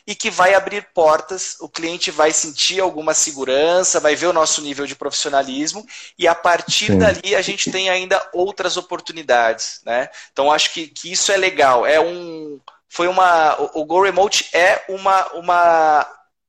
e 0.06 0.14
que 0.14 0.30
vai 0.30 0.54
abrir 0.54 0.88
portas, 0.94 1.56
o 1.60 1.68
cliente 1.68 2.10
vai 2.10 2.32
sentir 2.32 2.80
alguma 2.80 3.12
segurança, 3.12 4.00
vai 4.00 4.16
ver 4.16 4.26
o 4.26 4.32
nosso 4.32 4.62
nível 4.62 4.86
de 4.86 4.96
profissionalismo 4.96 5.86
e 6.18 6.26
a 6.26 6.34
partir 6.34 6.92
Sim. 6.92 6.98
dali 6.98 7.34
a 7.34 7.42
gente 7.42 7.70
tem 7.70 7.90
ainda 7.90 8.20
outras 8.32 8.76
oportunidades, 8.76 9.80
né? 9.84 10.08
Então 10.32 10.50
acho 10.50 10.72
que, 10.72 10.88
que 10.88 11.12
isso 11.12 11.30
é 11.30 11.36
legal, 11.36 11.84
é 11.84 12.00
um 12.00 12.58
foi 12.90 13.08
uma 13.08 13.56
o, 13.74 13.84
Go 13.84 14.02
Remote 14.02 14.50
é 14.52 14.84
uma 14.88 15.26
uma 15.34 16.06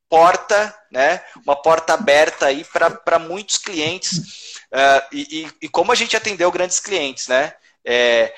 porta, 0.09 0.75
né? 0.91 1.23
Uma 1.45 1.55
porta 1.55 1.93
aberta 1.93 2.47
aí 2.47 2.65
para 2.65 3.17
muitos 3.17 3.57
clientes 3.57 4.17
uh, 4.73 5.07
e, 5.11 5.45
e, 5.45 5.65
e, 5.65 5.69
como 5.69 5.91
a 5.93 5.95
gente 5.95 6.17
atendeu 6.17 6.51
grandes 6.51 6.81
clientes, 6.81 7.29
né? 7.29 7.53
É, 7.85 8.33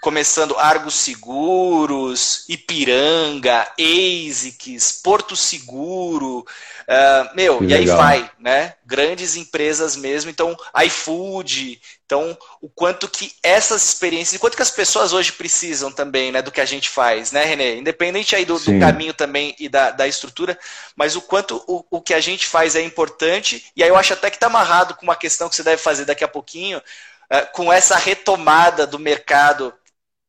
começando 0.00 0.58
Argos 0.58 0.94
Seguros, 0.94 2.46
Ipiranga, 2.48 3.68
ASICS, 3.78 4.92
Porto 4.92 5.36
Seguro, 5.36 6.38
uh, 6.38 7.36
meu, 7.36 7.58
que 7.58 7.64
e 7.64 7.66
legal. 7.66 8.00
aí 8.00 8.20
vai, 8.20 8.30
né? 8.38 8.74
Grandes 8.84 9.36
empresas 9.36 9.96
mesmo, 9.96 10.30
então 10.30 10.56
iFood, 10.84 11.80
então 12.06 12.36
o 12.62 12.68
quanto 12.68 13.08
que 13.08 13.32
essas 13.42 13.84
experiências, 13.84 14.38
o 14.38 14.40
quanto 14.40 14.56
que 14.56 14.62
as 14.62 14.70
pessoas 14.70 15.12
hoje 15.12 15.32
precisam 15.32 15.92
também, 15.92 16.32
né, 16.32 16.40
do 16.40 16.50
que 16.50 16.60
a 16.60 16.66
gente 16.66 16.88
faz, 16.88 17.30
né, 17.30 17.44
Renê? 17.44 17.76
Independente 17.76 18.34
aí 18.34 18.46
do, 18.46 18.58
do 18.58 18.80
caminho 18.80 19.12
também 19.12 19.54
e 19.58 19.68
da, 19.68 19.90
da 19.90 20.08
estrutura, 20.08 20.58
mas 20.96 21.14
o 21.14 21.20
quanto 21.20 21.62
o, 21.68 21.84
o 21.90 22.00
que 22.00 22.14
a 22.14 22.20
gente 22.20 22.46
faz 22.46 22.74
é 22.74 22.82
importante, 22.82 23.66
e 23.76 23.82
aí 23.82 23.90
eu 23.90 23.96
acho 23.96 24.14
até 24.14 24.30
que 24.30 24.36
está 24.36 24.46
amarrado 24.46 24.94
com 24.94 25.02
uma 25.02 25.14
questão 25.14 25.48
que 25.48 25.56
você 25.56 25.62
deve 25.62 25.80
fazer 25.80 26.06
daqui 26.06 26.24
a 26.24 26.28
pouquinho, 26.28 26.78
uh, 26.78 27.52
com 27.52 27.70
essa 27.70 27.96
retomada 27.96 28.86
do 28.86 28.98
mercado 28.98 29.74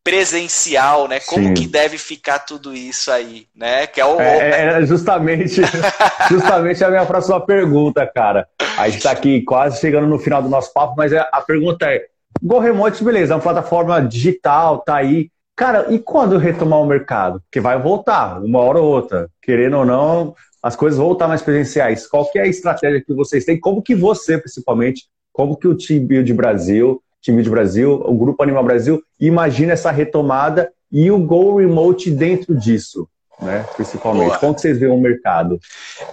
presencial, 0.03 1.07
né? 1.07 1.19
Como 1.19 1.47
Sim. 1.47 1.53
que 1.53 1.67
deve 1.67 1.97
ficar 1.97 2.39
tudo 2.39 2.73
isso 2.73 3.11
aí, 3.11 3.47
né? 3.55 3.85
Que 3.87 4.01
é, 4.01 4.05
o... 4.05 4.19
é, 4.19 4.81
é 4.81 4.85
justamente, 4.85 5.61
justamente 6.29 6.83
a 6.83 6.89
minha 6.89 7.05
próxima 7.05 7.39
pergunta, 7.39 8.05
cara. 8.07 8.47
A 8.77 8.87
gente 8.87 8.97
está 8.97 9.11
aqui 9.11 9.41
quase 9.41 9.79
chegando 9.79 10.07
no 10.07 10.19
final 10.19 10.41
do 10.41 10.49
nosso 10.49 10.73
papo, 10.73 10.95
mas 10.97 11.13
é, 11.13 11.19
a 11.31 11.41
pergunta 11.41 11.85
é: 11.85 12.05
Go 12.41 12.61
beleza, 13.01 13.33
é 13.33 13.35
uma 13.35 13.41
plataforma 13.41 14.01
digital, 14.01 14.79
tá 14.79 14.95
aí. 14.95 15.29
Cara, 15.55 15.93
e 15.93 15.99
quando 15.99 16.37
retomar 16.37 16.79
o 16.79 16.85
mercado? 16.85 17.41
Que 17.51 17.59
vai 17.59 17.79
voltar, 17.79 18.41
uma 18.41 18.59
hora 18.59 18.79
ou 18.79 18.91
outra. 18.91 19.29
Querendo 19.41 19.77
ou 19.77 19.85
não, 19.85 20.33
as 20.63 20.75
coisas 20.75 20.97
vão 20.97 21.07
voltar 21.07 21.27
mais 21.27 21.41
presenciais. 21.41 22.07
Qual 22.07 22.29
que 22.31 22.39
é 22.39 22.43
a 22.43 22.47
estratégia 22.47 23.03
que 23.05 23.13
vocês 23.13 23.45
têm? 23.45 23.59
Como 23.59 23.81
que 23.81 23.93
você, 23.93 24.39
principalmente, 24.39 25.03
como 25.31 25.55
que 25.55 25.67
o 25.67 25.75
time 25.75 25.99
Build 25.99 26.33
Brasil 26.33 27.01
time 27.21 27.43
de 27.43 27.49
Brasil, 27.49 27.93
o 27.93 28.17
Grupo 28.17 28.41
Animal 28.41 28.63
Brasil, 28.63 29.01
imagina 29.19 29.73
essa 29.73 29.91
retomada 29.91 30.71
e 30.91 31.11
o 31.11 31.19
Go 31.19 31.57
Remote 31.57 32.09
dentro 32.09 32.55
disso. 32.55 33.07
Né, 33.39 33.65
principalmente. 33.75 34.27
Boa. 34.27 34.37
Como 34.37 34.53
que 34.53 34.61
vocês 34.61 34.77
veem 34.79 34.91
o 34.91 35.01
mercado? 35.01 35.59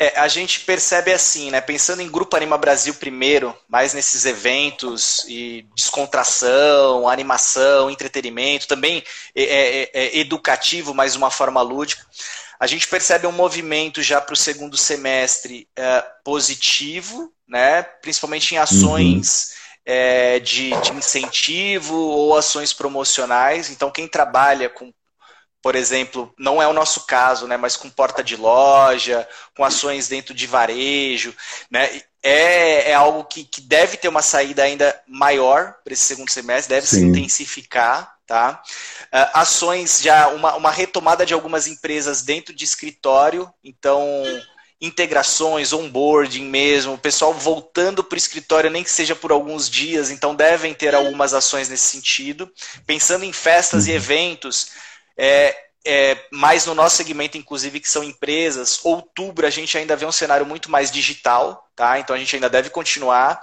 É, 0.00 0.18
a 0.18 0.28
gente 0.28 0.60
percebe 0.60 1.12
assim, 1.12 1.50
né? 1.50 1.60
Pensando 1.60 2.00
em 2.00 2.08
Grupo 2.08 2.34
Anima 2.34 2.56
Brasil 2.56 2.94
primeiro, 2.94 3.54
mais 3.68 3.92
nesses 3.92 4.24
eventos 4.24 5.26
e 5.28 5.66
descontração, 5.76 7.06
animação, 7.06 7.90
entretenimento, 7.90 8.66
também 8.66 9.04
é, 9.34 9.42
é, 9.42 9.90
é 9.92 10.18
educativo, 10.20 10.94
mas 10.94 11.16
uma 11.16 11.30
forma 11.30 11.60
lúdica. 11.60 12.02
A 12.58 12.66
gente 12.66 12.88
percebe 12.88 13.26
um 13.26 13.32
movimento 13.32 14.02
já 14.02 14.22
para 14.22 14.32
o 14.32 14.36
segundo 14.36 14.78
semestre 14.78 15.68
é, 15.76 16.02
positivo, 16.24 17.30
né? 17.46 17.82
Principalmente 17.82 18.54
em 18.54 18.58
ações. 18.58 19.50
Uhum 19.50 19.57
é, 19.84 20.38
de, 20.40 20.70
de 20.80 20.92
incentivo 20.92 21.94
ou 21.94 22.36
ações 22.36 22.72
promocionais. 22.72 23.70
Então, 23.70 23.90
quem 23.90 24.06
trabalha 24.06 24.68
com 24.68 24.92
por 25.60 25.74
exemplo, 25.74 26.32
não 26.38 26.62
é 26.62 26.68
o 26.68 26.72
nosso 26.72 27.04
caso, 27.04 27.46
né, 27.48 27.56
mas 27.56 27.76
com 27.76 27.90
porta 27.90 28.22
de 28.22 28.36
loja, 28.36 29.28
com 29.56 29.64
ações 29.64 30.08
dentro 30.08 30.32
de 30.32 30.46
varejo, 30.46 31.34
né, 31.68 32.00
é, 32.22 32.90
é 32.90 32.94
algo 32.94 33.24
que, 33.24 33.44
que 33.44 33.60
deve 33.60 33.96
ter 33.96 34.08
uma 34.08 34.22
saída 34.22 34.62
ainda 34.62 34.98
maior 35.06 35.74
para 35.82 35.92
esse 35.92 36.04
segundo 36.04 36.30
semestre, 36.30 36.74
deve 36.74 36.86
Sim. 36.86 36.96
se 36.96 37.04
intensificar, 37.04 38.16
tá? 38.26 38.62
Uh, 39.06 39.30
ações 39.34 40.00
já, 40.00 40.28
uma, 40.28 40.54
uma 40.56 40.70
retomada 40.70 41.24
de 41.24 41.34
algumas 41.34 41.66
empresas 41.66 42.22
dentro 42.22 42.54
de 42.54 42.64
escritório, 42.64 43.52
então 43.62 44.22
integrações, 44.80 45.72
onboarding 45.72 46.44
mesmo, 46.44 46.94
o 46.94 46.98
pessoal 46.98 47.34
voltando 47.34 48.04
para 48.04 48.14
o 48.14 48.18
escritório, 48.18 48.70
nem 48.70 48.84
que 48.84 48.90
seja 48.90 49.16
por 49.16 49.32
alguns 49.32 49.68
dias, 49.68 50.10
então 50.10 50.34
devem 50.34 50.72
ter 50.72 50.94
algumas 50.94 51.34
ações 51.34 51.68
nesse 51.68 51.86
sentido. 51.86 52.50
Pensando 52.86 53.24
em 53.24 53.32
festas 53.32 53.86
e 53.86 53.90
uhum. 53.90 53.96
eventos, 53.96 54.70
é, 55.16 55.56
é, 55.84 56.16
mais 56.30 56.64
no 56.66 56.74
nosso 56.74 56.96
segmento, 56.96 57.36
inclusive, 57.36 57.80
que 57.80 57.90
são 57.90 58.04
empresas, 58.04 58.78
outubro 58.84 59.46
a 59.46 59.50
gente 59.50 59.76
ainda 59.76 59.96
vê 59.96 60.06
um 60.06 60.12
cenário 60.12 60.46
muito 60.46 60.70
mais 60.70 60.90
digital, 60.90 61.68
tá? 61.74 61.98
Então 61.98 62.14
a 62.14 62.18
gente 62.18 62.34
ainda 62.36 62.48
deve 62.48 62.70
continuar, 62.70 63.40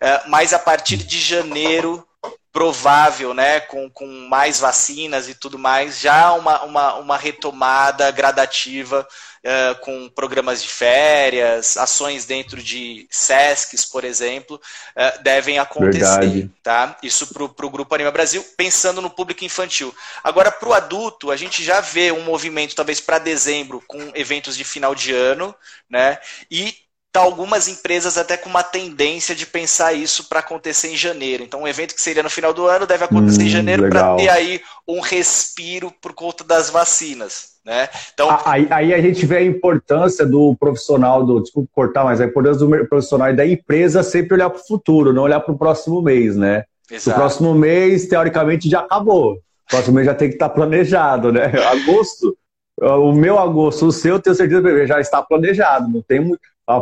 é, 0.00 0.22
mas 0.26 0.54
a 0.54 0.58
partir 0.58 0.96
de 0.96 1.20
janeiro 1.20 2.06
provável, 2.52 3.34
né, 3.34 3.60
com, 3.60 3.90
com 3.90 4.06
mais 4.28 4.58
vacinas 4.58 5.28
e 5.28 5.34
tudo 5.34 5.58
mais, 5.58 6.00
já 6.00 6.32
uma, 6.32 6.62
uma, 6.62 6.94
uma 6.94 7.16
retomada 7.16 8.10
gradativa 8.10 9.06
uh, 9.44 9.78
com 9.80 10.08
programas 10.08 10.62
de 10.62 10.68
férias, 10.68 11.76
ações 11.76 12.24
dentro 12.24 12.62
de 12.62 13.06
SESCs, 13.10 13.84
por 13.84 14.04
exemplo, 14.04 14.56
uh, 14.56 15.22
devem 15.22 15.58
acontecer. 15.58 16.20
Verdade. 16.20 16.50
Tá? 16.62 16.96
Isso 17.02 17.26
para 17.26 17.66
o 17.66 17.70
Grupo 17.70 17.94
Anima 17.94 18.10
Brasil, 18.10 18.44
pensando 18.56 19.00
no 19.00 19.10
público 19.10 19.44
infantil. 19.44 19.94
Agora, 20.24 20.50
para 20.50 20.68
o 20.68 20.74
adulto, 20.74 21.30
a 21.30 21.36
gente 21.36 21.62
já 21.62 21.80
vê 21.80 22.10
um 22.12 22.24
movimento, 22.24 22.74
talvez 22.74 23.00
para 23.00 23.18
dezembro, 23.18 23.82
com 23.86 24.10
eventos 24.14 24.56
de 24.56 24.64
final 24.64 24.94
de 24.94 25.14
ano, 25.14 25.54
né? 25.88 26.18
E 26.50 26.87
tá 27.20 27.26
algumas 27.26 27.68
empresas 27.68 28.18
até 28.18 28.36
com 28.36 28.48
uma 28.48 28.62
tendência 28.62 29.34
de 29.34 29.46
pensar 29.46 29.92
isso 29.92 30.28
para 30.28 30.40
acontecer 30.40 30.88
em 30.88 30.96
janeiro. 30.96 31.42
Então, 31.42 31.62
um 31.62 31.68
evento 31.68 31.94
que 31.94 32.02
seria 32.02 32.22
no 32.22 32.30
final 32.30 32.52
do 32.52 32.66
ano 32.66 32.86
deve 32.86 33.04
acontecer 33.04 33.42
hum, 33.42 33.46
em 33.46 33.50
janeiro 33.50 33.88
para 33.88 34.16
ter 34.16 34.28
aí 34.28 34.60
um 34.86 35.00
respiro 35.00 35.92
por 36.00 36.12
conta 36.12 36.44
das 36.44 36.70
vacinas. 36.70 37.58
Né? 37.64 37.88
Então, 38.14 38.28
aí, 38.46 38.66
aí, 38.70 38.94
a 38.94 39.00
gente 39.00 39.26
vê 39.26 39.36
a 39.36 39.44
importância 39.44 40.24
do 40.24 40.56
profissional, 40.58 41.24
do 41.24 41.42
desculpa 41.42 41.68
cortar, 41.74 42.04
mas 42.04 42.20
a 42.20 42.24
importância 42.24 42.66
do 42.66 42.88
profissional 42.88 43.28
e 43.28 43.36
da 43.36 43.46
empresa 43.46 44.02
sempre 44.02 44.34
olhar 44.34 44.48
para 44.48 44.60
o 44.60 44.66
futuro, 44.66 45.12
não 45.12 45.24
olhar 45.24 45.40
para 45.40 45.52
o 45.52 45.58
próximo 45.58 46.00
mês, 46.00 46.34
né? 46.34 46.64
Exato. 46.90 47.10
O 47.10 47.20
próximo 47.20 47.54
mês, 47.54 48.08
teoricamente, 48.08 48.70
já 48.70 48.80
acabou. 48.80 49.34
O 49.34 49.70
próximo 49.70 49.96
mês 49.96 50.06
já 50.06 50.14
tem 50.14 50.28
que 50.28 50.36
estar 50.36 50.48
tá 50.48 50.54
planejado, 50.54 51.30
né? 51.30 51.52
Agosto, 51.68 52.34
o 52.80 53.12
meu 53.12 53.38
agosto, 53.38 53.86
o 53.86 53.92
seu, 53.92 54.20
tenho 54.20 54.36
certeza 54.36 54.62
que 54.62 54.86
já 54.86 55.00
está 55.00 55.22
planejado. 55.22 55.88
Não 55.88 56.00
tem 56.00 56.20
muito. 56.20 56.40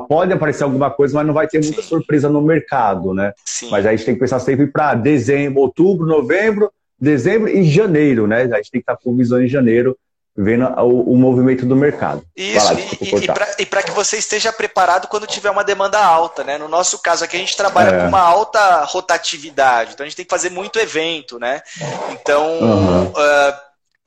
Pode 0.08 0.32
aparecer 0.32 0.64
alguma 0.64 0.90
coisa, 0.90 1.14
mas 1.14 1.26
não 1.26 1.34
vai 1.34 1.46
ter 1.46 1.62
muita 1.62 1.80
Sim. 1.80 1.88
surpresa 1.88 2.28
no 2.28 2.42
mercado, 2.42 3.14
né? 3.14 3.32
Sim. 3.44 3.70
Mas 3.70 3.86
a 3.86 3.92
gente 3.92 4.04
tem 4.04 4.14
que 4.14 4.20
pensar 4.20 4.40
sempre 4.40 4.66
para 4.66 4.94
dezembro, 4.94 5.60
outubro, 5.60 6.06
novembro, 6.06 6.72
dezembro 6.98 7.48
e 7.48 7.64
janeiro, 7.64 8.26
né? 8.26 8.42
A 8.42 8.56
gente 8.56 8.70
tem 8.70 8.80
que 8.80 8.90
estar 8.90 8.96
com 8.96 9.16
visão 9.16 9.40
em 9.40 9.48
janeiro 9.48 9.96
vendo 10.36 10.66
o, 10.82 11.12
o 11.12 11.16
movimento 11.16 11.64
do 11.64 11.74
mercado. 11.74 12.22
Isso, 12.36 12.74
lá, 12.74 12.80
e, 13.00 13.62
e 13.62 13.66
para 13.66 13.82
que 13.82 13.90
você 13.92 14.18
esteja 14.18 14.52
preparado 14.52 15.08
quando 15.08 15.26
tiver 15.26 15.50
uma 15.50 15.64
demanda 15.64 15.98
alta, 15.98 16.44
né? 16.44 16.58
No 16.58 16.68
nosso 16.68 16.98
caso 16.98 17.24
aqui 17.24 17.36
a 17.36 17.40
gente 17.40 17.56
trabalha 17.56 17.96
é. 17.96 18.00
com 18.00 18.08
uma 18.08 18.20
alta 18.20 18.84
rotatividade, 18.84 19.92
então 19.94 20.04
a 20.04 20.08
gente 20.08 20.16
tem 20.16 20.26
que 20.26 20.30
fazer 20.30 20.50
muito 20.50 20.78
evento, 20.78 21.38
né? 21.38 21.62
Então 22.10 22.60
uhum. 22.60 23.06
uh, 23.06 23.54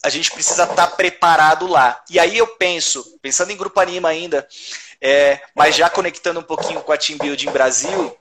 a 0.03 0.09
gente 0.09 0.31
precisa 0.31 0.63
estar 0.63 0.75
tá 0.75 0.87
preparado 0.87 1.65
lá. 1.65 1.99
E 2.09 2.19
aí 2.19 2.37
eu 2.37 2.47
penso, 2.47 3.03
pensando 3.21 3.51
em 3.51 3.57
Grupo 3.57 3.79
Anima 3.79 4.09
ainda, 4.09 4.47
é, 5.01 5.41
mas 5.55 5.75
já 5.75 5.89
conectando 5.89 6.39
um 6.39 6.43
pouquinho 6.43 6.81
com 6.81 6.91
a 6.91 6.97
Team 6.97 7.17
Building 7.17 7.51
Brasil, 7.51 8.17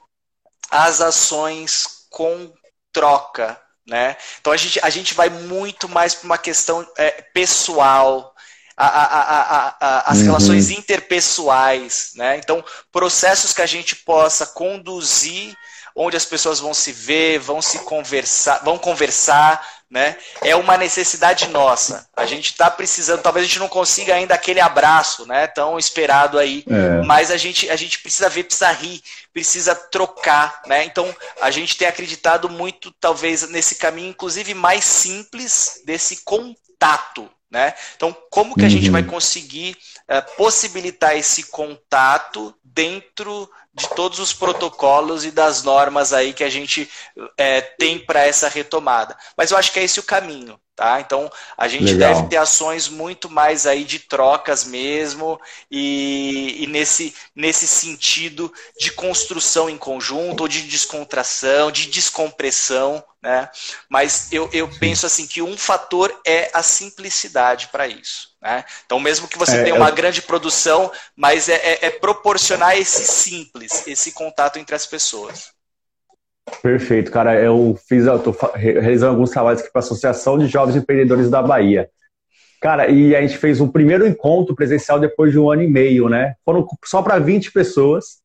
as 0.70 1.01
ações 1.01 2.07
com 2.11 2.53
troca, 2.93 3.61
né? 3.87 4.16
Então 4.41 4.53
a 4.53 4.57
gente, 4.57 4.79
a 4.83 4.91
gente 4.91 5.14
vai 5.14 5.29
muito 5.29 5.89
mais 5.89 6.14
para 6.14 6.26
uma 6.26 6.39
questão 6.39 6.87
é, 6.97 7.11
pessoal, 7.33 8.35
a, 8.76 8.87
a, 8.87 9.76
a, 9.81 10.12
as 10.12 10.18
uhum. 10.18 10.24
relações 10.26 10.70
interpessoais, 10.70 12.12
né? 12.14 12.37
Então, 12.37 12.64
processos 12.93 13.53
que 13.53 13.62
a 13.62 13.66
gente 13.66 13.97
possa 13.97 14.47
conduzir, 14.47 15.57
onde 15.97 16.16
as 16.16 16.24
pessoas 16.24 16.61
vão 16.61 16.72
se 16.72 16.93
ver, 16.93 17.41
vão 17.41 17.61
se 17.61 17.81
conversar, 17.81 18.62
vão 18.62 18.79
conversar, 18.79 19.66
né? 19.91 20.16
É 20.43 20.55
uma 20.55 20.76
necessidade 20.76 21.49
nossa. 21.49 22.09
A 22.14 22.26
gente 22.26 22.51
está 22.53 22.70
precisando, 22.70 23.22
talvez 23.22 23.45
a 23.45 23.49
gente 23.49 23.59
não 23.59 23.68
consiga 23.68 24.14
ainda 24.14 24.34
aquele 24.34 24.61
abraço, 24.61 25.26
né? 25.26 25.47
Tão 25.47 25.78
esperado 25.78 26.39
aí, 26.39 26.64
é. 26.68 27.03
mas 27.05 27.30
a 27.30 27.36
gente, 27.36 27.70
a 27.70 27.76
gente 27.76 27.99
precisa 28.01 28.28
ver, 28.28 28.45
precisa 28.45 28.70
rir, 28.70 29.03
precisa 29.32 29.74
trocar, 29.74 30.61
né? 30.66 30.84
Então 30.84 31.14
a 31.41 31.51
gente 31.51 31.76
tem 31.76 31.89
acreditado 31.89 32.49
muito, 32.51 32.93
talvez, 33.01 33.49
nesse 33.49 33.76
caminho, 33.76 34.11
inclusive 34.11 34.53
mais 34.53 34.84
simples 34.84 35.80
desse 35.86 36.22
contato, 36.24 37.30
né? 37.51 37.74
Então, 37.96 38.14
como 38.30 38.55
que 38.55 38.64
a 38.64 38.68
gente 38.68 38.90
vai 38.90 39.03
uhum. 39.03 39.09
conseguir 39.09 39.76
uh, 40.09 40.36
possibilitar 40.36 41.16
esse 41.16 41.44
contato 41.44 42.55
dentro 42.62 43.51
de 43.72 43.88
todos 43.90 44.18
os 44.18 44.32
protocolos 44.32 45.24
e 45.24 45.30
das 45.30 45.62
normas 45.62 46.12
aí 46.12 46.32
que 46.32 46.44
a 46.44 46.51
gente 46.51 46.88
é, 47.36 47.61
tem 47.61 47.99
para 47.99 48.26
essa 48.26 48.49
retomada. 48.49 49.16
Mas 49.36 49.51
eu 49.51 49.57
acho 49.57 49.72
que 49.72 49.78
é 49.78 49.84
esse 49.84 50.01
o 50.01 50.05
caminho. 50.05 50.61
Tá? 50.79 51.01
Então 51.01 51.29
a 51.57 51.66
gente 51.66 51.93
Legal. 51.93 52.14
deve 52.14 52.29
ter 52.29 52.37
ações 52.37 52.87
muito 52.87 53.29
mais 53.29 53.66
aí 53.66 53.83
de 53.83 53.99
trocas 53.99 54.62
mesmo 54.62 55.41
e, 55.68 56.62
e, 56.62 56.68
nesse, 56.68 57.12
nesse 57.35 57.66
sentido 57.66 58.53
de 58.79 58.93
construção 58.93 59.68
em 59.68 59.76
conjunto, 59.76 60.43
ou 60.43 60.47
de 60.47 60.62
descontração, 60.62 61.72
de 61.72 61.87
descompressão, 61.87 63.03
né? 63.20 63.51
Mas 63.89 64.29
eu, 64.31 64.49
eu 64.53 64.70
penso 64.79 65.05
assim 65.05 65.26
que 65.26 65.43
um 65.43 65.59
fator 65.59 66.16
é 66.24 66.49
a 66.55 66.62
simplicidade 66.62 67.66
para 67.72 67.89
isso. 67.89 68.37
Né? 68.41 68.64
Então, 68.87 69.01
mesmo 69.01 69.26
que 69.26 69.37
você 69.37 69.57
é, 69.57 69.64
tenha 69.64 69.74
uma 69.74 69.89
eu... 69.89 69.95
grande 69.97 70.22
produção, 70.22 70.93
mas 71.16 71.49
é, 71.49 71.57
é, 71.57 71.87
é 71.87 71.91
proporcionar 71.91 72.79
esse 72.79 73.05
simples, 73.05 73.85
esse 73.85 74.12
contato 74.12 74.61
entre 74.61 74.76
as 74.76 74.87
pessoas. 74.87 75.57
Perfeito, 76.62 77.11
cara. 77.11 77.40
Eu 77.40 77.78
fiz, 77.88 78.07
eu 78.07 78.18
tô 78.18 78.34
realizando 78.55 79.12
alguns 79.12 79.30
trabalhos 79.30 79.61
aqui 79.61 79.72
para 79.72 79.80
a 79.80 79.84
Associação 79.84 80.38
de 80.38 80.46
Jovens 80.46 80.76
Empreendedores 80.76 81.30
da 81.30 81.42
Bahia. 81.42 81.88
Cara, 82.61 82.90
e 82.90 83.14
a 83.14 83.20
gente 83.20 83.38
fez 83.38 83.61
um 83.61 83.68
primeiro 83.68 84.07
encontro 84.07 84.55
presencial 84.55 84.99
depois 84.99 85.30
de 85.30 85.38
um 85.38 85.51
ano 85.51 85.62
e 85.62 85.68
meio, 85.68 86.09
né? 86.09 86.34
Foram 86.44 86.66
só 86.84 87.01
para 87.03 87.18
20 87.18 87.53
pessoas 87.53 88.18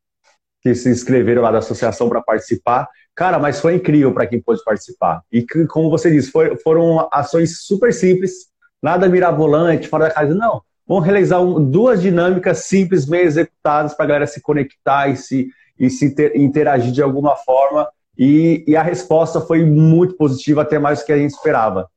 que 0.62 0.74
se 0.74 0.90
inscreveram 0.90 1.42
lá 1.42 1.52
da 1.52 1.60
associação 1.60 2.10
para 2.10 2.22
participar. 2.22 2.88
Cara, 3.14 3.38
mas 3.38 3.60
foi 3.60 3.76
incrível 3.76 4.12
para 4.14 4.26
quem 4.26 4.42
pôde 4.42 4.64
participar. 4.64 5.22
E 5.32 5.46
como 5.68 5.90
você 5.90 6.10
disse, 6.10 6.32
foi, 6.32 6.58
foram 6.58 7.08
ações 7.12 7.60
super 7.62 7.94
simples, 7.94 8.48
nada 8.82 9.08
mirabolante, 9.08 9.88
fora 9.88 10.06
da 10.06 10.14
casa. 10.14 10.34
Não, 10.34 10.64
vamos 10.88 11.04
realizar 11.04 11.40
um, 11.40 11.64
duas 11.64 12.02
dinâmicas 12.02 12.60
simples, 12.60 13.06
bem 13.06 13.22
executadas 13.22 13.94
para 13.94 14.06
a 14.06 14.08
galera 14.08 14.28
se 14.28 14.42
conectar 14.42 15.10
e 15.10 15.16
se, 15.16 15.48
e 15.78 15.92
se 15.92 16.16
ter, 16.16 16.36
interagir 16.36 16.92
de 16.92 17.04
alguma 17.04 17.36
forma 17.36 17.88
e, 18.18 18.64
e, 18.68 18.76
a 18.76 18.84
resposta 18.84 19.42
foi 19.42 19.66
muito 19.66 20.16
positiva, 20.16 20.62
até 20.62 20.78
mais 20.78 21.00
do 21.00 21.06
que 21.06 21.14
a 21.14 21.18
gente 21.18 21.32
esperava. 21.32 21.90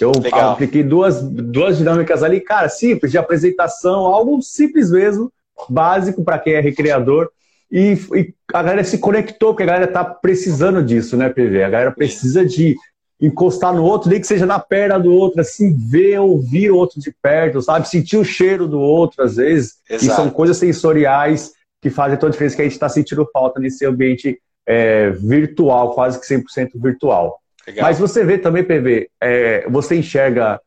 Eu 0.00 0.12
Legal. 0.12 0.52
apliquei 0.52 0.82
duas, 0.82 1.22
duas 1.22 1.78
dinâmicas 1.78 2.22
ali, 2.22 2.40
cara, 2.40 2.68
simples, 2.68 3.10
de 3.10 3.18
apresentação, 3.18 4.06
algo 4.06 4.40
simples 4.40 4.90
mesmo, 4.90 5.32
básico 5.68 6.24
para 6.24 6.38
quem 6.38 6.54
é 6.54 6.60
recreador. 6.60 7.28
E, 7.70 7.98
e, 8.14 8.34
a 8.52 8.62
galera 8.62 8.84
se 8.84 8.98
conectou, 8.98 9.50
porque 9.50 9.64
a 9.64 9.66
galera 9.66 9.86
tá 9.88 10.04
precisando 10.04 10.82
disso, 10.82 11.16
né, 11.16 11.28
PV? 11.28 11.64
A 11.64 11.70
galera 11.70 11.92
precisa 11.92 12.46
de 12.46 12.76
encostar 13.20 13.74
no 13.74 13.82
outro, 13.82 14.08
nem 14.08 14.20
que 14.20 14.26
seja 14.26 14.46
na 14.46 14.60
perna 14.60 14.98
do 14.98 15.12
outro, 15.12 15.40
assim, 15.40 15.76
ver, 15.76 16.20
ouvir 16.20 16.70
o 16.70 16.76
outro 16.76 17.00
de 17.00 17.12
perto, 17.20 17.60
sabe? 17.60 17.88
Sentir 17.88 18.16
o 18.16 18.24
cheiro 18.24 18.68
do 18.68 18.80
outro, 18.80 19.24
às 19.24 19.36
vezes. 19.36 19.74
Exato. 19.90 20.04
E 20.04 20.14
são 20.14 20.30
coisas 20.30 20.56
sensoriais 20.56 21.52
que 21.82 21.90
fazem 21.90 22.16
toda 22.16 22.28
a 22.28 22.32
diferença 22.32 22.56
que 22.56 22.62
a 22.62 22.64
gente 22.64 22.74
está 22.74 22.88
sentindo 22.88 23.28
falta 23.32 23.60
nesse 23.60 23.84
ambiente 23.84 24.40
é, 24.68 25.08
virtual, 25.10 25.94
quase 25.94 26.20
que 26.20 26.26
100% 26.26 26.72
virtual. 26.74 27.40
Legal. 27.66 27.82
Mas 27.82 27.98
você 27.98 28.22
vê 28.22 28.36
também, 28.36 28.62
PV, 28.62 29.08
é, 29.18 29.66
você 29.70 29.96
enxerga, 29.96 30.60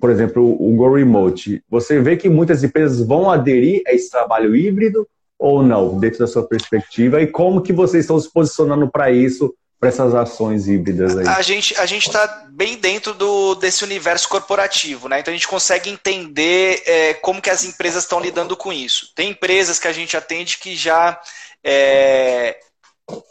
por 0.00 0.10
exemplo, 0.10 0.42
o 0.42 0.74
Go 0.74 0.94
Remote, 0.94 1.62
você 1.68 2.00
vê 2.00 2.16
que 2.16 2.30
muitas 2.30 2.64
empresas 2.64 3.06
vão 3.06 3.30
aderir 3.30 3.82
a 3.86 3.92
esse 3.92 4.10
trabalho 4.10 4.56
híbrido 4.56 5.06
ou 5.38 5.62
não, 5.62 5.98
dentro 6.00 6.20
da 6.20 6.26
sua 6.26 6.48
perspectiva, 6.48 7.20
e 7.20 7.26
como 7.26 7.60
que 7.60 7.74
vocês 7.74 8.04
estão 8.04 8.18
se 8.18 8.32
posicionando 8.32 8.90
para 8.90 9.10
isso, 9.10 9.54
para 9.78 9.90
essas 9.90 10.14
ações 10.14 10.66
híbridas 10.66 11.14
aí? 11.14 11.28
A 11.28 11.42
gente 11.42 11.78
a 11.78 11.84
está 11.84 12.46
bem 12.48 12.78
dentro 12.78 13.12
do, 13.12 13.54
desse 13.54 13.84
universo 13.84 14.30
corporativo, 14.30 15.10
né? 15.10 15.20
Então 15.20 15.32
a 15.32 15.36
gente 15.36 15.46
consegue 15.46 15.90
entender 15.90 16.82
é, 16.86 17.14
como 17.14 17.42
que 17.42 17.50
as 17.50 17.64
empresas 17.64 18.04
estão 18.04 18.18
lidando 18.18 18.56
com 18.56 18.72
isso. 18.72 19.12
Tem 19.14 19.30
empresas 19.30 19.78
que 19.78 19.88
a 19.88 19.92
gente 19.92 20.16
atende 20.16 20.56
que 20.56 20.74
já 20.74 21.20
é, 21.62 22.56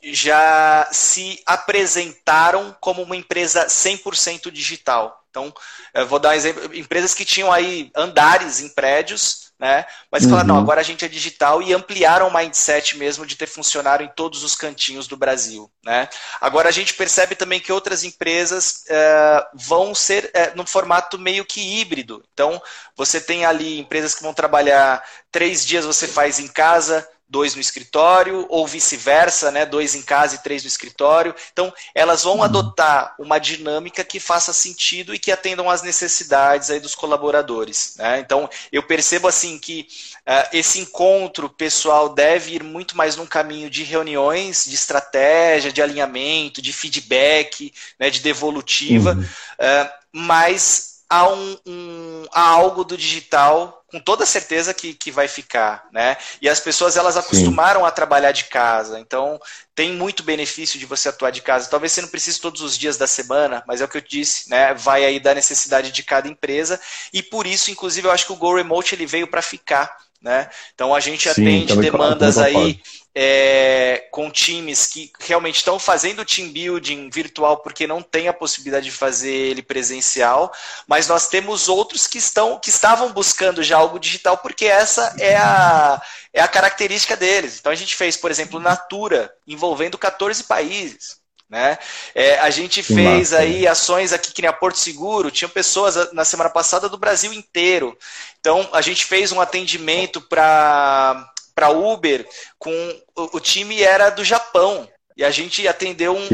já 0.04 0.88
se 0.92 1.42
apresentaram 1.46 2.76
como 2.80 3.02
uma 3.02 3.16
empresa 3.16 3.68
100% 3.68 4.52
digital. 4.52 5.22
Então, 5.30 5.54
vou 6.08 6.18
dar 6.18 6.30
um 6.30 6.34
exemplo, 6.34 6.74
empresas 6.74 7.14
que 7.14 7.26
tinham 7.26 7.52
aí 7.52 7.92
andares 7.94 8.62
em 8.62 8.70
prédios, 8.70 9.46
né? 9.60 9.86
Mas 10.12 10.24
uhum. 10.24 10.32
falaram, 10.32 10.48
não, 10.48 10.58
agora 10.58 10.82
a 10.82 10.84
gente 10.84 11.06
é 11.06 11.08
digital 11.08 11.62
e 11.62 11.74
ampliaram 11.74 12.28
o 12.28 12.34
mindset 12.34 12.98
mesmo 12.98 13.26
de 13.26 13.36
ter 13.36 13.48
funcionário 13.48 14.06
em 14.06 14.12
todos 14.16 14.44
os 14.44 14.54
cantinhos 14.54 15.08
do 15.08 15.16
Brasil, 15.16 15.72
né? 15.84 16.10
Agora 16.42 16.68
a 16.68 16.72
gente 16.72 16.94
percebe 16.94 17.36
também 17.36 17.60
que 17.60 17.72
outras 17.72 18.04
empresas 18.04 18.84
uh, 18.90 19.48
vão 19.54 19.96
ser 19.96 20.26
uh, 20.26 20.58
num 20.58 20.66
formato 20.66 21.18
meio 21.18 21.46
que 21.46 21.80
híbrido. 21.80 22.24
Então, 22.34 22.62
você 22.96 23.22
tem 23.22 23.46
ali 23.46 23.80
empresas 23.80 24.14
que 24.14 24.24
vão 24.24 24.34
trabalhar 24.34 25.04
três 25.32 25.66
dias 25.66 25.86
você 25.86 26.08
faz 26.08 26.40
em 26.40 26.48
casa, 26.48 27.08
dois 27.28 27.56
no 27.56 27.62
escritório, 27.62 28.46
ou 28.50 28.68
vice-versa, 28.68 29.52
né? 29.52 29.66
dois 29.66 29.96
em 29.96 30.02
casa 30.02 30.36
e 30.36 30.44
três 30.44 30.64
no 30.64 30.68
escritório. 30.68 31.34
Então, 31.52 31.74
elas 31.94 32.24
vão 32.24 32.38
uhum. 32.38 32.44
adotar 32.44 33.16
uma 33.20 33.40
dinâmica 33.40 34.04
que 34.04 34.20
faça 34.20 34.54
sentido 34.54 35.14
e 35.14 35.20
que 35.20 35.32
atendam 35.32 35.70
às 35.70 35.82
necessidades 35.82 36.70
aí 36.70 36.80
dos 36.80 36.94
colaboradores. 36.94 37.96
Né? 37.98 38.20
Então, 38.20 38.50
eu 38.72 38.84
percebo 38.84 39.28
assim 39.28 39.58
que 39.58 39.88
uh, 40.28 40.50
esse 40.54 40.80
encontro 40.80 41.50
pessoal 41.50 42.10
deve 42.10 42.56
ir 42.56 42.64
muito 42.64 42.96
mais 42.96 43.16
num 43.16 43.26
caminho 43.26 43.70
de 43.70 43.84
reuniões, 43.84 44.66
de 44.66 44.76
estratégia, 44.76 45.72
de 45.72 45.82
alinhamento, 45.82 46.62
de 46.62 46.72
feedback, 46.72 47.74
né? 48.00 48.10
de 48.10 48.20
devolutiva, 48.20 49.14
uhum. 49.14 49.22
uh, 49.22 49.90
mas 50.12 50.96
há, 51.10 51.28
um, 51.28 51.58
um, 51.66 52.26
há 52.32 52.48
algo 52.48 52.84
do 52.84 52.98
digital 52.98 53.85
com 53.96 54.00
toda 54.02 54.26
certeza 54.26 54.74
que, 54.74 54.94
que 54.94 55.10
vai 55.10 55.26
ficar, 55.26 55.88
né? 55.90 56.18
E 56.42 56.50
as 56.50 56.60
pessoas 56.60 56.98
elas 56.98 57.16
acostumaram 57.16 57.80
Sim. 57.80 57.88
a 57.88 57.92
trabalhar 57.92 58.34
de 58.34 58.44
casa, 58.44 59.00
então 59.00 59.40
tem 59.74 59.94
muito 59.94 60.22
benefício 60.22 60.78
de 60.78 60.86
você 60.86 61.08
atuar 61.08 61.32
de 61.32 61.42
casa. 61.42 61.70
Talvez 61.70 61.94
você 61.94 62.02
não 62.02 62.10
precise 62.10 62.42
todos 62.42 62.60
os 62.60 62.78
dias 62.78 62.98
da 62.98 63.08
semana, 63.08 63.64
mas 63.66 63.80
é 63.80 63.86
o 63.86 63.88
que 63.88 63.96
eu 63.96 64.02
disse, 64.02 64.50
né? 64.50 64.74
Vai 64.74 65.06
aí 65.06 65.18
da 65.18 65.34
necessidade 65.34 65.92
de 65.92 66.04
cada 66.04 66.28
empresa 66.28 66.78
e 67.14 67.24
por 67.24 67.48
isso, 67.48 67.72
inclusive, 67.72 68.06
eu 68.06 68.12
acho 68.12 68.26
que 68.26 68.34
o 68.34 68.36
Go 68.36 68.54
Remote 68.54 68.94
ele 68.94 69.06
veio 69.06 69.28
para 69.28 69.42
ficar, 69.42 69.96
né? 70.26 70.50
Então 70.74 70.96
a 70.96 71.00
gente 71.00 71.32
Sim, 71.32 71.42
atende 71.42 71.78
demandas 71.78 72.40
aí 72.40 72.82
é, 73.14 74.08
com 74.12 74.32
times 74.32 74.88
que 74.88 75.12
realmente 75.20 75.58
estão 75.58 75.78
fazendo 75.78 76.26
team 76.26 76.50
building 76.52 77.12
virtual 77.12 77.58
porque 77.58 77.86
não 77.86 78.02
tem 78.02 78.28
a 78.28 78.34
possibilidade 78.34 78.86
de 78.86 78.92
fazer 78.92 79.32
ele 79.32 79.62
presencial, 79.62 80.52
mas 80.88 81.08
nós 81.08 81.28
temos 81.28 81.70
outros 81.70 82.08
que 82.08 82.18
estão 82.18 82.60
que 82.60 82.72
estavam 82.72 83.14
buscando 83.14 83.62
já 83.62 83.78
algo 83.78 84.00
digital 84.00 84.40
porque 84.40 84.66
essa 84.66 85.16
é 85.20 85.38
a, 85.38 86.02
é 86.34 86.42
a 86.42 86.48
característica 86.48 87.16
deles. 87.16 87.60
Então 87.60 87.72
a 87.72 87.76
gente 87.76 87.96
fez, 87.96 88.18
por 88.18 88.32
exemplo, 88.32 88.60
Natura 88.60 89.32
envolvendo 89.48 89.96
14 89.96 90.44
países. 90.46 91.24
Né? 91.50 91.78
É, 92.16 92.40
a 92.40 92.50
gente 92.50 92.82
que 92.82 92.94
fez 92.94 93.32
massa, 93.32 93.44
aí 93.44 93.68
ações 93.68 94.12
aqui 94.12 94.34
que 94.34 94.42
nem 94.42 94.50
a 94.50 94.54
Porto 94.54 94.80
Seguro, 94.80 95.30
tinham 95.30 95.50
pessoas 95.50 96.12
na 96.12 96.26
semana 96.26 96.50
passada 96.50 96.90
do 96.90 96.98
Brasil 96.98 97.32
inteiro. 97.32 97.96
Então 98.40 98.68
a 98.74 98.82
gente 98.82 99.06
fez 99.06 99.32
um 99.32 99.40
atendimento 99.40 100.22
para 100.22 101.32
para 101.54 101.70
Uber 101.70 102.28
com 102.60 102.72
o, 103.16 103.38
o, 103.38 103.40
time 103.40 103.82
era 103.82 104.10
do 104.10 104.26
Japão 104.26 104.90
e 105.16 105.24
a 105.24 105.32
gente 105.32 105.66
atendeu 105.66 106.14
um, 106.14 106.28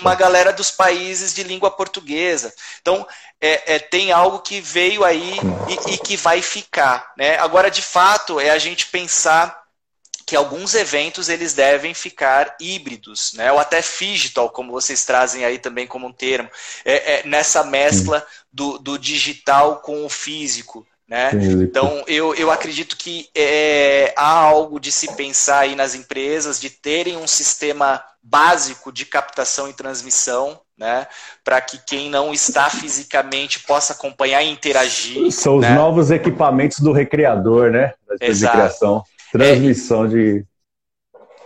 uma 0.00 0.16
galera 0.16 0.52
dos 0.52 0.72
países 0.72 1.32
de 1.32 1.44
língua 1.44 1.70
portuguesa. 1.70 2.52
Então 2.80 3.06
é, 3.40 3.76
é 3.76 3.78
tem 3.78 4.10
algo 4.10 4.40
que 4.40 4.60
veio 4.60 5.04
aí 5.04 5.38
e, 5.68 5.94
e, 5.94 5.98
que 5.98 6.16
vai 6.16 6.42
ficar. 6.42 7.12
Né? 7.16 7.38
Agora, 7.38 7.70
de 7.70 7.82
fato, 7.82 8.40
é 8.40 8.50
a 8.50 8.58
gente 8.58 8.86
pensar 8.86 9.63
que 10.26 10.36
alguns 10.36 10.74
eventos 10.74 11.28
eles 11.28 11.52
devem 11.54 11.92
ficar 11.92 12.56
híbridos, 12.60 13.32
né? 13.34 13.52
ou 13.52 13.58
até 13.58 13.80
digital, 13.80 14.50
como 14.50 14.72
vocês 14.72 15.04
trazem 15.04 15.44
aí 15.44 15.58
também 15.58 15.86
como 15.86 16.06
um 16.06 16.12
termo, 16.12 16.48
é, 16.84 17.20
é 17.20 17.26
nessa 17.26 17.64
mescla 17.64 18.24
do, 18.52 18.78
do 18.78 18.98
digital 18.98 19.76
com 19.76 20.04
o 20.04 20.08
físico. 20.08 20.86
Né? 21.06 21.30
Então, 21.62 22.02
eu, 22.06 22.34
eu 22.34 22.50
acredito 22.50 22.96
que 22.96 23.28
é, 23.34 24.14
há 24.16 24.30
algo 24.30 24.80
de 24.80 24.90
se 24.90 25.14
pensar 25.14 25.60
aí 25.60 25.76
nas 25.76 25.94
empresas, 25.94 26.58
de 26.58 26.70
terem 26.70 27.16
um 27.16 27.26
sistema 27.26 28.02
básico 28.22 28.90
de 28.90 29.04
captação 29.04 29.68
e 29.68 29.74
transmissão, 29.74 30.58
né? 30.78 31.06
para 31.44 31.60
que 31.60 31.78
quem 31.86 32.08
não 32.08 32.32
está 32.32 32.68
fisicamente 32.70 33.60
possa 33.60 33.92
acompanhar 33.92 34.42
e 34.42 34.50
interagir. 34.50 35.30
São 35.30 35.58
né? 35.58 35.70
os 35.70 35.74
novos 35.76 36.10
equipamentos 36.10 36.80
do 36.80 36.90
recreador, 36.90 37.70
né? 37.70 37.92
Da 38.08 38.16
criação. 38.16 39.04
Transmissão 39.34 40.04
é, 40.04 40.08
de... 40.08 40.46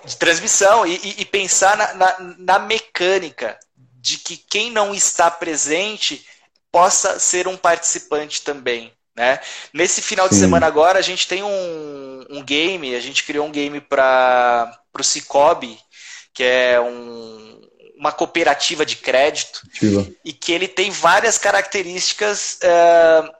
de. 0.04 0.16
transmissão 0.18 0.86
e, 0.86 0.96
e, 1.02 1.22
e 1.22 1.24
pensar 1.24 1.74
na, 1.74 1.94
na, 1.94 2.16
na 2.38 2.58
mecânica 2.58 3.58
de 3.74 4.18
que 4.18 4.36
quem 4.36 4.70
não 4.70 4.94
está 4.94 5.30
presente 5.30 6.24
possa 6.70 7.18
ser 7.18 7.48
um 7.48 7.56
participante 7.56 8.42
também. 8.42 8.92
Né? 9.16 9.40
Nesse 9.72 10.02
final 10.02 10.26
Sim. 10.28 10.34
de 10.34 10.40
semana 10.40 10.66
agora, 10.66 10.98
a 10.98 11.02
gente 11.02 11.26
tem 11.26 11.42
um, 11.42 12.26
um 12.28 12.44
game, 12.44 12.94
a 12.94 13.00
gente 13.00 13.24
criou 13.24 13.46
um 13.46 13.50
game 13.50 13.80
para 13.80 14.80
o 14.96 15.02
Cicobi, 15.02 15.78
que 16.34 16.44
é 16.44 16.78
um, 16.78 17.60
uma 17.96 18.12
cooperativa 18.12 18.84
de 18.84 18.96
crédito, 18.96 19.62
e 20.24 20.32
que 20.32 20.52
ele 20.52 20.68
tem 20.68 20.90
várias 20.90 21.38
características 21.38 22.58
uh, 22.62 23.32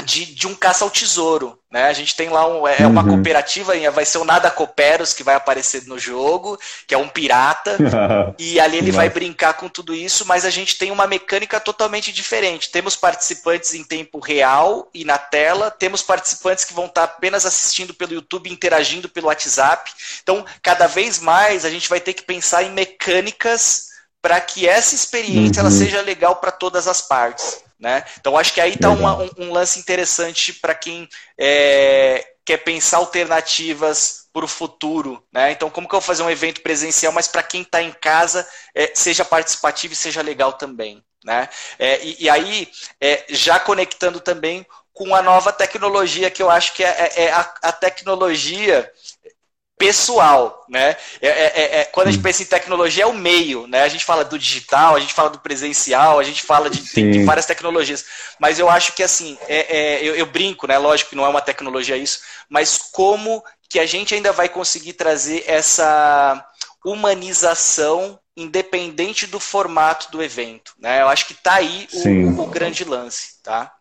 de, 0.00 0.26
de 0.26 0.46
um 0.46 0.54
caça 0.54 0.84
ao 0.84 0.90
tesouro. 0.90 1.58
Né? 1.70 1.84
A 1.84 1.92
gente 1.92 2.16
tem 2.16 2.28
lá 2.28 2.46
um, 2.48 2.66
é 2.66 2.86
uma 2.86 3.02
uhum. 3.02 3.10
cooperativa, 3.10 3.72
vai 3.90 4.04
ser 4.04 4.18
o 4.18 4.24
Nada 4.24 4.50
Cooperos 4.50 5.12
que 5.12 5.22
vai 5.22 5.36
aparecer 5.36 5.86
no 5.86 5.98
jogo, 5.98 6.58
que 6.86 6.94
é 6.94 6.98
um 6.98 7.08
pirata, 7.08 7.76
e 8.38 8.58
ali 8.58 8.78
ele 8.78 8.90
vai 8.90 9.08
brincar 9.08 9.54
com 9.54 9.68
tudo 9.68 9.94
isso, 9.94 10.26
mas 10.26 10.44
a 10.44 10.50
gente 10.50 10.76
tem 10.76 10.90
uma 10.90 11.06
mecânica 11.06 11.60
totalmente 11.60 12.12
diferente. 12.12 12.70
Temos 12.70 12.96
participantes 12.96 13.72
em 13.74 13.84
tempo 13.84 14.18
real 14.18 14.88
e 14.92 15.04
na 15.04 15.16
tela, 15.16 15.70
temos 15.70 16.02
participantes 16.02 16.64
que 16.64 16.74
vão 16.74 16.86
estar 16.86 17.04
apenas 17.04 17.46
assistindo 17.46 17.94
pelo 17.94 18.14
YouTube, 18.14 18.50
interagindo 18.50 19.08
pelo 19.08 19.28
WhatsApp. 19.28 19.92
Então, 20.22 20.44
cada 20.62 20.86
vez 20.86 21.20
mais 21.20 21.64
a 21.64 21.70
gente 21.70 21.88
vai 21.88 22.00
ter 22.00 22.14
que 22.14 22.22
pensar 22.22 22.64
em 22.64 22.70
mecânicas 22.72 23.90
para 24.20 24.40
que 24.40 24.68
essa 24.68 24.94
experiência 24.94 25.62
uhum. 25.62 25.68
ela 25.68 25.70
seja 25.70 26.02
legal 26.02 26.36
para 26.36 26.50
todas 26.50 26.86
as 26.86 27.00
partes. 27.00 27.62
Né? 27.80 28.04
Então, 28.20 28.36
acho 28.36 28.52
que 28.52 28.60
aí 28.60 28.74
está 28.74 28.90
um, 28.90 29.04
um, 29.38 29.52
lance 29.52 29.78
interessante 29.78 30.52
para 30.52 30.74
quem 30.74 31.08
é, 31.38 32.34
quer 32.44 32.58
pensar 32.58 32.98
alternativas 32.98 34.28
para 34.34 34.44
o 34.44 34.48
futuro. 34.48 35.24
Né? 35.32 35.52
Então, 35.52 35.70
como 35.70 35.88
que 35.88 35.94
eu 35.94 36.00
vou 36.00 36.06
fazer 36.06 36.22
um 36.22 36.30
evento 36.30 36.60
presencial, 36.60 37.10
mas 37.10 37.26
para 37.26 37.42
quem 37.42 37.62
está 37.62 37.82
em 37.82 37.90
casa, 37.92 38.46
é, 38.74 38.92
seja 38.94 39.24
participativo 39.24 39.94
e 39.94 39.96
seja 39.96 40.20
legal 40.20 40.52
também. 40.52 41.02
Né? 41.24 41.48
É, 41.78 42.04
e, 42.04 42.24
e, 42.24 42.30
aí, 42.30 42.70
é, 43.00 43.24
já 43.30 43.58
conectando 43.58 44.20
também 44.20 44.66
com 44.92 45.14
a 45.14 45.22
nova 45.22 45.50
tecnologia, 45.50 46.30
que 46.30 46.42
eu 46.42 46.50
acho 46.50 46.74
que 46.74 46.84
é, 46.84 46.88
é, 46.88 47.22
é 47.24 47.32
a, 47.32 47.54
a 47.62 47.72
tecnologia 47.72 48.92
pessoal, 49.80 50.66
né? 50.68 50.94
É, 51.22 51.28
é, 51.28 51.52
é, 51.54 51.80
é, 51.80 51.84
quando 51.86 52.08
a 52.08 52.10
gente 52.10 52.22
pensa 52.22 52.42
em 52.42 52.46
tecnologia, 52.46 53.04
é 53.04 53.06
o 53.06 53.14
meio, 53.14 53.66
né? 53.66 53.80
A 53.80 53.88
gente 53.88 54.04
fala 54.04 54.22
do 54.22 54.38
digital, 54.38 54.94
a 54.94 55.00
gente 55.00 55.14
fala 55.14 55.30
do 55.30 55.38
presencial, 55.38 56.20
a 56.20 56.22
gente 56.22 56.42
fala 56.42 56.68
de 56.68 56.82
tem 56.92 57.24
várias 57.24 57.46
tecnologias. 57.46 58.04
Mas 58.38 58.58
eu 58.58 58.68
acho 58.68 58.92
que 58.92 59.02
assim, 59.02 59.38
é, 59.48 59.76
é, 59.78 60.04
eu, 60.06 60.14
eu, 60.14 60.26
brinco, 60.26 60.66
né? 60.66 60.76
Lógico 60.76 61.10
que 61.10 61.16
não 61.16 61.24
é 61.24 61.30
uma 61.30 61.40
tecnologia 61.40 61.96
isso, 61.96 62.20
mas 62.46 62.76
como 62.92 63.42
que 63.70 63.80
a 63.80 63.86
gente 63.86 64.14
ainda 64.14 64.32
vai 64.32 64.50
conseguir 64.50 64.92
trazer 64.92 65.44
essa 65.46 66.46
humanização 66.84 68.18
independente 68.36 69.26
do 69.26 69.40
formato 69.40 70.12
do 70.12 70.22
evento, 70.22 70.74
né? 70.78 71.00
Eu 71.00 71.08
acho 71.08 71.26
que 71.26 71.32
tá 71.32 71.54
aí 71.54 71.88
o, 71.94 72.42
o 72.42 72.46
grande 72.48 72.84
lance, 72.84 73.42
tá? 73.42 73.72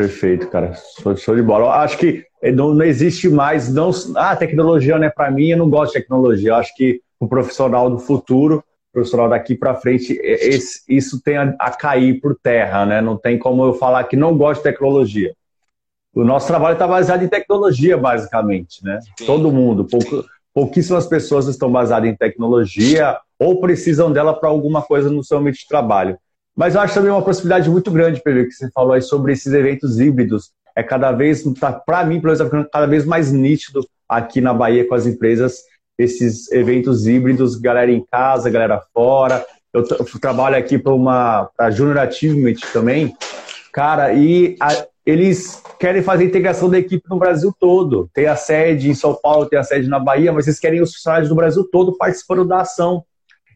Perfeito, 0.00 0.48
cara. 0.48 0.72
Show, 1.16 1.36
de 1.36 1.42
bola. 1.42 1.66
Eu 1.66 1.70
acho 1.70 1.98
que 1.98 2.24
não, 2.54 2.72
não, 2.72 2.84
existe 2.84 3.28
mais. 3.28 3.72
Não, 3.72 3.90
ah, 4.16 4.34
tecnologia 4.34 4.98
não 4.98 5.04
é 5.04 5.10
para 5.10 5.30
mim, 5.30 5.48
eu 5.48 5.58
não 5.58 5.68
gosto 5.68 5.92
de 5.92 6.00
tecnologia. 6.00 6.50
Eu 6.50 6.54
acho 6.54 6.74
que 6.74 7.02
o 7.18 7.28
profissional 7.28 7.90
do 7.90 7.98
futuro, 7.98 8.58
o 8.58 8.92
profissional 8.94 9.28
daqui 9.28 9.54
para 9.54 9.74
frente, 9.74 10.18
esse, 10.22 10.80
isso 10.88 11.22
tem 11.22 11.36
a, 11.36 11.54
a, 11.58 11.70
cair 11.70 12.18
por 12.18 12.34
terra, 12.34 12.86
né? 12.86 13.02
Não 13.02 13.14
tem 13.14 13.38
como 13.38 13.62
eu 13.62 13.74
falar 13.74 14.04
que 14.04 14.16
não 14.16 14.38
gosto 14.38 14.62
de 14.62 14.70
tecnologia. 14.70 15.34
O 16.14 16.24
nosso 16.24 16.46
trabalho 16.46 16.72
está 16.72 16.88
baseado 16.88 17.22
em 17.22 17.28
tecnologia, 17.28 17.98
basicamente, 17.98 18.82
né? 18.82 18.98
Sim. 19.18 19.26
Todo 19.26 19.52
mundo. 19.52 19.84
Pouco, 19.84 20.24
pouquíssimas 20.54 21.06
pessoas 21.06 21.46
estão 21.46 21.70
baseadas 21.70 22.08
em 22.08 22.16
tecnologia 22.16 23.18
ou 23.38 23.60
precisam 23.60 24.10
dela 24.10 24.32
para 24.32 24.48
alguma 24.48 24.80
coisa 24.80 25.10
no 25.10 25.22
seu 25.22 25.36
ambiente 25.36 25.60
de 25.60 25.68
trabalho. 25.68 26.18
Mas 26.60 26.74
eu 26.74 26.82
acho 26.82 26.92
também 26.92 27.10
uma 27.10 27.22
possibilidade 27.22 27.70
muito 27.70 27.90
grande, 27.90 28.20
Pedro, 28.22 28.44
que 28.44 28.52
você 28.52 28.70
falou 28.70 28.92
aí 28.92 29.00
sobre 29.00 29.32
esses 29.32 29.50
eventos 29.50 29.98
híbridos. 29.98 30.50
É 30.76 30.82
cada 30.82 31.10
vez, 31.10 31.42
tá, 31.58 31.72
para 31.72 32.04
mim, 32.04 32.20
pelo 32.20 32.26
menos, 32.26 32.38
tá 32.38 32.44
ficando 32.44 32.68
cada 32.70 32.86
vez 32.86 33.06
mais 33.06 33.32
nítido 33.32 33.80
aqui 34.06 34.42
na 34.42 34.52
Bahia 34.52 34.86
com 34.86 34.94
as 34.94 35.06
empresas, 35.06 35.62
esses 35.98 36.52
eventos 36.52 37.06
híbridos, 37.06 37.56
galera 37.56 37.90
em 37.90 38.04
casa, 38.12 38.50
galera 38.50 38.82
fora. 38.92 39.42
Eu, 39.72 39.86
eu 39.88 40.20
trabalho 40.20 40.54
aqui 40.54 40.78
para 40.78 40.92
uma 40.92 41.48
para 41.56 41.70
Junior 41.70 41.96
Achievement 41.96 42.56
também, 42.74 43.16
cara, 43.72 44.12
e 44.12 44.54
a, 44.60 44.84
eles 45.06 45.62
querem 45.78 46.02
fazer 46.02 46.24
a 46.24 46.26
integração 46.26 46.68
da 46.68 46.78
equipe 46.78 47.08
no 47.08 47.18
Brasil 47.18 47.54
todo. 47.58 48.10
Tem 48.12 48.26
a 48.26 48.36
sede 48.36 48.90
em 48.90 48.94
São 48.94 49.14
Paulo, 49.14 49.46
tem 49.46 49.58
a 49.58 49.64
sede 49.64 49.88
na 49.88 49.98
Bahia, 49.98 50.30
mas 50.30 50.46
eles 50.46 50.60
querem 50.60 50.82
os 50.82 50.92
funcionários 50.92 51.30
do 51.30 51.34
Brasil 51.34 51.66
todo 51.72 51.96
participando 51.96 52.44
da 52.44 52.60
ação. 52.60 53.02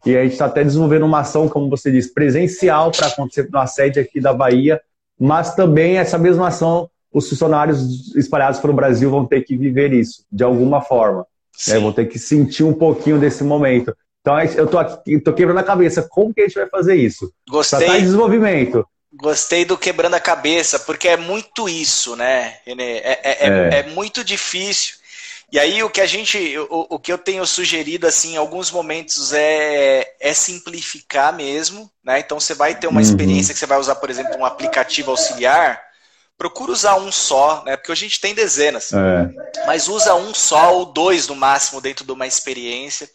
E 0.05 0.17
a 0.17 0.23
gente 0.23 0.33
está 0.33 0.47
até 0.47 0.63
desenvolvendo 0.63 1.05
uma 1.05 1.21
ação, 1.21 1.49
como 1.49 1.71
você 1.71 1.91
disse, 1.91 2.13
presencial 2.13 2.91
para 2.91 3.09
acontecer 3.09 3.49
na 3.51 3.67
sede 3.67 3.99
aqui 3.99 4.21
da 4.21 4.35
Bahia, 4.35 4.81
mas 5.19 5.55
também 5.55 5.97
essa 5.97 6.19
mesma 6.19 6.49
ação, 6.49 6.91
os 7.13 7.29
funcionários 7.29 8.15
espalhados 8.15 8.61
pelo 8.61 8.73
Brasil 8.73 9.11
vão 9.11 9.25
ter 9.25 9.43
que 9.43 9.57
viver 9.57 9.93
isso, 9.93 10.25
de 10.31 10.45
alguma 10.45 10.83
forma. 10.83 11.27
Né? 11.69 11.79
Vão 11.79 11.93
ter 11.93 12.07
que 12.07 12.19
sentir 12.19 12.65
um 12.65 12.75
pouquinho 12.75 13.19
desse 13.19 13.43
momento. 13.45 13.97
Então, 14.21 14.41
eu 14.41 14.67
tô, 14.67 14.79
aqui, 14.79 15.21
tô 15.21 15.33
quebrando 15.33 15.59
a 15.59 15.63
cabeça. 15.63 16.03
Como 16.03 16.33
que 16.33 16.41
a 16.41 16.45
gente 16.45 16.55
vai 16.55 16.69
fazer 16.69 16.97
isso? 16.97 17.33
Gostei. 17.49 17.87
Tá 17.87 17.99
em 17.99 18.03
desenvolvimento. 18.03 18.87
Gostei 19.13 19.65
do 19.65 19.79
quebrando 19.79 20.15
a 20.15 20.21
cabeça, 20.21 20.79
porque 20.79 21.07
é 21.07 21.17
muito 21.17 21.69
isso, 21.69 22.17
né, 22.17 22.57
Renê? 22.67 22.99
É, 22.99 23.21
é, 23.23 23.23
é. 23.23 23.49
é, 23.49 23.79
é 23.79 23.83
muito 23.91 24.25
difícil. 24.25 24.97
E 25.53 25.59
aí 25.59 25.83
o 25.83 25.91
que 25.91 26.01
a 26.01 26.07
gente, 26.07 26.59
o, 26.59 26.87
o 26.91 26.99
que 26.99 27.13
eu 27.13 27.19
tenho 27.19 27.47
sugerido 27.47 28.07
assim, 28.07 28.35
em 28.35 28.37
alguns 28.37 28.71
momentos 28.71 29.33
é, 29.33 30.15
é 30.19 30.35
simplificar 30.35 31.33
mesmo, 31.33 31.91
né? 32.03 32.19
Então 32.19 32.41
você 32.41 32.55
vai 32.55 32.75
ter 32.75 32.87
uma 32.87 33.01
uhum. 33.01 33.07
experiência 33.07 33.55
que 33.55 33.61
você 33.61 33.67
vai 33.67 33.79
usar, 33.79 33.95
por 33.97 34.11
exemplo, 34.11 34.37
um 34.37 34.45
aplicativo 34.45 35.11
auxiliar, 35.11 35.81
procura 36.37 36.73
usar 36.73 36.97
um 36.97 37.13
só, 37.13 37.63
né? 37.65 37.77
Porque 37.77 37.93
a 37.93 37.95
gente 37.95 38.21
tem 38.21 38.35
dezenas. 38.35 38.93
É. 38.93 39.65
Mas 39.67 39.89
usa 39.89 40.15
um 40.15 40.35
só 40.35 40.75
ou 40.75 40.87
dois 40.87 41.29
no 41.29 41.37
máximo 41.37 41.81
dentro 41.81 42.05
de 42.05 42.13
uma 42.13 42.27
experiência. 42.27 43.09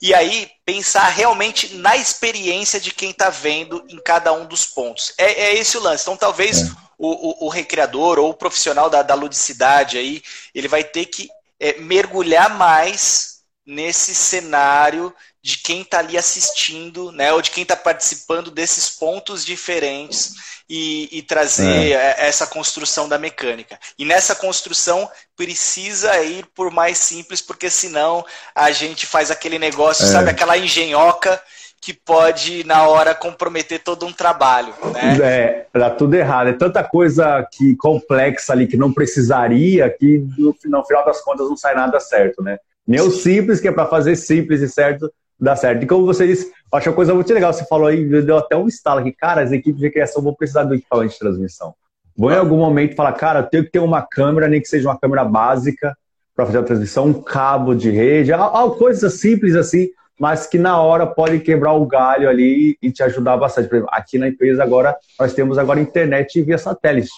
E 0.00 0.14
aí 0.14 0.50
pensar 0.64 1.08
realmente 1.08 1.74
na 1.76 1.96
experiência 1.96 2.78
de 2.78 2.92
quem 2.92 3.10
está 3.10 3.30
vendo 3.30 3.84
em 3.88 3.98
cada 3.98 4.32
um 4.32 4.44
dos 4.44 4.66
pontos. 4.66 5.14
É, 5.16 5.32
é 5.46 5.54
esse 5.56 5.76
o 5.78 5.80
lance. 5.80 6.02
Então 6.02 6.16
talvez 6.16 6.60
é. 6.60 6.64
o, 6.98 7.44
o, 7.44 7.46
o, 7.46 7.48
recreador 7.48 8.18
ou 8.18 8.30
o 8.30 8.34
profissional 8.34 8.90
da, 8.90 9.02
da 9.02 9.14
ludicidade 9.14 9.96
aí, 9.96 10.22
ele 10.54 10.68
vai 10.68 10.84
ter 10.84 11.06
que 11.06 11.28
é, 11.60 11.78
mergulhar 11.80 12.56
mais 12.56 13.36
nesse 13.66 14.14
cenário 14.14 15.12
de 15.42 15.58
quem 15.58 15.82
está 15.82 15.98
ali 15.98 16.18
assistindo, 16.18 17.12
né, 17.12 17.32
ou 17.32 17.40
de 17.40 17.50
quem 17.50 17.62
está 17.62 17.76
participando 17.76 18.50
desses 18.50 18.90
pontos 18.90 19.44
diferentes 19.44 20.34
e, 20.68 21.08
e 21.18 21.22
trazer 21.22 21.92
é. 21.92 22.14
essa 22.18 22.46
construção 22.46 23.08
da 23.08 23.18
mecânica. 23.18 23.78
E 23.98 24.04
nessa 24.04 24.34
construção 24.34 25.08
precisa 25.36 26.20
ir 26.22 26.46
por 26.46 26.70
mais 26.70 26.98
simples, 26.98 27.40
porque 27.40 27.70
senão 27.70 28.24
a 28.54 28.72
gente 28.72 29.06
faz 29.06 29.30
aquele 29.30 29.58
negócio, 29.58 30.04
é. 30.04 30.10
sabe, 30.10 30.30
aquela 30.30 30.58
engenhoca 30.58 31.40
que 31.80 31.92
pode, 31.92 32.64
na 32.64 32.88
hora, 32.88 33.14
comprometer 33.14 33.82
todo 33.82 34.06
um 34.06 34.12
trabalho. 34.12 34.72
Né? 34.92 35.18
É, 35.22 35.66
dá 35.72 35.90
tudo 35.90 36.14
errado. 36.14 36.48
É 36.48 36.52
tanta 36.52 36.82
coisa 36.82 37.46
que 37.52 37.76
complexa 37.76 38.52
ali 38.52 38.66
que 38.66 38.76
não 38.76 38.92
precisaria 38.92 39.88
que 39.90 40.24
no, 40.36 40.54
no 40.64 40.84
final 40.84 41.04
das 41.04 41.20
contas 41.20 41.48
não 41.48 41.56
sai 41.56 41.74
nada 41.74 42.00
certo, 42.00 42.42
né? 42.42 42.58
Nem 42.86 43.00
o 43.00 43.10
simples, 43.10 43.60
que 43.60 43.68
é 43.68 43.72
para 43.72 43.86
fazer 43.86 44.16
simples 44.16 44.60
e 44.60 44.68
certo, 44.68 45.10
dá 45.38 45.56
certo. 45.56 45.82
E 45.82 45.86
como 45.86 46.06
você 46.06 46.26
disse, 46.26 46.52
acho 46.72 46.88
uma 46.88 46.94
coisa 46.94 47.14
muito 47.14 47.32
legal, 47.32 47.52
você 47.52 47.64
falou 47.66 47.88
aí, 47.88 48.04
deu 48.22 48.38
até 48.38 48.56
um 48.56 48.68
estalo 48.68 49.00
aqui, 49.00 49.12
cara, 49.12 49.42
as 49.42 49.52
equipes 49.52 49.80
de 49.80 49.90
criação 49.90 50.22
vão 50.22 50.34
precisar 50.34 50.64
do 50.64 50.74
equipamento 50.74 51.12
de 51.12 51.18
transmissão. 51.18 51.74
Vou 52.16 52.30
em 52.30 52.36
algum 52.36 52.56
momento 52.56 52.94
falar, 52.94 53.12
cara, 53.12 53.40
eu 53.40 53.46
tenho 53.46 53.64
que 53.64 53.70
ter 53.70 53.80
uma 53.80 54.02
câmera, 54.02 54.48
nem 54.48 54.60
que 54.60 54.68
seja 54.68 54.88
uma 54.88 54.98
câmera 54.98 55.24
básica, 55.24 55.96
para 56.34 56.46
fazer 56.46 56.58
a 56.58 56.62
transmissão, 56.62 57.06
um 57.06 57.22
cabo 57.22 57.74
de 57.74 57.90
rede, 57.90 58.30
coisas 58.78 59.14
simples 59.14 59.56
assim, 59.56 59.88
mas 60.18 60.46
que 60.46 60.58
na 60.58 60.80
hora 60.80 61.06
pode 61.06 61.40
quebrar 61.40 61.74
o 61.74 61.86
galho 61.86 62.28
ali 62.28 62.76
e 62.80 62.90
te 62.90 63.02
ajudar 63.02 63.36
bastante. 63.36 63.68
Por 63.68 63.76
exemplo, 63.76 63.94
aqui 63.94 64.18
na 64.18 64.28
empresa 64.28 64.62
agora, 64.62 64.96
nós 65.18 65.34
temos 65.34 65.58
agora 65.58 65.80
internet 65.80 66.40
via 66.42 66.58
satélite. 66.58 67.10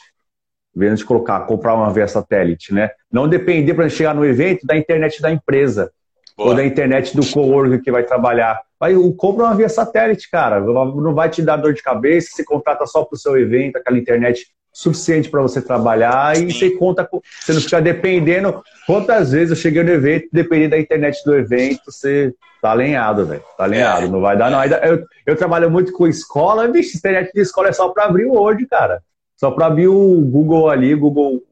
Vendo 0.74 0.96
de 0.96 1.04
colocar, 1.04 1.40
comprar 1.40 1.74
uma 1.74 1.92
via 1.92 2.06
satélite, 2.06 2.72
né? 2.72 2.90
Não 3.10 3.28
depender 3.28 3.74
para 3.74 3.88
chegar 3.88 4.14
no 4.14 4.24
evento 4.24 4.66
da 4.66 4.76
internet 4.76 5.20
da 5.22 5.30
empresa. 5.30 5.90
Boa. 6.36 6.50
Ou 6.50 6.56
da 6.56 6.64
internet 6.64 7.16
do 7.16 7.26
coworker 7.26 7.82
que 7.82 7.90
vai 7.90 8.04
trabalhar. 8.04 8.60
Vai, 8.78 8.94
compra 9.16 9.44
uma 9.44 9.54
via 9.54 9.68
satélite, 9.68 10.30
cara. 10.30 10.60
Não 10.60 11.14
vai 11.14 11.28
te 11.28 11.42
dar 11.42 11.56
dor 11.56 11.74
de 11.74 11.82
cabeça, 11.82 12.30
você 12.32 12.44
contrata 12.44 12.86
só 12.86 13.04
para 13.04 13.16
o 13.16 13.18
seu 13.18 13.36
evento, 13.36 13.76
aquela 13.76 13.98
internet 13.98 14.46
suficiente 14.72 15.28
para 15.28 15.42
você 15.42 15.60
trabalhar 15.60 16.36
e 16.38 16.52
você 16.52 16.70
conta 16.70 17.04
com, 17.04 17.20
você 17.40 17.52
não 17.52 17.60
fica 17.60 17.80
dependendo. 17.80 18.62
Quantas 18.86 19.32
vezes 19.32 19.50
eu 19.50 19.56
cheguei 19.56 19.82
no 19.82 19.90
evento, 19.90 20.28
dependendo 20.32 20.70
da 20.70 20.78
internet 20.78 21.20
do 21.24 21.34
evento, 21.34 21.80
você 21.86 22.32
tá 22.62 22.70
alinhado, 22.70 23.26
velho. 23.26 23.42
Tá 23.56 23.64
alinhado, 23.64 24.06
é. 24.06 24.08
não 24.08 24.20
vai 24.20 24.36
dar, 24.36 24.50
não. 24.50 24.64
Eu, 24.64 25.04
eu 25.26 25.36
trabalho 25.36 25.68
muito 25.68 25.92
com 25.92 26.06
escola, 26.06 26.68
bicho, 26.68 26.96
internet 26.96 27.32
de 27.34 27.40
escola 27.40 27.68
é 27.68 27.72
só 27.72 27.88
para 27.88 28.04
abrir 28.04 28.26
o 28.26 28.34
Word, 28.34 28.64
cara. 28.66 29.02
Só 29.36 29.50
para 29.50 29.66
abrir 29.66 29.88
o 29.88 30.20
Google 30.20 30.68
ali, 30.68 30.94
Google, 30.94 31.42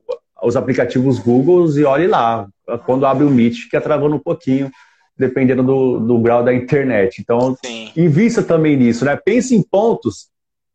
os 0.43 0.57
aplicativos 0.57 1.18
Google 1.18 1.68
e 1.77 1.85
olhe 1.85 2.07
lá. 2.07 2.47
Quando 2.85 3.07
abre 3.07 3.24
o 3.24 3.31
Meet, 3.31 3.62
fica 3.62 3.81
travando 3.81 4.16
um 4.16 4.20
pouquinho, 4.20 4.70
dependendo 5.19 5.62
do, 5.62 6.01
do 6.01 6.19
grau 6.19 6.43
da 6.43 6.53
internet. 6.53 7.21
Então, 7.21 7.57
Sim. 7.64 7.91
invista 7.97 8.43
também 8.43 8.77
nisso, 8.77 9.05
né? 9.05 9.17
Pense 9.17 9.55
em 9.55 9.62
pontos 9.62 10.29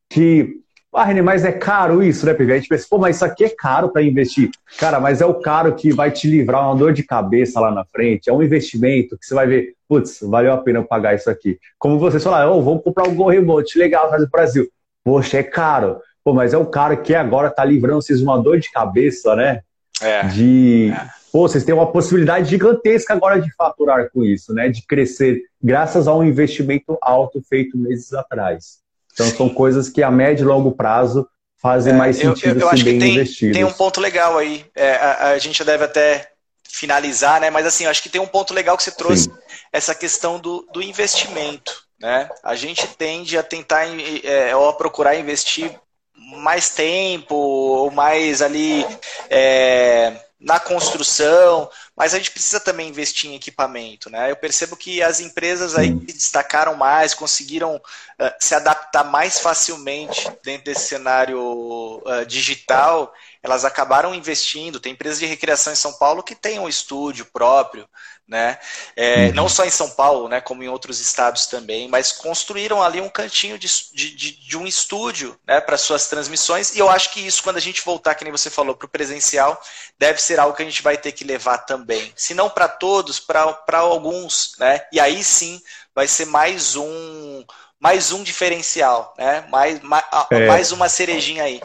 que 0.10 0.62
ah, 0.94 1.06
René, 1.06 1.22
mas 1.22 1.46
é 1.46 1.54
caro 1.54 2.04
isso, 2.04 2.26
né, 2.26 2.34
Pivi? 2.34 2.52
A 2.52 2.56
gente 2.58 2.68
pensa, 2.68 2.86
pô, 2.90 2.98
mas 2.98 3.16
isso 3.16 3.24
aqui 3.24 3.46
é 3.46 3.50
caro 3.50 3.90
para 3.90 4.04
investir. 4.04 4.52
Cara, 4.78 5.00
mas 5.00 5.22
é 5.22 5.26
o 5.26 5.36
caro 5.36 5.74
que 5.74 5.94
vai 5.94 6.12
te 6.12 6.28
livrar 6.30 6.66
uma 6.66 6.76
dor 6.76 6.92
de 6.92 7.02
cabeça 7.02 7.62
lá 7.62 7.72
na 7.72 7.86
frente. 7.86 8.30
É 8.30 8.34
um 8.34 8.44
investimento 8.44 9.18
que 9.18 9.26
você 9.26 9.34
vai 9.34 9.48
ver, 9.48 9.74
putz, 9.88 10.20
valeu 10.22 10.52
a 10.52 10.58
pena 10.58 10.84
pagar 10.84 11.16
isso 11.16 11.30
aqui. 11.30 11.58
Como 11.80 11.98
vocês 11.98 12.22
falaram, 12.22 12.58
oh, 12.58 12.62
vamos 12.62 12.84
comprar 12.84 13.08
um 13.08 13.16
Go 13.16 13.30
Remote, 13.30 13.80
legal, 13.80 14.10
faz 14.10 14.22
o 14.22 14.30
Brasil. 14.30 14.68
Poxa, 15.02 15.38
é 15.38 15.44
caro. 15.44 16.02
Pô, 16.26 16.34
mas 16.34 16.54
é 16.54 16.58
um 16.58 16.66
cara 16.66 16.98
que 16.98 17.16
agora 17.16 17.50
tá 17.50 17.64
livrando 17.64 18.02
vocês 18.02 18.22
uma 18.22 18.38
dor 18.38 18.60
de 18.60 18.70
cabeça, 18.70 19.34
né? 19.34 19.62
É. 20.02 20.24
De. 20.28 20.92
É. 20.94 21.21
Pô, 21.32 21.48
vocês 21.48 21.64
têm 21.64 21.74
uma 21.74 21.92
possibilidade 21.92 22.50
gigantesca 22.50 23.14
agora 23.14 23.42
de 23.42 23.54
faturar 23.56 24.10
com 24.12 24.24
isso, 24.24 24.54
né? 24.54 24.68
De 24.68 24.82
crescer, 24.86 25.42
graças 25.64 26.08
a 26.08 26.14
um 26.14 26.24
investimento 26.24 26.98
alto 27.02 27.42
feito 27.48 27.78
meses 27.78 28.14
atrás. 28.14 28.80
Então 29.14 29.26
são 29.28 29.50
coisas 29.50 29.90
que 29.90 30.04
a 30.04 30.12
médio 30.12 30.44
e 30.44 30.48
longo 30.48 30.72
prazo 30.72 31.28
fazem 31.62 31.94
é, 31.94 31.96
mais 31.96 32.18
sentido 32.18 32.60
eu, 32.60 32.68
eu, 32.68 32.72
eu 32.72 32.78
se 32.78 32.84
bem 32.84 33.00
tem, 33.00 33.14
investidos. 33.14 33.56
Tem 33.56 33.64
um 33.64 33.72
ponto 33.72 34.02
legal 34.02 34.38
aí. 34.38 34.66
É, 34.76 34.96
a, 34.96 35.30
a, 35.30 35.38
gente 35.38 35.64
deve 35.64 35.84
até 35.86 36.32
finalizar, 36.68 37.40
né? 37.40 37.50
Mas 37.50 37.66
assim, 37.66 37.86
eu 37.86 37.92
acho 37.92 38.02
que 38.02 38.10
tem 38.10 38.20
um 38.20 38.28
ponto 38.28 38.54
legal 38.54 38.76
que 38.76 38.84
você 38.84 38.92
trouxe, 38.92 39.24
Sim. 39.24 39.34
essa 39.72 39.94
questão 39.96 40.40
do, 40.40 40.68
do 40.74 40.82
investimento. 40.82 41.84
Né? 42.00 42.28
A 42.44 42.56
gente 42.56 42.88
tende 42.98 43.38
a 43.38 43.44
tentar 43.44 43.86
é, 44.24 44.56
ou 44.56 44.70
a 44.70 44.74
procurar 44.74 45.16
investir 45.16 45.72
mais 46.16 46.70
tempo, 46.70 47.36
ou 47.36 47.92
mais 47.92 48.42
ali 48.42 48.86
é, 49.30 50.14
na 50.42 50.60
construção, 50.60 51.70
mas 51.96 52.16
a 52.16 52.18
gente 52.18 52.32
precisa 52.32 52.60
também 52.60 52.90
investir 52.90 53.30
em 53.30 53.36
equipamento, 53.36 54.10
né? 54.10 54.32
Eu 54.32 54.36
percebo 54.36 54.76
que 54.76 55.02
as 55.02 55.20
empresas 55.20 55.76
aí 55.76 55.90
se 55.90 56.14
destacaram 56.14 56.76
mais, 56.76 57.14
conseguiram 57.14 57.76
uh, 57.76 58.34
se 58.40 58.56
adaptar 58.56 59.04
mais 59.04 59.40
facilmente 59.40 60.28
dentro 60.44 60.66
desse 60.66 60.88
cenário 60.88 61.40
uh, 61.40 62.26
digital 62.26 63.14
elas 63.44 63.66
acabaram 63.66 64.14
investindo. 64.14 64.80
Tem 64.80 64.94
empresas 64.94 65.20
de 65.20 65.26
recreação 65.26 65.74
em 65.74 65.76
São 65.76 65.94
Paulo 65.94 66.24
que 66.24 66.36
têm 66.36 66.60
um 66.60 66.70
estúdio 66.70 67.26
próprio, 67.26 67.88
né? 68.28 68.60
É, 68.96 69.28
uhum. 69.28 69.34
Não 69.34 69.50
só 69.50 69.66
em 69.66 69.70
São 69.70 69.90
Paulo, 69.90 70.28
né? 70.28 70.40
Como 70.40 70.64
em 70.64 70.70
outros 70.70 71.00
estados 71.00 71.48
também, 71.48 71.88
mas 71.88 72.12
construíram 72.12 72.82
ali 72.82 73.02
um 73.02 73.10
cantinho 73.10 73.58
de, 73.58 73.68
de, 73.94 74.32
de 74.32 74.58
um 74.58 74.68
estúdio, 74.68 75.38
né? 75.46 75.60
Para 75.60 75.78
suas 75.78 76.08
transmissões. 76.08 76.76
E 76.76 76.80
eu 76.80 76.90
acho 76.90 77.12
que 77.12 77.20
isso, 77.20 77.42
quando 77.42 77.58
a 77.58 77.62
gente 77.62 77.84
voltar, 77.84 78.16
que 78.16 78.24
nem 78.24 78.32
você 78.32 78.50
falou, 78.50 78.76
para 78.76 78.86
o 78.86 78.90
presencial, 78.90 79.60
deve 79.98 80.22
ser 80.22 80.40
algo 80.40 80.56
que 80.56 80.62
a 80.62 80.66
gente 80.66 80.84
vai 80.84 80.98
ter 80.98 81.12
que 81.12 81.24
levar 81.24 81.60
também. 81.60 82.14
Se 82.16 82.34
não 82.34 82.50
para 82.50 82.68
todos, 82.68 83.20
para 83.20 83.80
alguns, 83.80 84.56
né? 84.60 84.82
E 84.92 85.00
aí 85.00 85.24
sim 85.24 85.62
vai 85.94 86.08
ser 86.08 86.26
mais 86.26 86.76
um 86.76 87.44
mais 87.82 88.12
um 88.12 88.22
diferencial, 88.22 89.14
né? 89.18 89.44
Mais, 89.50 89.82
mais, 89.82 90.04
é. 90.30 90.48
mais 90.48 90.72
uma 90.72 90.88
cerejinha 90.88 91.44
aí. 91.44 91.60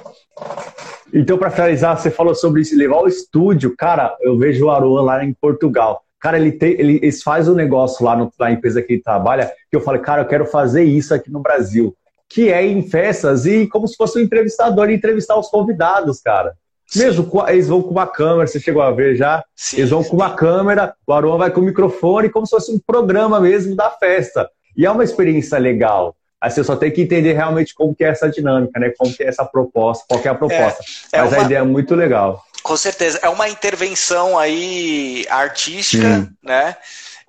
Então, 1.13 1.37
para 1.37 1.51
finalizar, 1.51 1.99
você 1.99 2.11
falou 2.11 2.35
sobre 2.35 2.63
isso, 2.63 2.77
levar 2.77 3.03
o 3.03 3.07
estúdio. 3.07 3.77
Cara, 3.77 4.17
eu 4.23 4.39
vejo 4.39 4.65
o 4.65 4.71
Aruan 4.71 5.03
lá 5.03 5.23
em 5.23 5.35
Portugal. 5.35 6.03
Cara, 6.19 6.39
ele, 6.39 6.53
tem, 6.53 6.73
ele, 6.73 6.97
eles 7.03 7.23
faz 7.23 7.47
um 7.49 7.55
negócio 7.55 8.05
lá 8.05 8.17
no, 8.17 8.33
na 8.41 8.51
empresa 8.51 8.81
que 8.81 8.95
ele 8.95 9.03
trabalha, 9.03 9.53
que 9.71 9.77
eu 9.77 9.81
falei, 9.83 10.01
cara, 10.01 10.23
eu 10.23 10.27
quero 10.27 10.47
fazer 10.47 10.85
isso 10.85 11.15
aqui 11.15 11.31
no 11.31 11.41
Brasil. 11.41 11.95
Que 12.29 12.51
é 12.51 12.65
em 12.65 12.83
festas 12.83 13.45
e 13.45 13.67
como 13.67 13.87
se 13.87 13.95
fosse 13.95 14.19
um 14.19 14.23
entrevistador 14.23 14.91
entrevistar 14.91 15.39
os 15.39 15.49
convidados, 15.49 16.21
cara. 16.21 16.55
Sim. 16.87 17.01
Mesmo, 17.01 17.31
eles 17.49 17.69
vão 17.69 17.83
com 17.83 17.91
uma 17.91 18.07
câmera, 18.07 18.47
você 18.47 18.59
chegou 18.59 18.81
a 18.81 18.91
ver 18.91 19.17
já? 19.17 19.45
Sim, 19.55 19.79
eles 19.79 19.91
vão 19.91 20.03
com 20.03 20.17
uma 20.17 20.35
câmera, 20.35 20.95
o 21.07 21.13
Aruan 21.13 21.37
vai 21.37 21.51
com 21.51 21.61
o 21.61 21.65
microfone, 21.65 22.31
como 22.31 22.47
se 22.47 22.51
fosse 22.51 22.73
um 22.73 22.79
programa 22.79 23.39
mesmo 23.39 23.77
da 23.77 23.91
festa. 23.91 24.49
E 24.77 24.85
é 24.85 24.91
uma 24.91 25.05
experiência 25.05 25.59
legal. 25.59 26.15
Aí 26.41 26.51
você 26.51 26.63
só 26.63 26.77
tem 26.77 26.91
que 26.91 27.01
entender 27.01 27.33
realmente 27.33 27.75
como 27.75 27.95
que 27.95 28.05
é 28.05 28.09
essa 28.09 28.29
dinâmica, 28.29 28.79
né? 28.79 28.93
Como 28.97 29.13
que 29.13 29.23
é 29.23 29.29
essa 29.29 29.45
proposta, 29.45 30.05
qual 30.09 30.21
é 30.23 30.29
a 30.29 30.35
proposta. 30.35 30.85
É, 31.13 31.19
é 31.19 31.23
Mas 31.23 31.33
uma... 31.33 31.43
a 31.43 31.45
ideia 31.45 31.59
é 31.59 31.63
muito 31.63 31.95
legal. 31.95 32.45
Com 32.63 32.77
certeza. 32.77 33.19
É 33.23 33.29
uma 33.29 33.49
intervenção 33.49 34.39
aí 34.39 35.25
artística, 35.31 36.31
né? 36.43 36.77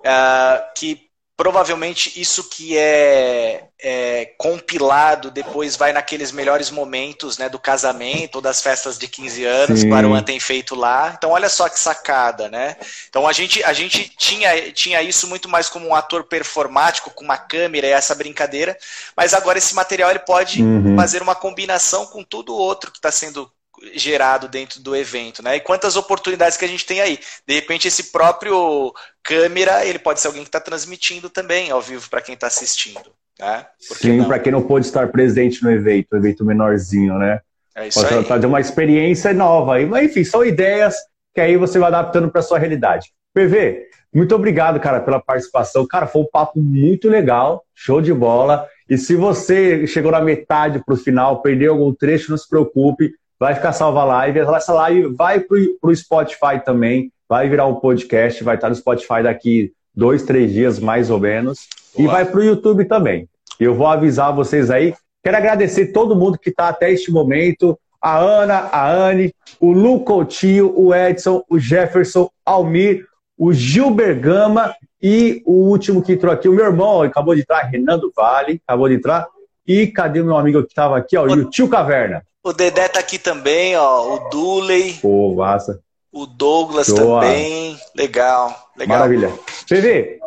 Uh, 0.00 0.74
que 0.76 1.07
provavelmente 1.38 2.20
isso 2.20 2.48
que 2.50 2.76
é, 2.76 3.62
é, 3.80 4.34
compilado 4.36 5.30
depois 5.30 5.76
vai 5.76 5.92
naqueles 5.92 6.32
melhores 6.32 6.68
momentos 6.68 7.38
né, 7.38 7.48
do 7.48 7.60
casamento 7.60 8.36
ou 8.36 8.42
das 8.42 8.60
festas 8.60 8.98
de 8.98 9.06
15 9.06 9.44
anos 9.44 9.80
Sim. 9.80 9.86
que 9.86 9.92
o 9.92 9.96
Aruan 9.96 10.20
tem 10.20 10.40
feito 10.40 10.74
lá. 10.74 11.14
Então, 11.16 11.30
olha 11.30 11.48
só 11.48 11.68
que 11.68 11.78
sacada, 11.78 12.48
né? 12.48 12.76
Então, 13.08 13.24
a 13.24 13.32
gente, 13.32 13.62
a 13.62 13.72
gente 13.72 14.12
tinha, 14.18 14.72
tinha 14.72 15.00
isso 15.00 15.28
muito 15.28 15.48
mais 15.48 15.68
como 15.68 15.86
um 15.86 15.94
ator 15.94 16.24
performático, 16.24 17.12
com 17.12 17.22
uma 17.22 17.38
câmera 17.38 17.86
e 17.86 17.92
essa 17.92 18.16
brincadeira, 18.16 18.76
mas 19.16 19.32
agora 19.32 19.58
esse 19.58 19.76
material 19.76 20.10
ele 20.10 20.18
pode 20.18 20.60
uhum. 20.60 20.96
fazer 20.96 21.22
uma 21.22 21.36
combinação 21.36 22.04
com 22.06 22.24
tudo 22.24 22.52
outro 22.52 22.90
que 22.90 22.98
está 22.98 23.12
sendo 23.12 23.48
gerado 23.94 24.48
dentro 24.48 24.80
do 24.80 24.94
evento, 24.94 25.42
né? 25.42 25.56
E 25.56 25.60
quantas 25.60 25.96
oportunidades 25.96 26.56
que 26.56 26.64
a 26.64 26.68
gente 26.68 26.86
tem 26.86 27.00
aí. 27.00 27.18
De 27.46 27.54
repente, 27.54 27.88
esse 27.88 28.04
próprio 28.04 28.92
câmera, 29.22 29.84
ele 29.84 29.98
pode 29.98 30.20
ser 30.20 30.28
alguém 30.28 30.42
que 30.42 30.48
está 30.48 30.60
transmitindo 30.60 31.28
também 31.28 31.70
ao 31.70 31.80
vivo 31.80 32.08
para 32.08 32.20
quem 32.20 32.34
está 32.34 32.46
assistindo. 32.46 33.12
Né? 33.38 33.66
Sim, 33.78 34.24
para 34.24 34.38
quem 34.38 34.50
não 34.50 34.62
pôde 34.62 34.86
estar 34.86 35.08
presente 35.08 35.62
no 35.62 35.70
evento, 35.70 36.08
um 36.12 36.16
evento 36.18 36.44
menorzinho, 36.44 37.18
né? 37.18 37.40
É 37.74 37.86
isso 37.86 38.00
pode 38.00 38.14
aí. 38.14 38.24
trazer 38.24 38.46
uma 38.46 38.60
experiência 38.60 39.32
nova 39.32 39.76
aí. 39.76 39.86
Mas, 39.86 40.10
enfim, 40.10 40.24
são 40.24 40.44
ideias 40.44 40.94
que 41.34 41.40
aí 41.40 41.56
você 41.56 41.78
vai 41.78 41.88
adaptando 41.88 42.30
para 42.30 42.42
sua 42.42 42.58
realidade. 42.58 43.12
PV, 43.32 43.86
muito 44.12 44.34
obrigado, 44.34 44.80
cara, 44.80 45.00
pela 45.00 45.20
participação. 45.20 45.86
Cara, 45.86 46.06
foi 46.06 46.22
um 46.22 46.28
papo 46.30 46.58
muito 46.58 47.08
legal, 47.08 47.64
show 47.74 48.00
de 48.00 48.12
bola. 48.12 48.66
E 48.88 48.98
se 48.98 49.14
você 49.14 49.86
chegou 49.86 50.10
na 50.10 50.20
metade 50.20 50.82
para 50.84 50.94
o 50.94 50.98
final, 50.98 51.42
perdeu 51.42 51.72
algum 51.72 51.94
trecho, 51.94 52.30
não 52.30 52.38
se 52.38 52.48
preocupe 52.48 53.12
vai 53.38 53.54
ficar 53.54 53.72
salva 53.72 54.00
a 54.00 54.04
live. 54.04 54.40
Essa 54.40 54.72
live 54.74 55.14
vai 55.14 55.40
para 55.40 55.56
o 55.82 55.94
Spotify 55.94 56.62
também, 56.64 57.12
vai 57.28 57.48
virar 57.48 57.66
um 57.66 57.76
podcast, 57.76 58.42
vai 58.42 58.56
estar 58.56 58.68
no 58.68 58.74
Spotify 58.74 59.22
daqui 59.22 59.72
dois, 59.94 60.22
três 60.22 60.52
dias 60.52 60.78
mais 60.78 61.10
ou 61.10 61.18
menos. 61.18 61.68
Boa. 61.96 62.08
E 62.08 62.10
vai 62.10 62.24
para 62.24 62.40
o 62.40 62.44
YouTube 62.44 62.84
também. 62.84 63.28
Eu 63.58 63.74
vou 63.74 63.86
avisar 63.86 64.34
vocês 64.34 64.70
aí. 64.70 64.94
Quero 65.22 65.36
agradecer 65.36 65.92
todo 65.92 66.16
mundo 66.16 66.38
que 66.38 66.50
está 66.50 66.68
até 66.68 66.90
este 66.90 67.10
momento. 67.10 67.78
A 68.00 68.18
Ana, 68.18 68.68
a 68.70 68.88
Anne, 68.88 69.34
o 69.58 69.72
Lu 69.72 70.00
Coutinho, 70.00 70.72
o 70.76 70.94
Edson, 70.94 71.42
o 71.50 71.58
Jefferson, 71.58 72.30
Almir, 72.46 73.04
o 73.36 73.52
Gil 73.52 73.90
Bergama 73.90 74.72
e 75.02 75.42
o 75.44 75.68
último 75.68 76.02
que 76.02 76.12
entrou 76.12 76.32
aqui, 76.32 76.48
o 76.48 76.52
meu 76.52 76.64
irmão, 76.64 77.02
acabou 77.02 77.34
de 77.34 77.40
entrar, 77.40 77.62
Renan 77.62 77.98
do 77.98 78.12
Vale, 78.14 78.60
acabou 78.66 78.88
de 78.88 78.94
entrar. 78.94 79.26
E 79.66 79.86
cadê 79.88 80.20
o 80.20 80.24
meu 80.24 80.36
amigo 80.36 80.62
que 80.62 80.68
estava 80.68 80.96
aqui, 80.96 81.16
ó, 81.16 81.24
o 81.24 81.50
tio 81.50 81.68
Caverna? 81.68 82.22
O 82.48 82.52
Dedé 82.54 82.88
tá 82.88 82.98
aqui 82.98 83.18
também, 83.18 83.76
ó. 83.76 84.14
O 84.14 84.30
Duley. 84.30 84.94
Pô, 85.02 85.34
massa. 85.34 85.82
O 86.10 86.24
Douglas 86.24 86.86
Show, 86.86 86.96
também. 86.96 87.78
Legal, 87.94 88.70
legal. 88.74 88.96
Maravilha. 89.00 89.30
PV, 89.68 90.18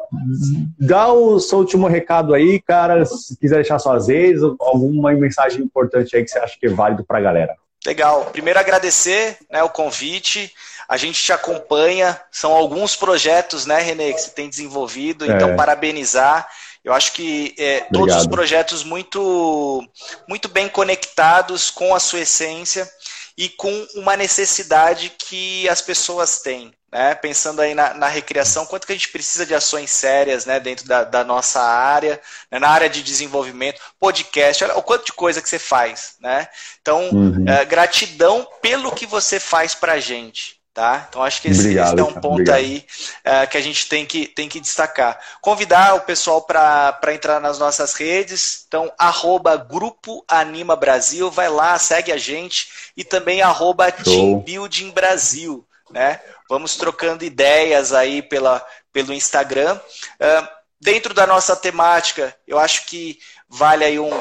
dá 0.80 1.12
o 1.12 1.40
seu 1.40 1.58
último 1.58 1.88
recado 1.88 2.36
aí, 2.36 2.62
cara. 2.62 3.04
Se 3.06 3.36
quiser 3.40 3.56
deixar 3.56 3.80
suas 3.80 4.08
redes, 4.08 4.44
alguma 4.60 5.12
mensagem 5.14 5.64
importante 5.64 6.16
aí 6.16 6.24
que 6.24 6.30
você 6.30 6.38
acha 6.38 6.56
que 6.60 6.68
é 6.68 6.70
válido 6.70 7.04
pra 7.04 7.20
galera. 7.20 7.56
Legal. 7.84 8.26
Primeiro 8.26 8.60
agradecer 8.60 9.38
né, 9.52 9.64
o 9.64 9.70
convite. 9.70 10.54
A 10.88 10.98
gente 10.98 11.20
te 11.20 11.34
acompanha. 11.34 12.22
São 12.32 12.54
alguns 12.54 12.96
projetos, 12.96 13.66
né, 13.66 13.82
Renê, 13.82 14.14
que 14.14 14.22
você 14.22 14.30
tem 14.30 14.48
desenvolvido. 14.48 15.26
Então, 15.26 15.50
é. 15.50 15.56
parabenizar. 15.56 16.48
Eu 16.84 16.94
acho 16.94 17.14
que 17.14 17.54
é, 17.60 17.82
todos 17.94 18.16
os 18.16 18.28
projetos 18.28 18.84
muito, 18.84 19.88
muito 20.28 20.50
bem 20.50 20.68
conectados 20.68 21.70
com 21.70 21.94
a 21.94 22.00
sua 22.00 22.22
essência 22.22 22.90
e 23.38 23.50
com 23.50 23.88
uma 23.96 24.18
necessidade 24.18 25.14
que 25.18 25.70
as 25.70 25.82
pessoas 25.82 26.42
têm. 26.42 26.74
Né? 26.92 27.16
Pensando 27.16 27.62
aí 27.62 27.74
na, 27.74 27.94
na 27.94 28.08
recriação, 28.08 28.66
quanto 28.66 28.86
que 28.86 28.92
a 28.92 28.96
gente 28.96 29.10
precisa 29.10 29.46
de 29.46 29.56
ações 29.56 29.92
sérias 29.92 30.46
né, 30.46 30.60
dentro 30.60 30.86
da, 30.86 31.04
da 31.04 31.24
nossa 31.24 31.62
área, 31.62 32.20
né, 32.52 32.60
na 32.60 32.68
área 32.68 32.90
de 32.90 33.02
desenvolvimento, 33.02 33.80
podcast, 34.00 34.64
olha 34.64 34.76
o 34.76 34.84
quanto 34.84 35.06
de 35.06 35.14
coisa 35.14 35.42
que 35.42 35.48
você 35.48 35.60
faz. 35.60 36.16
Né? 36.20 36.48
Então, 36.82 37.10
uhum. 37.10 37.46
é, 37.48 37.64
gratidão 37.64 38.46
pelo 38.62 38.92
que 38.92 39.06
você 39.06 39.40
faz 39.40 39.74
para 39.74 39.94
a 39.94 40.00
gente. 40.00 40.61
Tá? 40.74 41.06
Então 41.10 41.22
acho 41.22 41.42
que 41.42 41.50
esse, 41.50 41.60
obrigado, 41.60 42.00
esse 42.00 42.00
é 42.00 42.04
um 42.04 42.14
ponto 42.14 42.28
obrigado. 42.28 42.56
aí 42.56 42.86
uh, 43.26 43.50
que 43.50 43.58
a 43.58 43.62
gente 43.62 43.90
tem 43.90 44.06
que, 44.06 44.26
tem 44.26 44.48
que 44.48 44.60
destacar. 44.60 45.20
Convidar 45.42 45.96
o 45.96 46.02
pessoal 46.02 46.42
para 46.44 47.14
entrar 47.14 47.42
nas 47.42 47.60
nossas 47.60 47.94
redes, 47.94 48.64
então 48.68 48.90
arroba 48.98 49.58
Grupo 49.58 50.24
Anima 50.30 50.78
Brasil, 50.78 51.30
vai 51.30 51.50
lá, 51.50 51.78
segue 51.78 52.14
a 52.14 52.18
gente 52.18 52.70
e 52.96 53.04
também 53.04 53.42
arroba 53.42 53.92
Team 53.92 54.40
Building 54.40 54.92
Brasil. 54.92 55.68
Né? 55.90 56.22
Vamos 56.50 56.78
trocando 56.78 57.26
ideias 57.26 57.92
aí 57.92 58.22
pela, 58.22 58.66
pelo 58.94 59.14
Instagram. 59.14 59.76
Uh, 59.76 60.48
dentro 60.80 61.14
da 61.14 61.28
nossa 61.28 61.54
temática, 61.54 62.34
eu 62.48 62.58
acho 62.58 62.86
que 62.86 63.20
vale 63.50 63.84
aí 63.84 64.00
um, 64.00 64.12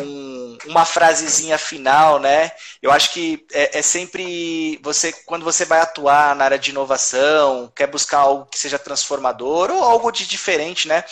um 0.00 0.21
uma 0.66 0.84
frasezinha 0.84 1.58
final, 1.58 2.18
né? 2.18 2.52
Eu 2.80 2.90
acho 2.90 3.10
que 3.10 3.44
é, 3.52 3.78
é, 3.78 3.82
sempre 3.82 4.78
você, 4.82 5.12
quando 5.26 5.44
você 5.44 5.64
vai 5.64 5.80
atuar 5.80 6.34
na 6.34 6.44
área 6.44 6.58
de 6.58 6.70
inovação, 6.70 7.72
quer 7.74 7.86
buscar 7.86 8.18
algo 8.18 8.46
que 8.46 8.58
seja 8.58 8.78
transformador 8.78 9.70
ou 9.70 9.82
algo 9.82 10.10
de 10.10 10.26
diferente, 10.26 10.88
né? 10.88 11.04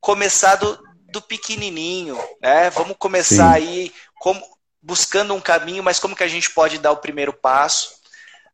Começar 0.00 0.56
do, 0.56 0.78
do 1.10 1.20
pequenininho, 1.22 2.18
né? 2.40 2.70
Vamos 2.70 2.96
começar 2.98 3.52
Sim. 3.52 3.56
aí 3.56 3.94
como, 4.18 4.42
buscando 4.82 5.34
um 5.34 5.40
caminho, 5.40 5.82
mas 5.82 5.98
como 5.98 6.16
que 6.16 6.24
a 6.24 6.28
gente 6.28 6.50
pode 6.50 6.78
dar 6.78 6.92
o 6.92 6.98
primeiro 6.98 7.32
passo? 7.32 7.96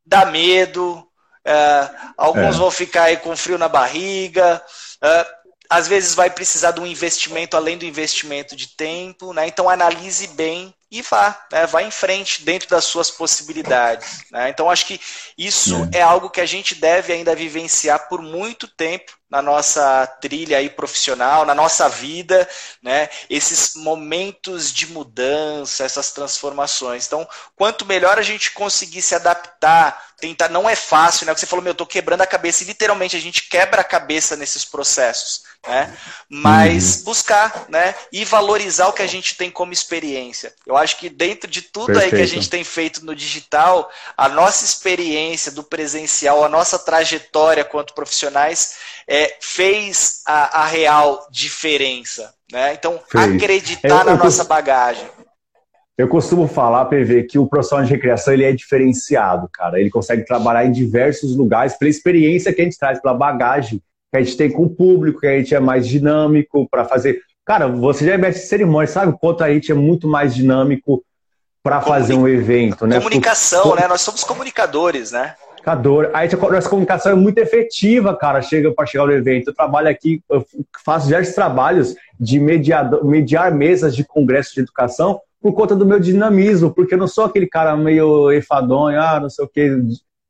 Dá 0.05 0.24
medo, 0.26 0.98
uh, 1.46 2.12
alguns 2.16 2.57
é. 2.57 2.59
vão 2.59 2.70
ficar 2.70 3.05
aí 3.05 3.16
com 3.16 3.36
frio 3.36 3.59
na 3.59 3.68
barriga. 3.68 4.62
Uh, 5.03 5.41
às 5.72 5.88
vezes 5.88 6.14
vai 6.14 6.28
precisar 6.28 6.72
de 6.72 6.80
um 6.80 6.86
investimento 6.86 7.56
além 7.56 7.78
do 7.78 7.86
investimento 7.86 8.54
de 8.54 8.68
tempo, 8.68 9.32
né? 9.32 9.46
Então 9.48 9.70
analise 9.70 10.26
bem 10.28 10.74
e 10.93 11.01
vá, 11.01 11.47
né? 11.51 11.66
vá 11.66 11.82
em 11.82 11.90
frente 11.90 12.43
dentro 12.43 12.68
das 12.68 12.84
suas 12.84 13.11
possibilidades. 13.11 14.26
Né? 14.30 14.51
Então, 14.51 14.70
acho 14.70 14.84
que 14.84 15.01
isso 15.38 15.88
é. 15.90 16.03
algo 16.03 16.28
que 16.28 16.40
a 16.40 16.45
gente 16.45 16.74
deve 16.74 17.14
ainda 17.14 17.34
vivenciar 17.34 18.11
por 18.11 18.20
muito 18.20 18.68
tempo 18.68 19.11
na 19.30 19.40
nossa 19.40 20.07
trilha 20.20 20.59
aí 20.59 20.68
profissional, 20.68 21.47
na 21.47 21.55
nossa 21.55 21.88
vida, 21.88 22.47
né? 22.82 23.09
Esses 23.30 23.74
momentos 23.74 24.70
de 24.70 24.86
mudança, 24.88 25.84
essas 25.84 26.12
transformações. 26.12 27.07
Então, 27.07 27.26
quanto 27.57 27.86
melhor 27.86 28.18
a 28.18 28.22
gente 28.22 28.51
conseguir 28.51 29.01
se 29.01 29.14
adaptar, 29.14 29.99
tentar, 30.20 30.51
não 30.51 30.68
é 30.68 30.76
fácil, 30.76 31.24
né? 31.24 31.34
Você 31.34 31.47
falou, 31.47 31.62
meu, 31.62 31.70
eu 31.70 31.76
tô 31.76 31.86
quebrando 31.86 32.20
a 32.20 32.26
cabeça 32.26 32.62
e 32.62 32.66
literalmente 32.66 33.16
a 33.16 33.20
gente 33.20 33.49
quebra 33.49 33.80
a 33.80 33.84
cabeça 33.84 34.36
nesses 34.36 34.66
processos 34.66 35.45
né? 35.66 35.97
Mas 36.28 36.99
uhum. 36.99 37.05
buscar, 37.05 37.66
né? 37.68 37.95
E 38.11 38.24
valorizar 38.24 38.88
o 38.88 38.93
que 38.93 39.03
a 39.03 39.07
gente 39.07 39.36
tem 39.36 39.51
como 39.51 39.72
experiência. 39.72 40.53
Eu 40.66 40.76
acho 40.82 40.98
que 40.98 41.08
dentro 41.08 41.50
de 41.50 41.62
tudo 41.62 41.86
Perfeito. 41.86 42.14
aí 42.14 42.18
que 42.18 42.22
a 42.22 42.26
gente 42.26 42.50
tem 42.50 42.62
feito 42.62 43.04
no 43.04 43.14
digital, 43.14 43.90
a 44.16 44.28
nossa 44.28 44.64
experiência 44.64 45.50
do 45.52 45.62
presencial, 45.62 46.44
a 46.44 46.48
nossa 46.48 46.78
trajetória 46.78 47.64
quanto 47.64 47.94
profissionais, 47.94 48.76
é, 49.08 49.36
fez 49.40 50.22
a, 50.26 50.62
a 50.62 50.66
real 50.66 51.26
diferença, 51.30 52.34
né? 52.50 52.74
Então, 52.74 53.00
fez. 53.08 53.34
acreditar 53.34 53.88
eu, 53.88 54.04
na 54.04 54.12
eu 54.12 54.18
nossa 54.18 54.44
bagagem. 54.44 55.06
Eu 55.96 56.08
costumo 56.08 56.48
falar, 56.48 56.86
PV, 56.86 57.24
que 57.24 57.38
o 57.38 57.46
profissional 57.46 57.84
de 57.84 57.92
recreação 57.92 58.34
ele 58.34 58.44
é 58.44 58.52
diferenciado, 58.52 59.48
cara. 59.52 59.78
Ele 59.78 59.90
consegue 59.90 60.24
trabalhar 60.24 60.64
em 60.64 60.72
diversos 60.72 61.36
lugares 61.36 61.74
pela 61.78 61.90
experiência 61.90 62.52
que 62.52 62.60
a 62.60 62.64
gente 62.64 62.78
traz, 62.78 63.00
pela 63.00 63.14
bagagem 63.14 63.80
que 64.12 64.18
a 64.18 64.22
gente 64.22 64.36
tem 64.36 64.50
com 64.50 64.64
o 64.64 64.70
público, 64.70 65.20
que 65.20 65.26
a 65.26 65.38
gente 65.38 65.54
é 65.54 65.60
mais 65.60 65.88
dinâmico 65.88 66.68
para 66.68 66.84
fazer. 66.84 67.22
Cara, 67.45 67.66
você 67.66 68.07
já 68.07 68.14
é 68.14 68.16
mestre 68.16 68.43
de 68.43 68.49
cerimônia, 68.49 68.86
sabe 68.86 69.12
o 69.12 69.18
quanto 69.18 69.43
a 69.43 69.53
gente 69.53 69.72
é 69.72 69.74
muito 69.74 70.07
mais 70.07 70.34
dinâmico 70.34 71.05
para 71.62 71.80
fazer 71.80 72.14
um 72.14 72.28
evento, 72.28 72.86
né? 72.86 72.99
Comunicação, 72.99 73.62
Por... 73.62 73.80
né? 73.80 73.86
Nós 73.86 74.01
somos 74.01 74.24
comunicadores, 74.24 75.12
né? 75.12 75.34
Comunicador. 75.47 76.11
A 76.12 76.26
gente, 76.26 76.36
nossa 76.36 76.68
comunicação 76.68 77.12
é 77.12 77.14
muito 77.14 77.38
efetiva, 77.38 78.16
cara, 78.16 78.43
chega 78.43 78.72
para 78.72 78.86
chegar 78.86 79.07
no 79.07 79.12
evento. 79.12 79.49
Eu 79.49 79.55
trabalho 79.55 79.88
aqui, 79.88 80.22
eu 80.30 80.45
faço 80.84 81.07
diversos 81.07 81.34
trabalhos 81.34 81.95
de 82.18 82.40
mediador, 82.40 83.05
mediar 83.05 83.53
mesas 83.53 83.95
de 83.95 84.05
congresso 84.05 84.55
de 84.55 84.61
educação 84.61 85.20
por 85.40 85.53
conta 85.53 85.74
do 85.74 85.84
meu 85.84 85.99
dinamismo, 85.99 86.72
porque 86.72 86.95
eu 86.95 86.99
não 86.99 87.09
sou 87.09 87.24
aquele 87.24 87.49
cara 87.49 87.76
meio 87.76 88.30
efadonho, 88.30 89.01
ah, 89.01 89.18
não 89.18 89.28
sei 89.28 89.45
o 89.45 89.49
quê. 89.49 89.76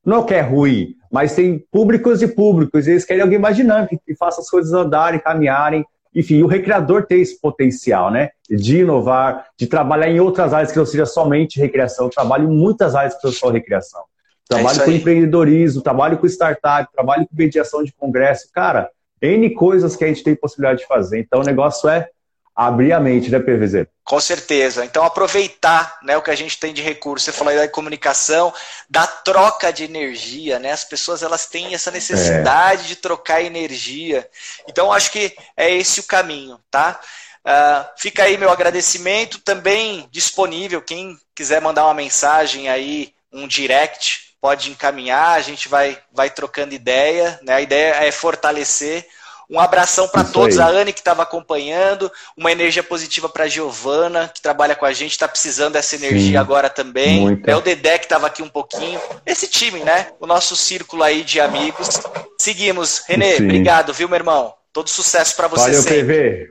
Não 0.04 0.24
que 0.24 0.34
é 0.34 0.40
ruim, 0.40 0.96
mas 1.10 1.34
tem 1.34 1.58
públicos 1.70 2.22
e 2.22 2.28
públicos, 2.28 2.86
e 2.86 2.92
eles 2.92 3.04
querem 3.04 3.22
alguém 3.22 3.38
mais 3.38 3.54
dinâmico, 3.54 4.02
que 4.04 4.16
faça 4.16 4.40
as 4.40 4.48
coisas 4.48 4.72
andarem, 4.72 5.20
caminharem. 5.20 5.84
Enfim, 6.14 6.42
o 6.42 6.46
recreador 6.46 7.06
tem 7.06 7.20
esse 7.20 7.40
potencial, 7.40 8.10
né? 8.10 8.30
De 8.48 8.80
inovar, 8.80 9.46
de 9.56 9.66
trabalhar 9.66 10.08
em 10.08 10.20
outras 10.20 10.52
áreas 10.52 10.70
que 10.70 10.78
não 10.78 10.86
seja 10.86 11.06
somente 11.06 11.58
recreação. 11.58 12.06
Eu 12.06 12.10
trabalho 12.10 12.50
em 12.50 12.54
muitas 12.54 12.94
áreas 12.94 13.14
que 13.14 13.24
não 13.24 13.32
só 13.32 13.50
recreação. 13.50 14.02
Trabalho 14.48 14.82
é 14.82 14.84
com 14.84 14.90
empreendedorismo, 14.90 15.80
trabalho 15.80 16.18
com 16.18 16.26
startup, 16.26 16.92
trabalho 16.92 17.26
com 17.26 17.36
mediação 17.36 17.82
de 17.82 17.92
congresso. 17.92 18.48
Cara, 18.52 18.90
N 19.20 19.48
coisas 19.50 19.96
que 19.96 20.04
a 20.04 20.08
gente 20.08 20.22
tem 20.22 20.34
possibilidade 20.34 20.80
de 20.80 20.86
fazer. 20.86 21.20
Então 21.20 21.40
o 21.40 21.44
negócio 21.44 21.88
é 21.88 22.08
abrir 22.54 22.92
a 22.92 23.00
mente, 23.00 23.30
né, 23.30 23.38
PVZ? 23.38 23.86
Com 24.04 24.20
certeza. 24.20 24.84
Então, 24.84 25.04
aproveitar 25.04 25.98
né, 26.02 26.16
o 26.16 26.22
que 26.22 26.30
a 26.30 26.34
gente 26.34 26.58
tem 26.58 26.72
de 26.72 26.82
recurso. 26.82 27.24
Você 27.24 27.32
falou 27.32 27.52
aí 27.52 27.58
da 27.58 27.68
comunicação, 27.68 28.52
da 28.88 29.06
troca 29.06 29.72
de 29.72 29.84
energia, 29.84 30.58
né? 30.58 30.72
As 30.72 30.84
pessoas 30.84 31.22
elas 31.22 31.46
têm 31.46 31.74
essa 31.74 31.90
necessidade 31.90 32.84
é. 32.84 32.86
de 32.88 32.96
trocar 32.96 33.42
energia. 33.42 34.28
Então, 34.68 34.92
acho 34.92 35.10
que 35.10 35.34
é 35.56 35.72
esse 35.74 36.00
o 36.00 36.04
caminho, 36.04 36.58
tá? 36.70 37.00
Uh, 37.44 37.88
fica 37.96 38.24
aí 38.24 38.36
meu 38.36 38.50
agradecimento, 38.50 39.38
também 39.38 40.08
disponível. 40.10 40.82
Quem 40.82 41.18
quiser 41.34 41.60
mandar 41.60 41.84
uma 41.84 41.94
mensagem 41.94 42.68
aí, 42.68 43.12
um 43.32 43.48
direct, 43.48 44.36
pode 44.40 44.70
encaminhar, 44.70 45.36
a 45.36 45.40
gente 45.40 45.68
vai, 45.68 45.98
vai 46.12 46.28
trocando 46.28 46.74
ideia. 46.74 47.38
Né? 47.42 47.54
A 47.54 47.60
ideia 47.60 48.04
é 48.04 48.12
fortalecer 48.12 49.06
um 49.52 49.60
abração 49.60 50.08
para 50.08 50.24
todos, 50.24 50.58
aí. 50.58 50.64
a 50.64 50.80
Anne 50.80 50.94
que 50.94 51.00
estava 51.00 51.22
acompanhando, 51.22 52.10
uma 52.34 52.50
energia 52.50 52.82
positiva 52.82 53.28
para 53.28 53.44
a 53.44 53.48
Giovana, 53.48 54.30
que 54.34 54.40
trabalha 54.40 54.74
com 54.74 54.86
a 54.86 54.92
gente, 54.94 55.10
está 55.10 55.28
precisando 55.28 55.74
dessa 55.74 55.94
energia 55.94 56.30
Sim, 56.30 56.36
agora 56.36 56.70
também. 56.70 57.20
Muita. 57.20 57.50
É 57.50 57.54
o 57.54 57.60
Dedé 57.60 57.98
que 57.98 58.06
estava 58.06 58.26
aqui 58.26 58.42
um 58.42 58.48
pouquinho. 58.48 58.98
Esse 59.26 59.46
time, 59.46 59.80
né? 59.80 60.08
O 60.18 60.26
nosso 60.26 60.56
círculo 60.56 61.02
aí 61.02 61.22
de 61.22 61.38
amigos. 61.38 62.00
Seguimos. 62.40 63.04
Renê, 63.06 63.36
Sim. 63.36 63.44
obrigado, 63.44 63.92
viu, 63.92 64.08
meu 64.08 64.16
irmão? 64.16 64.54
Todo 64.72 64.88
sucesso 64.88 65.36
para 65.36 65.48
você 65.48 65.64
Valeu, 65.64 65.82
sempre. 65.82 66.02
PV. 66.02 66.48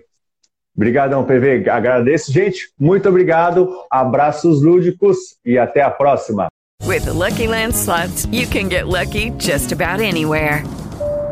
Obrigadão, 0.76 1.26
PV. 1.26 1.70
Agradeço, 1.72 2.32
gente. 2.32 2.70
Muito 2.80 3.10
obrigado. 3.10 3.84
Abraços 3.90 4.62
lúdicos 4.62 5.18
e 5.44 5.58
até 5.58 5.82
a 5.82 5.90
próxima. 5.90 6.50
With 6.86 7.02
the 7.06 7.14
Lucky 7.14 7.48
Land 7.48 7.74
slots, 7.74 8.28
you 8.32 8.48
can 8.48 8.70
get 8.70 8.88
lucky 8.88 9.32
just 9.40 9.72
about 9.72 10.02
anywhere. 10.02 10.64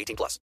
18 0.00 0.16
plus. 0.16 0.38